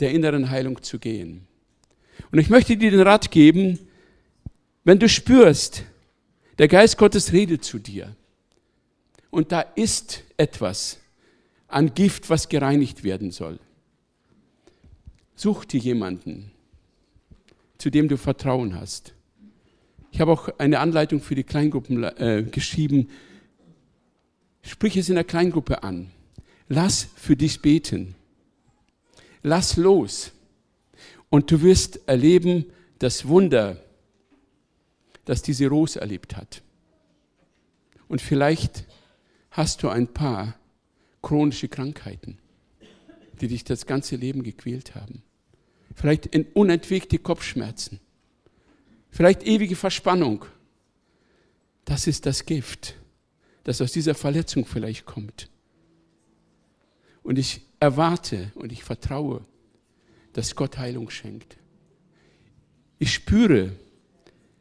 der 0.00 0.12
inneren 0.12 0.50
Heilung 0.50 0.82
zu 0.82 0.98
gehen. 0.98 1.46
Und 2.30 2.38
ich 2.38 2.50
möchte 2.50 2.76
dir 2.76 2.90
den 2.90 3.00
Rat 3.00 3.30
geben, 3.30 3.78
wenn 4.84 4.98
du 4.98 5.08
spürst, 5.08 5.84
der 6.58 6.68
Geist 6.68 6.96
Gottes 6.98 7.32
redet 7.32 7.64
zu 7.64 7.78
dir. 7.78 8.14
Und 9.30 9.52
da 9.52 9.60
ist 9.60 10.22
etwas 10.36 10.98
an 11.68 11.94
Gift, 11.94 12.30
was 12.30 12.48
gereinigt 12.48 13.04
werden 13.04 13.30
soll. 13.30 13.58
Such 15.34 15.64
dir 15.66 15.80
jemanden, 15.80 16.50
zu 17.78 17.90
dem 17.90 18.08
du 18.08 18.16
Vertrauen 18.16 18.74
hast. 18.74 19.12
Ich 20.10 20.20
habe 20.20 20.32
auch 20.32 20.48
eine 20.58 20.78
Anleitung 20.78 21.20
für 21.20 21.34
die 21.34 21.44
Kleingruppen 21.44 22.04
äh, 22.04 22.44
geschrieben. 22.50 23.10
Sprich 24.62 24.96
es 24.96 25.10
in 25.10 25.16
der 25.16 25.24
Kleingruppe 25.24 25.82
an. 25.82 26.10
Lass 26.68 27.08
für 27.16 27.36
dich 27.36 27.60
beten. 27.60 28.14
Lass 29.46 29.76
los. 29.76 30.32
Und 31.30 31.52
du 31.52 31.62
wirst 31.62 32.00
erleben 32.08 32.64
das 32.98 33.28
Wunder, 33.28 33.80
das 35.24 35.40
diese 35.40 35.68
Rose 35.68 36.00
erlebt 36.00 36.36
hat. 36.36 36.62
Und 38.08 38.20
vielleicht 38.20 38.86
hast 39.52 39.84
du 39.84 39.88
ein 39.88 40.08
paar 40.08 40.58
chronische 41.22 41.68
Krankheiten, 41.68 42.38
die 43.40 43.46
dich 43.46 43.62
das 43.62 43.86
ganze 43.86 44.16
Leben 44.16 44.42
gequält 44.42 44.96
haben. 44.96 45.22
Vielleicht 45.94 46.34
unentwegte 46.54 47.20
Kopfschmerzen. 47.20 48.00
Vielleicht 49.10 49.44
ewige 49.44 49.76
Verspannung. 49.76 50.44
Das 51.84 52.08
ist 52.08 52.26
das 52.26 52.46
Gift, 52.46 52.96
das 53.62 53.80
aus 53.80 53.92
dieser 53.92 54.16
Verletzung 54.16 54.66
vielleicht 54.66 55.06
kommt. 55.06 55.48
Und 57.26 57.40
ich 57.40 57.62
erwarte 57.80 58.52
und 58.54 58.70
ich 58.70 58.84
vertraue, 58.84 59.44
dass 60.32 60.54
Gott 60.54 60.78
Heilung 60.78 61.10
schenkt. 61.10 61.56
Ich 63.00 63.12
spüre 63.12 63.72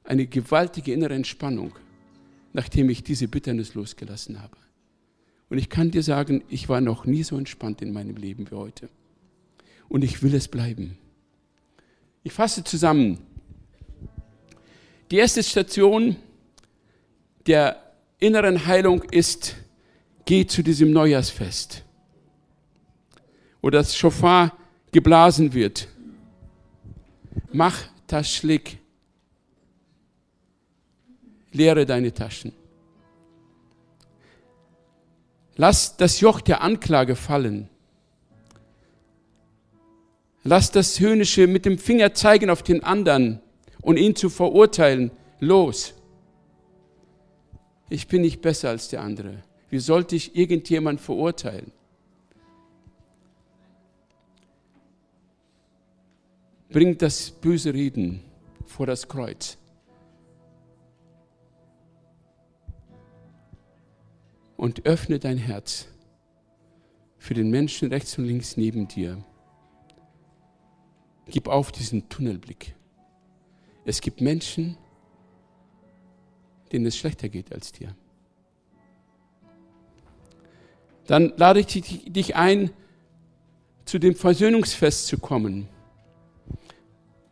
eine 0.04 0.26
gewaltige 0.26 0.92
innere 0.92 1.14
Entspannung, 1.14 1.76
nachdem 2.54 2.90
ich 2.90 3.04
diese 3.04 3.28
Bitternis 3.28 3.76
losgelassen 3.76 4.42
habe. 4.42 4.58
Und 5.48 5.60
ich 5.60 5.70
kann 5.70 5.92
dir 5.92 6.02
sagen, 6.02 6.44
ich 6.50 6.68
war 6.68 6.82
noch 6.82 7.06
nie 7.06 7.22
so 7.22 7.38
entspannt 7.38 7.84
in 7.84 7.94
meinem 7.94 8.16
Leben 8.16 8.50
wie 8.50 8.56
heute. 8.56 8.90
Und 9.88 10.04
ich 10.04 10.24
will 10.24 10.34
es 10.34 10.48
bleiben. 10.48 10.98
Ich 12.24 12.34
fasse 12.34 12.64
zusammen. 12.64 13.20
Die 15.12 15.18
erste 15.18 15.44
Station 15.44 16.16
der 17.46 17.94
inneren 18.18 18.66
Heilung 18.66 19.04
ist, 19.04 19.56
geh 20.26 20.48
zu 20.48 20.64
diesem 20.64 20.90
Neujahrsfest 20.90 21.85
wo 23.66 23.72
das 23.72 23.98
Schofar 23.98 24.56
geblasen 24.92 25.52
wird. 25.56 25.88
Mach 27.52 27.76
das 28.06 28.32
Schlick. 28.32 28.78
Leere 31.52 31.88
deine 31.88 32.14
Taschen. 32.14 32.52
Lass 35.56 35.98
das 35.98 36.20
Joch 36.20 36.42
der 36.42 36.62
Anklage 36.62 37.16
fallen. 37.16 37.68
Lass 40.44 40.70
das 40.70 41.00
Höhnische 41.00 41.48
mit 41.48 41.66
dem 41.66 41.80
Finger 41.80 42.14
zeigen 42.14 42.52
auf 42.52 42.62
den 42.62 42.84
anderen 42.84 43.40
und 43.82 43.98
ihn 43.98 44.16
zu 44.16 44.30
verurteilen 44.30 45.10
los. 45.40 45.96
Ich 47.90 48.08
bin 48.08 48.22
nicht 48.22 48.44
besser 48.44 48.70
als 48.70 48.90
der 48.90 49.02
andere. 49.02 49.42
Wie 49.72 49.80
sollte 49.80 50.16
ich 50.16 50.36
irgendjemand 50.36 51.02
verurteilen? 51.02 51.72
Bring 56.76 56.98
das 56.98 57.32
böse 57.32 57.74
Reden 57.74 58.20
vor 58.66 58.86
das 58.86 59.08
Kreuz. 59.08 59.58
Und 64.58 64.86
öffne 64.86 65.18
dein 65.18 65.38
Herz 65.38 65.88
für 67.18 67.34
den 67.34 67.50
Menschen 67.50 67.88
rechts 67.88 68.18
und 68.18 68.26
links 68.26 68.58
neben 68.58 68.90
dir. 68.90 69.24
Gib 71.28 71.48
auf 71.48 71.72
diesen 71.72 72.10
Tunnelblick. 72.10 72.76
Es 73.86 74.02
gibt 74.02 74.20
Menschen, 74.20 74.78
denen 76.74 76.88
es 76.88 76.98
schlechter 76.98 77.30
geht 77.30 77.54
als 77.54 77.72
dir. 77.72 77.96
Dann 81.08 81.32
lade 81.38 81.62
ich 81.62 81.68
dich 81.68 82.36
ein, 82.36 82.70
zu 83.86 83.98
dem 83.98 84.14
Versöhnungsfest 84.14 85.08
zu 85.08 85.18
kommen 85.20 85.70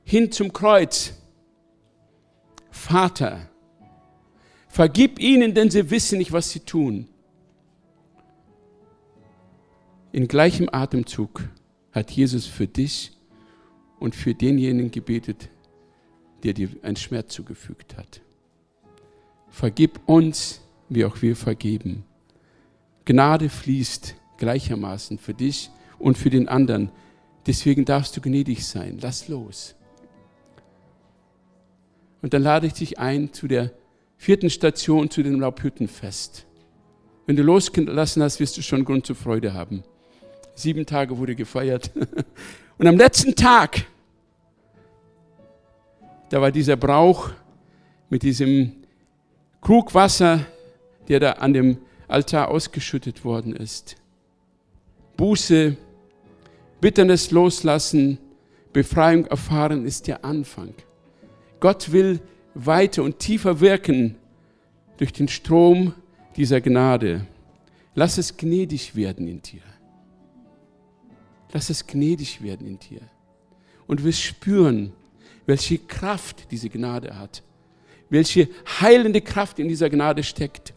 hin 0.03 0.31
zum 0.31 0.53
Kreuz. 0.53 1.13
Vater, 2.69 3.49
vergib 4.67 5.19
ihnen, 5.19 5.53
denn 5.53 5.69
sie 5.69 5.89
wissen 5.89 6.17
nicht, 6.17 6.31
was 6.31 6.51
sie 6.51 6.59
tun. 6.61 7.07
In 10.11 10.27
gleichem 10.27 10.69
Atemzug 10.71 11.43
hat 11.91 12.11
Jesus 12.11 12.45
für 12.45 12.67
dich 12.67 13.11
und 13.99 14.15
für 14.15 14.35
denjenigen 14.35 14.91
gebetet, 14.91 15.49
der 16.43 16.53
dir 16.53 16.69
einen 16.81 16.97
Schmerz 16.97 17.33
zugefügt 17.33 17.97
hat. 17.97 18.21
Vergib 19.49 20.01
uns, 20.07 20.61
wie 20.89 21.05
auch 21.05 21.21
wir 21.21 21.35
vergeben. 21.35 22.03
Gnade 23.05 23.49
fließt 23.49 24.15
gleichermaßen 24.37 25.17
für 25.17 25.33
dich 25.33 25.69
und 25.99 26.17
für 26.17 26.29
den 26.29 26.47
anderen. 26.47 26.91
Deswegen 27.45 27.85
darfst 27.85 28.17
du 28.17 28.21
gnädig 28.21 28.65
sein. 28.65 28.97
Lass 29.01 29.27
los. 29.27 29.75
Und 32.23 32.33
dann 32.33 32.41
lade 32.41 32.65
ich 32.65 32.73
dich 32.73 32.99
ein 32.99 33.33
zu 33.33 33.49
der 33.49 33.71
vierten 34.15 34.49
Station, 34.49 35.09
zu 35.09 35.23
dem 35.23 35.41
Laubhüttenfest. 35.41 36.45
Wenn 37.25 37.35
du 37.35 37.43
losgelassen 37.43 38.23
hast, 38.23 38.39
wirst 38.39 38.55
du 38.55 38.61
schon 38.61 38.85
Grund 38.85 39.05
zur 39.05 39.17
Freude 39.17 39.53
haben. 39.53 39.83
Sieben 40.55 40.85
Tage 40.85 41.17
wurde 41.17 41.35
gefeiert. 41.35 41.91
Und 42.77 42.87
am 42.87 42.95
letzten 42.95 43.35
Tag, 43.35 43.85
da 46.29 46.39
war 46.39 46.49
dieser 46.49 46.77
Brauch 46.77 47.29
mit 48.09 48.23
diesem 48.23 48.71
Krug 49.59 49.93
Wasser, 49.93 50.45
der 51.09 51.19
da 51.19 51.31
an 51.33 51.53
dem 51.53 51.77
Altar 52.07 52.47
ausgeschüttet 52.47 53.25
worden 53.25 53.53
ist. 53.53 53.97
Buße, 55.17 55.75
Bitternis 56.79 57.31
loslassen, 57.31 58.17
Befreiung 58.71 59.25
erfahren 59.25 59.85
ist 59.85 60.07
der 60.07 60.23
Anfang. 60.23 60.73
Gott 61.63 61.93
will 61.93 62.19
weiter 62.55 63.03
und 63.03 63.19
tiefer 63.19 63.61
wirken 63.61 64.15
durch 64.97 65.13
den 65.13 65.29
Strom 65.29 65.93
dieser 66.35 66.59
Gnade. 66.59 67.25
Lass 67.95 68.17
es 68.17 68.35
gnädig 68.35 68.97
werden 68.97 69.29
in 69.29 69.41
dir. 69.41 69.61
Lass 71.53 71.69
es 71.69 71.87
gnädig 71.87 72.43
werden 72.43 72.67
in 72.67 72.79
dir. 72.79 72.99
Und 73.87 74.01
du 74.01 74.03
wirst 74.03 74.19
spüren, 74.19 74.91
welche 75.45 75.77
Kraft 75.77 76.51
diese 76.51 76.67
Gnade 76.67 77.17
hat. 77.17 77.43
Welche 78.09 78.49
heilende 78.81 79.21
Kraft 79.21 79.57
in 79.57 79.69
dieser 79.69 79.89
Gnade 79.89 80.23
steckt. 80.23 80.73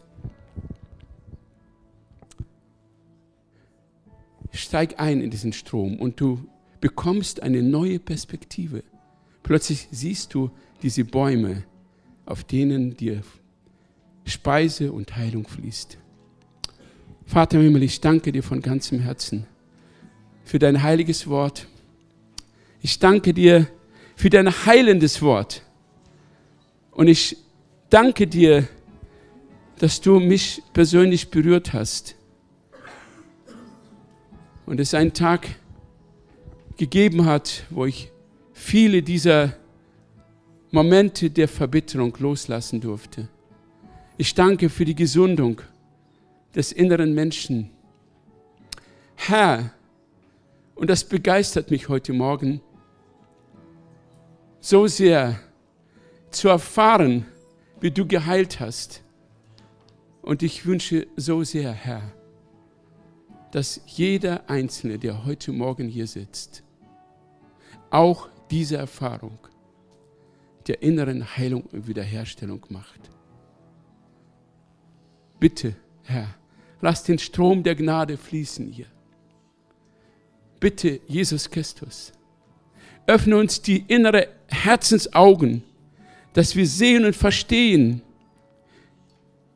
Steig 4.53 5.01
ein 5.01 5.19
in 5.19 5.31
diesen 5.31 5.51
Strom 5.51 5.99
und 5.99 6.21
du 6.21 6.47
bekommst 6.79 7.43
eine 7.43 7.61
neue 7.61 7.99
Perspektive. 7.99 8.85
Plötzlich 9.43 9.89
siehst 9.91 10.33
du 10.33 10.49
diese 10.81 11.03
Bäume, 11.03 11.63
auf 12.25 12.43
denen 12.43 12.95
dir 12.95 13.21
Speise 14.25 14.91
und 14.91 15.15
Heilung 15.15 15.47
fließt. 15.47 15.97
Vater 17.25 17.57
im 17.57 17.63
Himmel, 17.63 17.83
ich 17.83 17.99
danke 18.01 18.31
dir 18.31 18.43
von 18.43 18.61
ganzem 18.61 18.99
Herzen 18.99 19.45
für 20.43 20.59
dein 20.59 20.81
heiliges 20.81 21.27
Wort. 21.27 21.67
Ich 22.81 22.99
danke 22.99 23.33
dir 23.33 23.67
für 24.15 24.29
dein 24.29 24.49
heilendes 24.65 25.21
Wort. 25.21 25.61
Und 26.91 27.07
ich 27.07 27.37
danke 27.89 28.27
dir, 28.27 28.67
dass 29.77 30.01
du 30.01 30.19
mich 30.19 30.63
persönlich 30.73 31.29
berührt 31.29 31.73
hast. 31.73 32.15
Und 34.65 34.79
es 34.79 34.93
einen 34.93 35.13
Tag 35.13 35.47
gegeben 36.77 37.25
hat, 37.25 37.65
wo 37.69 37.85
ich 37.85 38.11
viele 38.53 39.03
dieser 39.03 39.53
Momente 40.71 41.29
der 41.29 41.47
Verbitterung 41.47 42.15
loslassen 42.19 42.81
durfte. 42.81 43.29
Ich 44.17 44.33
danke 44.33 44.69
für 44.69 44.83
die 44.83 44.95
Gesundung 44.95 45.61
des 46.53 46.71
inneren 46.71 47.13
Menschen. 47.13 47.69
Herr, 49.15 49.71
und 50.75 50.89
das 50.89 51.03
begeistert 51.03 51.71
mich 51.71 51.87
heute 51.87 52.11
Morgen 52.11 52.61
so 54.59 54.87
sehr 54.87 55.39
zu 56.31 56.49
erfahren, 56.49 57.25
wie 57.79 57.91
du 57.91 58.05
geheilt 58.05 58.59
hast. 58.59 59.03
Und 60.21 60.43
ich 60.43 60.65
wünsche 60.65 61.07
so 61.15 61.43
sehr, 61.43 61.71
Herr, 61.71 62.11
dass 63.51 63.81
jeder 63.85 64.49
Einzelne, 64.49 64.99
der 64.99 65.25
heute 65.25 65.53
Morgen 65.53 65.87
hier 65.87 66.07
sitzt, 66.07 66.63
auch 67.89 68.27
diese 68.51 68.75
Erfahrung 68.75 69.39
der 70.67 70.81
inneren 70.81 71.37
Heilung 71.37 71.63
und 71.71 71.87
Wiederherstellung 71.87 72.65
macht. 72.69 72.99
Bitte, 75.39 75.75
Herr, 76.03 76.35
lass 76.81 77.03
den 77.03 77.19
Strom 77.19 77.63
der 77.63 77.75
Gnade 77.75 78.17
fließen 78.17 78.71
hier. 78.71 78.87
Bitte, 80.59 80.99
Jesus 81.07 81.49
Christus, 81.49 82.11
öffne 83.05 83.37
uns 83.37 83.61
die 83.61 83.83
innere 83.87 84.29
Herzensaugen, 84.47 85.63
dass 86.33 86.55
wir 86.55 86.67
sehen 86.67 87.05
und 87.05 87.15
verstehen, 87.15 88.01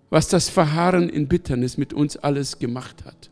was 0.09 0.27
das 0.27 0.49
Verharren 0.49 1.09
in 1.09 1.27
Bitternis 1.27 1.77
mit 1.77 1.93
uns 1.93 2.17
alles 2.17 2.59
gemacht 2.59 3.05
hat. 3.05 3.29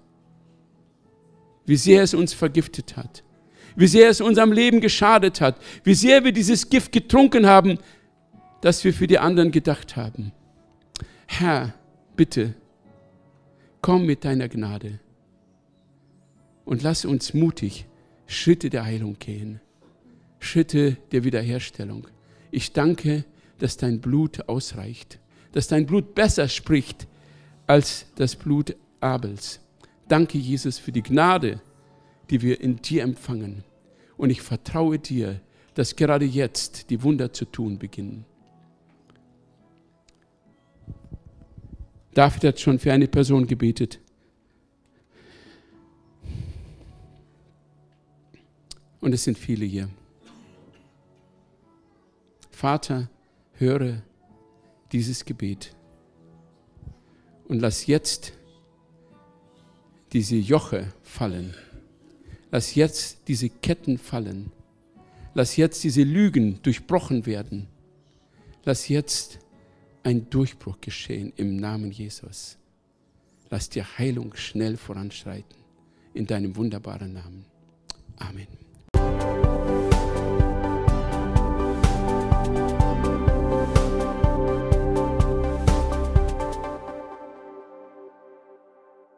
Wie 1.66 1.76
sehr 1.76 2.04
es 2.04 2.14
uns 2.14 2.34
vergiftet 2.34 2.98
hat. 2.98 3.24
Wie 3.76 3.88
sehr 3.88 4.10
es 4.10 4.22
unserem 4.22 4.52
Leben 4.52 4.82
geschadet 4.82 5.42
hat. 5.42 5.56
Wie 5.84 5.94
sehr 5.94 6.24
wir 6.24 6.32
dieses 6.32 6.70
Gift 6.70 6.92
getrunken 6.92 7.46
haben, 7.46 7.80
das 8.62 8.84
wir 8.84 8.94
für 8.94 9.08
die 9.08 9.20
anderen 9.20 9.52
gedacht 9.52 9.96
haben. 9.96 10.32
Herr, 11.28 11.74
bitte, 12.16 12.56
komm 13.82 14.06
mit 14.06 14.26
deiner 14.26 14.50
Gnade 14.50 15.00
und 16.66 16.84
lass 16.84 17.06
uns 17.06 17.34
mutig 17.34 17.86
Schritte 18.28 18.70
der 18.70 18.86
Heilung 18.86 19.18
gehen, 19.18 19.60
Schritte 20.40 20.98
der 21.12 21.24
Wiederherstellung. 21.24 22.08
Ich 22.52 22.74
danke, 22.74 23.26
dass 23.60 23.78
dein 23.78 24.02
Blut 24.02 24.48
ausreicht, 24.48 25.20
dass 25.52 25.68
dein 25.68 25.86
Blut 25.86 26.16
besser 26.16 26.48
spricht 26.48 27.08
als 27.68 28.06
das 28.16 28.36
Blut 28.36 28.76
Abels. 29.00 29.60
Danke, 30.08 30.38
Jesus, 30.38 30.78
für 30.78 30.92
die 30.92 31.04
Gnade, 31.04 31.62
die 32.30 32.42
wir 32.42 32.62
in 32.62 32.78
dir 32.78 33.04
empfangen. 33.04 33.64
Und 34.18 34.30
ich 34.30 34.42
vertraue 34.42 35.00
dir, 35.00 35.42
dass 35.74 35.96
gerade 35.96 36.26
jetzt 36.26 36.90
die 36.90 37.02
Wunder 37.04 37.32
zu 37.32 37.46
tun 37.46 37.80
beginnen. 37.80 38.26
David 42.14 42.44
hat 42.44 42.60
schon 42.60 42.80
für 42.80 42.92
eine 42.92 43.08
Person 43.08 43.48
gebetet. 43.48 44.00
Und 49.00 49.14
es 49.14 49.24
sind 49.24 49.38
viele 49.38 49.66
hier. 49.66 49.90
Vater, 52.52 53.10
höre 53.54 54.02
dieses 54.92 55.24
Gebet 55.24 55.74
und 57.48 57.60
lass 57.60 57.88
jetzt 57.88 58.34
diese 60.12 60.36
Joche 60.36 60.92
fallen. 61.02 61.54
Lass 62.52 62.76
jetzt 62.76 63.28
diese 63.28 63.50
Ketten 63.50 63.98
fallen. 63.98 64.52
Lass 65.34 65.56
jetzt 65.58 65.84
diese 65.84 66.04
Lügen 66.04 66.62
durchbrochen 66.64 67.26
werden. 67.26 67.68
Lass 68.66 68.88
jetzt 68.88 69.40
ein 70.04 70.30
Durchbruch 70.30 70.82
geschehen 70.82 71.34
im 71.36 71.58
Namen 71.58 71.92
Jesus. 71.92 72.58
Lass 73.50 73.70
dir 73.70 73.86
Heilung 73.98 74.36
schnell 74.36 74.78
voranschreiten 74.78 75.58
in 76.14 76.26
deinem 76.26 76.56
wunderbaren 76.56 77.14
Namen. 77.14 77.46
Amen. 78.18 78.69